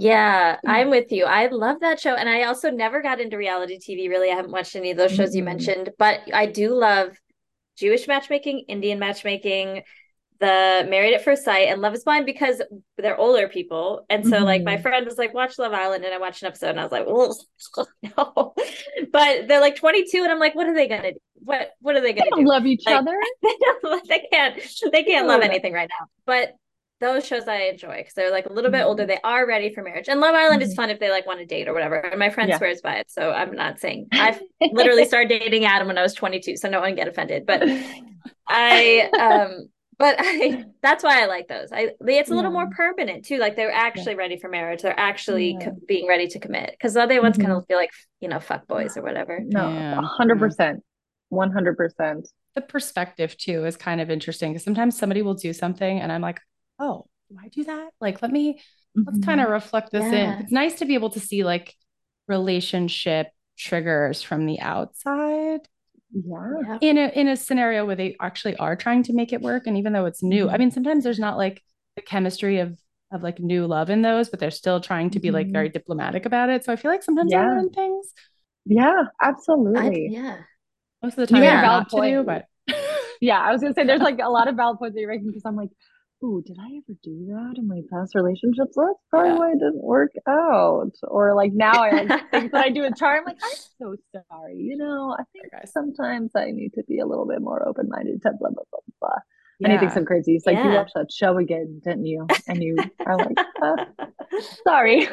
Yeah, 0.00 0.56
Mm. 0.56 0.70
I'm 0.70 0.90
with 0.90 1.12
you. 1.12 1.24
I 1.26 1.46
love 1.48 1.80
that 1.80 2.00
show. 2.00 2.14
And 2.14 2.28
I 2.28 2.44
also 2.44 2.70
never 2.70 3.02
got 3.02 3.20
into 3.20 3.36
reality 3.36 3.78
TV, 3.78 4.08
really. 4.08 4.30
I 4.30 4.34
haven't 4.34 4.52
watched 4.52 4.74
any 4.76 4.90
of 4.90 4.96
those 4.96 5.12
shows 5.14 5.34
you 5.36 5.42
mentioned, 5.44 5.90
but 5.98 6.20
I 6.32 6.46
do 6.46 6.74
love 6.74 7.16
Jewish 7.76 8.08
matchmaking, 8.08 8.64
Indian 8.68 8.98
matchmaking, 8.98 9.82
the 10.38 10.86
Married 10.88 11.12
at 11.12 11.22
First 11.22 11.44
Sight, 11.44 11.68
and 11.68 11.82
Love 11.82 11.92
is 11.94 12.02
Blind 12.04 12.24
because 12.24 12.62
they're 12.96 13.16
older 13.18 13.46
people. 13.46 14.06
And 14.08 14.26
so, 14.26 14.38
like, 14.38 14.62
my 14.62 14.78
Mhm. 14.78 14.82
friend 14.82 15.04
was 15.06 15.18
like, 15.18 15.34
watch 15.34 15.58
Love 15.58 15.74
Island. 15.74 16.02
And 16.04 16.14
I 16.14 16.18
watched 16.18 16.40
an 16.42 16.48
episode 16.48 16.70
and 16.70 16.80
I 16.80 16.82
was 16.82 16.92
like, 16.92 17.06
well, 17.06 17.36
no. 18.02 18.54
But 19.12 19.48
they're 19.48 19.60
like 19.60 19.76
22. 19.76 20.22
And 20.22 20.32
I'm 20.32 20.38
like, 20.38 20.54
what 20.54 20.66
are 20.66 20.74
they 20.74 20.88
going 20.88 21.02
to 21.02 21.12
do? 21.12 21.18
What, 21.44 21.72
what 21.80 21.94
are 21.96 22.00
they 22.00 22.14
going 22.14 22.24
to 22.24 22.30
don't 22.30 22.44
do? 22.44 22.48
love 22.48 22.64
each 22.64 22.84
Like- 22.86 22.96
other. 22.96 23.18
they 23.42 23.54
don't 23.60 24.08
they 24.08 24.26
can't 24.32 24.62
they 24.92 25.04
can't 25.04 25.26
love 25.26 25.40
anything 25.42 25.72
right 25.72 25.88
now 25.88 26.06
but 26.26 26.54
those 27.00 27.26
shows 27.26 27.48
I 27.48 27.62
enjoy 27.62 27.96
because 27.98 28.14
they're 28.14 28.30
like 28.30 28.46
a 28.46 28.52
little 28.52 28.70
bit 28.70 28.82
older. 28.84 29.06
They 29.06 29.18
are 29.24 29.46
ready 29.46 29.72
for 29.72 29.82
marriage. 29.82 30.08
And 30.08 30.20
Love 30.20 30.34
Island 30.34 30.62
is 30.62 30.72
Mhm. 30.72 30.76
fun 30.76 30.90
if 30.90 31.00
they 31.00 31.10
like 31.10 31.26
want 31.26 31.38
to 31.40 31.46
date 31.46 31.66
or 31.66 31.72
whatever. 31.72 31.96
And 31.96 32.18
my 32.18 32.28
friend 32.30 32.48
Yeah. 32.50 32.58
swears 32.58 32.82
by 32.82 32.96
it. 32.96 33.10
So 33.10 33.30
I'm 33.32 33.52
not 33.52 33.78
saying 33.80 34.08
I've 34.12 34.40
literally 34.72 35.06
started 35.06 35.28
dating 35.28 35.64
Adam 35.64 35.88
when 35.88 35.96
I 35.98 36.02
was 36.02 36.14
22. 36.14 36.56
So 36.58 36.68
no 36.68 36.80
one 36.80 36.94
get 36.94 37.08
offended. 37.08 37.46
But 37.46 37.62
I 38.48 39.08
um 39.18 39.68
but 39.98 40.16
I 40.18 40.64
that's 40.82 41.04
why 41.04 41.22
I 41.22 41.26
like 41.26 41.48
those. 41.48 41.72
I 41.72 41.90
it's 42.00 42.30
a 42.30 42.34
little 42.34 42.50
more 42.50 42.68
permanent 42.70 43.24
too. 43.24 43.38
Like 43.38 43.56
they're 43.56 43.72
actually 43.72 44.14
ready 44.14 44.38
for 44.38 44.48
marriage. 44.48 44.82
They're 44.82 44.98
actually 44.98 45.52
Yeah. 45.60 45.66
co- 45.66 45.76
being 45.86 46.06
ready 46.08 46.26
to 46.28 46.38
commit. 46.38 46.70
Because 46.72 46.94
the 46.94 47.02
other 47.02 47.20
ones 47.22 47.36
kind 47.36 47.50
Mhm. 47.50 47.58
of 47.58 47.66
feel 47.66 47.76
like 47.76 47.90
you 48.20 48.28
know 48.28 48.40
fuck 48.40 48.66
boys 48.66 48.96
or 48.96 49.02
whatever. 49.02 49.40
No, 49.42 49.68
Yeah. 49.68 49.98
a 49.98 50.02
hundred 50.02 50.38
percent, 50.38 50.82
one 51.28 51.50
hundred 51.52 51.76
percent. 51.76 52.28
the 52.56 52.60
perspective 52.60 53.36
too 53.36 53.64
is 53.64 53.76
kind 53.76 54.00
of 54.00 54.10
interesting 54.10 54.52
because 54.52 54.64
sometimes 54.64 54.98
somebody 54.98 55.22
will 55.22 55.34
do 55.34 55.52
something 55.52 56.00
and 56.00 56.10
I'm 56.10 56.20
like, 56.20 56.40
oh, 56.80 57.06
do 57.30 57.36
I 57.42 57.48
do 57.48 57.64
that? 57.64 57.90
Like, 58.00 58.22
let 58.22 58.32
me 58.32 58.60
let's 59.06 59.18
kind 59.20 59.40
of 59.40 59.48
reflect 59.48 59.92
this 59.92 60.04
Yeah. 60.04 60.34
in. 60.34 60.40
It's 60.40 60.52
nice 60.52 60.74
to 60.80 60.84
be 60.86 60.94
able 60.94 61.10
to 61.10 61.20
see 61.20 61.44
like 61.44 61.74
relationship 62.28 63.28
triggers 63.58 64.22
from 64.22 64.46
the 64.46 64.60
outside 64.60 65.68
yeah, 66.12 66.60
Yeah. 66.66 66.78
in 66.80 66.98
a 66.98 67.08
in 67.08 67.28
a 67.28 67.36
scenario 67.36 67.86
where 67.86 67.96
they 67.96 68.16
actually 68.20 68.56
are 68.56 68.76
trying 68.76 69.02
to 69.04 69.12
make 69.12 69.32
it 69.32 69.40
work. 69.40 69.66
And 69.66 69.76
even 69.78 69.92
though 69.92 70.06
it's 70.06 70.22
new, 70.22 70.48
I 70.48 70.56
Mhm. 70.56 70.58
mean, 70.58 70.70
sometimes 70.70 71.04
there's 71.04 71.18
not 71.18 71.36
like 71.36 71.62
the 71.96 72.02
chemistry 72.02 72.58
of 72.58 72.78
of 73.12 73.22
like 73.22 73.40
new 73.40 73.66
love 73.66 73.90
in 73.90 74.02
those, 74.02 74.28
but 74.28 74.38
they're 74.40 74.50
still 74.50 74.80
trying 74.80 75.10
to 75.10 75.20
be 75.20 75.30
like 75.30 75.48
Mhm. 75.48 75.52
very 75.52 75.68
diplomatic 75.68 76.26
about 76.26 76.48
it. 76.48 76.64
So 76.64 76.72
I 76.72 76.76
feel 76.76 76.90
like 76.90 77.02
sometimes 77.02 77.32
I 77.32 77.38
Yeah. 77.38 77.48
learn 77.48 77.70
things. 77.70 78.12
yeah, 78.66 79.02
I, 79.02 79.28
absolutely. 79.28 80.08
yeah. 80.12 80.38
Most 81.02 81.12
of 81.12 81.16
the 81.16 81.26
time, 81.26 81.40
made 81.42 81.52
a 81.54 81.60
valid 81.60 81.88
to 81.88 82.00
do, 82.00 82.22
point. 82.22 82.26
but 82.26 82.46
Yeah, 83.20 83.40
I 83.40 83.52
was 83.52 83.60
gonna 83.62 83.74
say 83.74 83.84
there's 83.84 84.00
like 84.10 84.18
a 84.22 84.28
lot 84.30 84.48
of 84.48 84.56
valid 84.56 84.78
points 84.78 84.94
that 84.94 85.00
you're 85.00 85.10
making 85.10 85.28
because 85.28 85.42
I'm 85.44 85.56
like, 85.56 85.70
ooh, 86.24 86.42
did 86.44 86.56
I 86.60 86.66
ever 86.76 86.96
do 87.02 87.26
that 87.26 87.54
in 87.58 87.66
my 87.68 87.80
past 87.92 88.14
relationships? 88.14 88.74
That's 88.76 88.98
probably 89.10 89.30
Yeah. 89.30 89.34
why 89.34 89.50
it 89.52 89.58
didn't 89.58 89.82
work 89.82 90.12
out. 90.28 90.92
Or 91.04 91.34
like 91.34 91.52
now 91.52 91.82
I 91.82 91.92
like 91.92 92.12
things 92.30 92.50
that 92.52 92.60
I 92.60 92.70
do 92.70 92.82
with 92.82 92.96
Charm. 92.96 93.24
Like, 93.24 93.38
I'm 93.42 93.50
so 93.80 93.96
sorry. 94.30 94.56
You 94.56 94.76
know, 94.76 95.16
I 95.18 95.24
think 95.32 95.52
sometimes 95.64 96.32
I 96.36 96.50
need 96.50 96.72
to 96.74 96.82
be 96.88 96.98
a 97.00 97.06
little 97.06 97.26
bit 97.26 97.40
more 97.40 97.66
open 97.66 97.88
minded 97.88 98.22
to 98.22 98.30
blah 98.38 98.50
blah 98.50 98.64
blah 98.70 98.80
blah. 99.00 99.18
And 99.62 99.72
he 99.72 99.78
thinks 99.78 99.94
Yeah. 99.94 99.96
I'm 99.96 100.06
crazy. 100.06 100.32
He's 100.32 100.46
like, 100.46 100.62
you 100.62 100.72
Yeah. 100.72 100.72
watched 100.72 100.94
that 100.94 101.12
show 101.12 101.36
again, 101.38 101.80
didn't 101.84 102.06
you? 102.06 102.32
And 102.46 102.62
you 102.62 102.90
are 103.06 103.18
like, 103.18 103.38
uh, 103.62 103.76
sorry. 104.66 105.08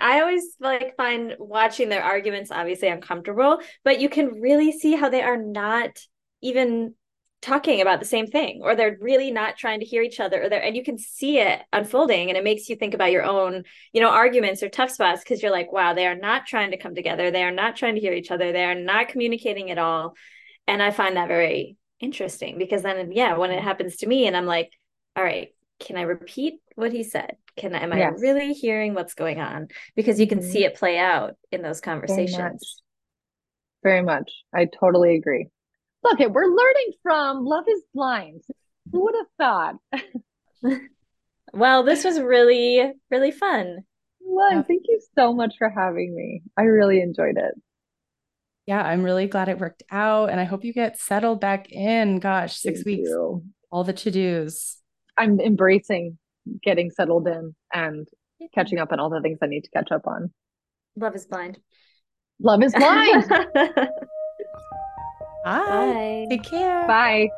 I 0.00 0.20
always 0.20 0.56
like 0.60 0.96
find 0.96 1.36
watching 1.38 1.88
their 1.88 2.02
arguments 2.02 2.50
obviously 2.50 2.88
uncomfortable, 2.88 3.60
but 3.84 4.00
you 4.00 4.08
can 4.08 4.40
really 4.40 4.72
see 4.72 4.94
how 4.96 5.08
they 5.08 5.22
are 5.22 5.36
not 5.36 5.98
even 6.42 6.94
talking 7.42 7.80
about 7.80 7.98
the 7.98 8.06
same 8.06 8.26
thing 8.28 8.60
or 8.62 8.76
they're 8.76 8.96
really 9.00 9.32
not 9.32 9.56
trying 9.56 9.80
to 9.80 9.86
hear 9.86 10.00
each 10.00 10.20
other 10.20 10.44
or 10.44 10.48
they're 10.48 10.62
and 10.62 10.76
you 10.76 10.84
can 10.84 10.96
see 10.96 11.38
it 11.40 11.60
unfolding 11.72 12.28
and 12.28 12.38
it 12.38 12.44
makes 12.44 12.68
you 12.68 12.76
think 12.76 12.94
about 12.94 13.10
your 13.10 13.24
own 13.24 13.64
you 13.92 14.00
know 14.00 14.08
arguments 14.10 14.62
or 14.62 14.68
tough 14.68 14.90
spots 14.90 15.22
because 15.22 15.42
you're 15.42 15.50
like 15.50 15.72
wow 15.72 15.92
they 15.92 16.06
are 16.06 16.14
not 16.14 16.46
trying 16.46 16.70
to 16.70 16.76
come 16.78 16.94
together 16.94 17.30
they 17.32 17.42
are 17.42 17.50
not 17.50 17.74
trying 17.76 17.96
to 17.96 18.00
hear 18.00 18.12
each 18.12 18.30
other 18.30 18.52
they 18.52 18.64
are 18.64 18.76
not 18.76 19.08
communicating 19.08 19.70
at 19.72 19.78
all 19.78 20.14
and 20.68 20.80
i 20.80 20.92
find 20.92 21.16
that 21.16 21.26
very 21.28 21.76
interesting 21.98 22.58
because 22.58 22.82
then 22.82 23.10
yeah 23.10 23.36
when 23.36 23.50
it 23.50 23.62
happens 23.62 23.96
to 23.96 24.06
me 24.06 24.26
and 24.28 24.36
i'm 24.36 24.46
like 24.46 24.70
all 25.16 25.24
right 25.24 25.52
can 25.80 25.96
i 25.96 26.02
repeat 26.02 26.54
what 26.76 26.92
he 26.92 27.02
said 27.02 27.36
can 27.56 27.74
I, 27.74 27.82
am 27.82 27.92
Yes. 27.92 28.14
i 28.14 28.20
really 28.20 28.52
hearing 28.52 28.94
what's 28.94 29.14
going 29.14 29.40
on 29.40 29.66
because 29.96 30.20
you 30.20 30.28
can 30.28 30.38
Mhm. 30.38 30.52
see 30.52 30.64
it 30.64 30.76
play 30.76 30.96
out 30.98 31.34
in 31.50 31.60
those 31.60 31.80
Very 32.06 32.28
much. 32.28 32.30
conversations 32.30 32.82
Very 33.82 34.02
much. 34.02 34.30
I 34.54 34.66
totally 34.66 35.16
agree. 35.16 35.48
Look, 36.04 36.20
it 36.20 36.32
we're 36.32 36.46
learning 36.46 36.92
from 37.02 37.44
Love 37.44 37.64
is 37.68 37.82
Blind. 37.94 38.42
Who 38.90 39.04
would 39.04 39.14
have 39.14 39.26
thought? 39.38 39.76
well 41.52 41.82
this 41.82 42.04
was 42.04 42.20
really 42.20 42.92
really 43.10 43.30
fun 43.30 43.78
Well, 44.20 44.62
thank 44.66 44.82
you 44.88 45.00
so 45.18 45.34
much 45.34 45.54
for 45.58 45.68
having 45.68 46.14
me. 46.14 46.42
I 46.56 46.62
really 46.62 47.00
enjoyed 47.00 47.36
it. 47.36 47.54
Yeah, 48.66 48.80
I'm 48.82 49.02
really 49.02 49.26
glad 49.26 49.48
it 49.48 49.58
worked 49.58 49.82
out. 49.90 50.30
And 50.30 50.40
I 50.40 50.44
hope 50.44 50.64
you 50.64 50.72
get 50.72 50.98
settled 50.98 51.40
back 51.40 51.70
in. 51.70 52.20
Gosh, 52.20 52.56
six 52.56 52.78
Thank 52.78 52.86
weeks, 52.86 53.10
you. 53.10 53.42
all 53.70 53.82
the 53.84 53.92
to 53.92 54.10
dos. 54.10 54.78
I'm 55.18 55.40
embracing 55.40 56.16
getting 56.62 56.90
settled 56.90 57.26
in 57.26 57.54
and 57.74 58.06
catching 58.54 58.78
up 58.78 58.92
on 58.92 59.00
all 59.00 59.10
the 59.10 59.20
things 59.20 59.38
I 59.42 59.46
need 59.46 59.64
to 59.64 59.70
catch 59.70 59.90
up 59.92 60.06
on. 60.06 60.32
love 60.96 61.14
is 61.14 61.26
blind 61.26 61.58
Love 62.40 62.62
is 62.62 62.72
blind. 62.72 63.30
Bye. 65.44 66.26
bye 66.26 66.26
Take 66.28 66.44
care. 66.44 66.86
Bye. 66.86 67.30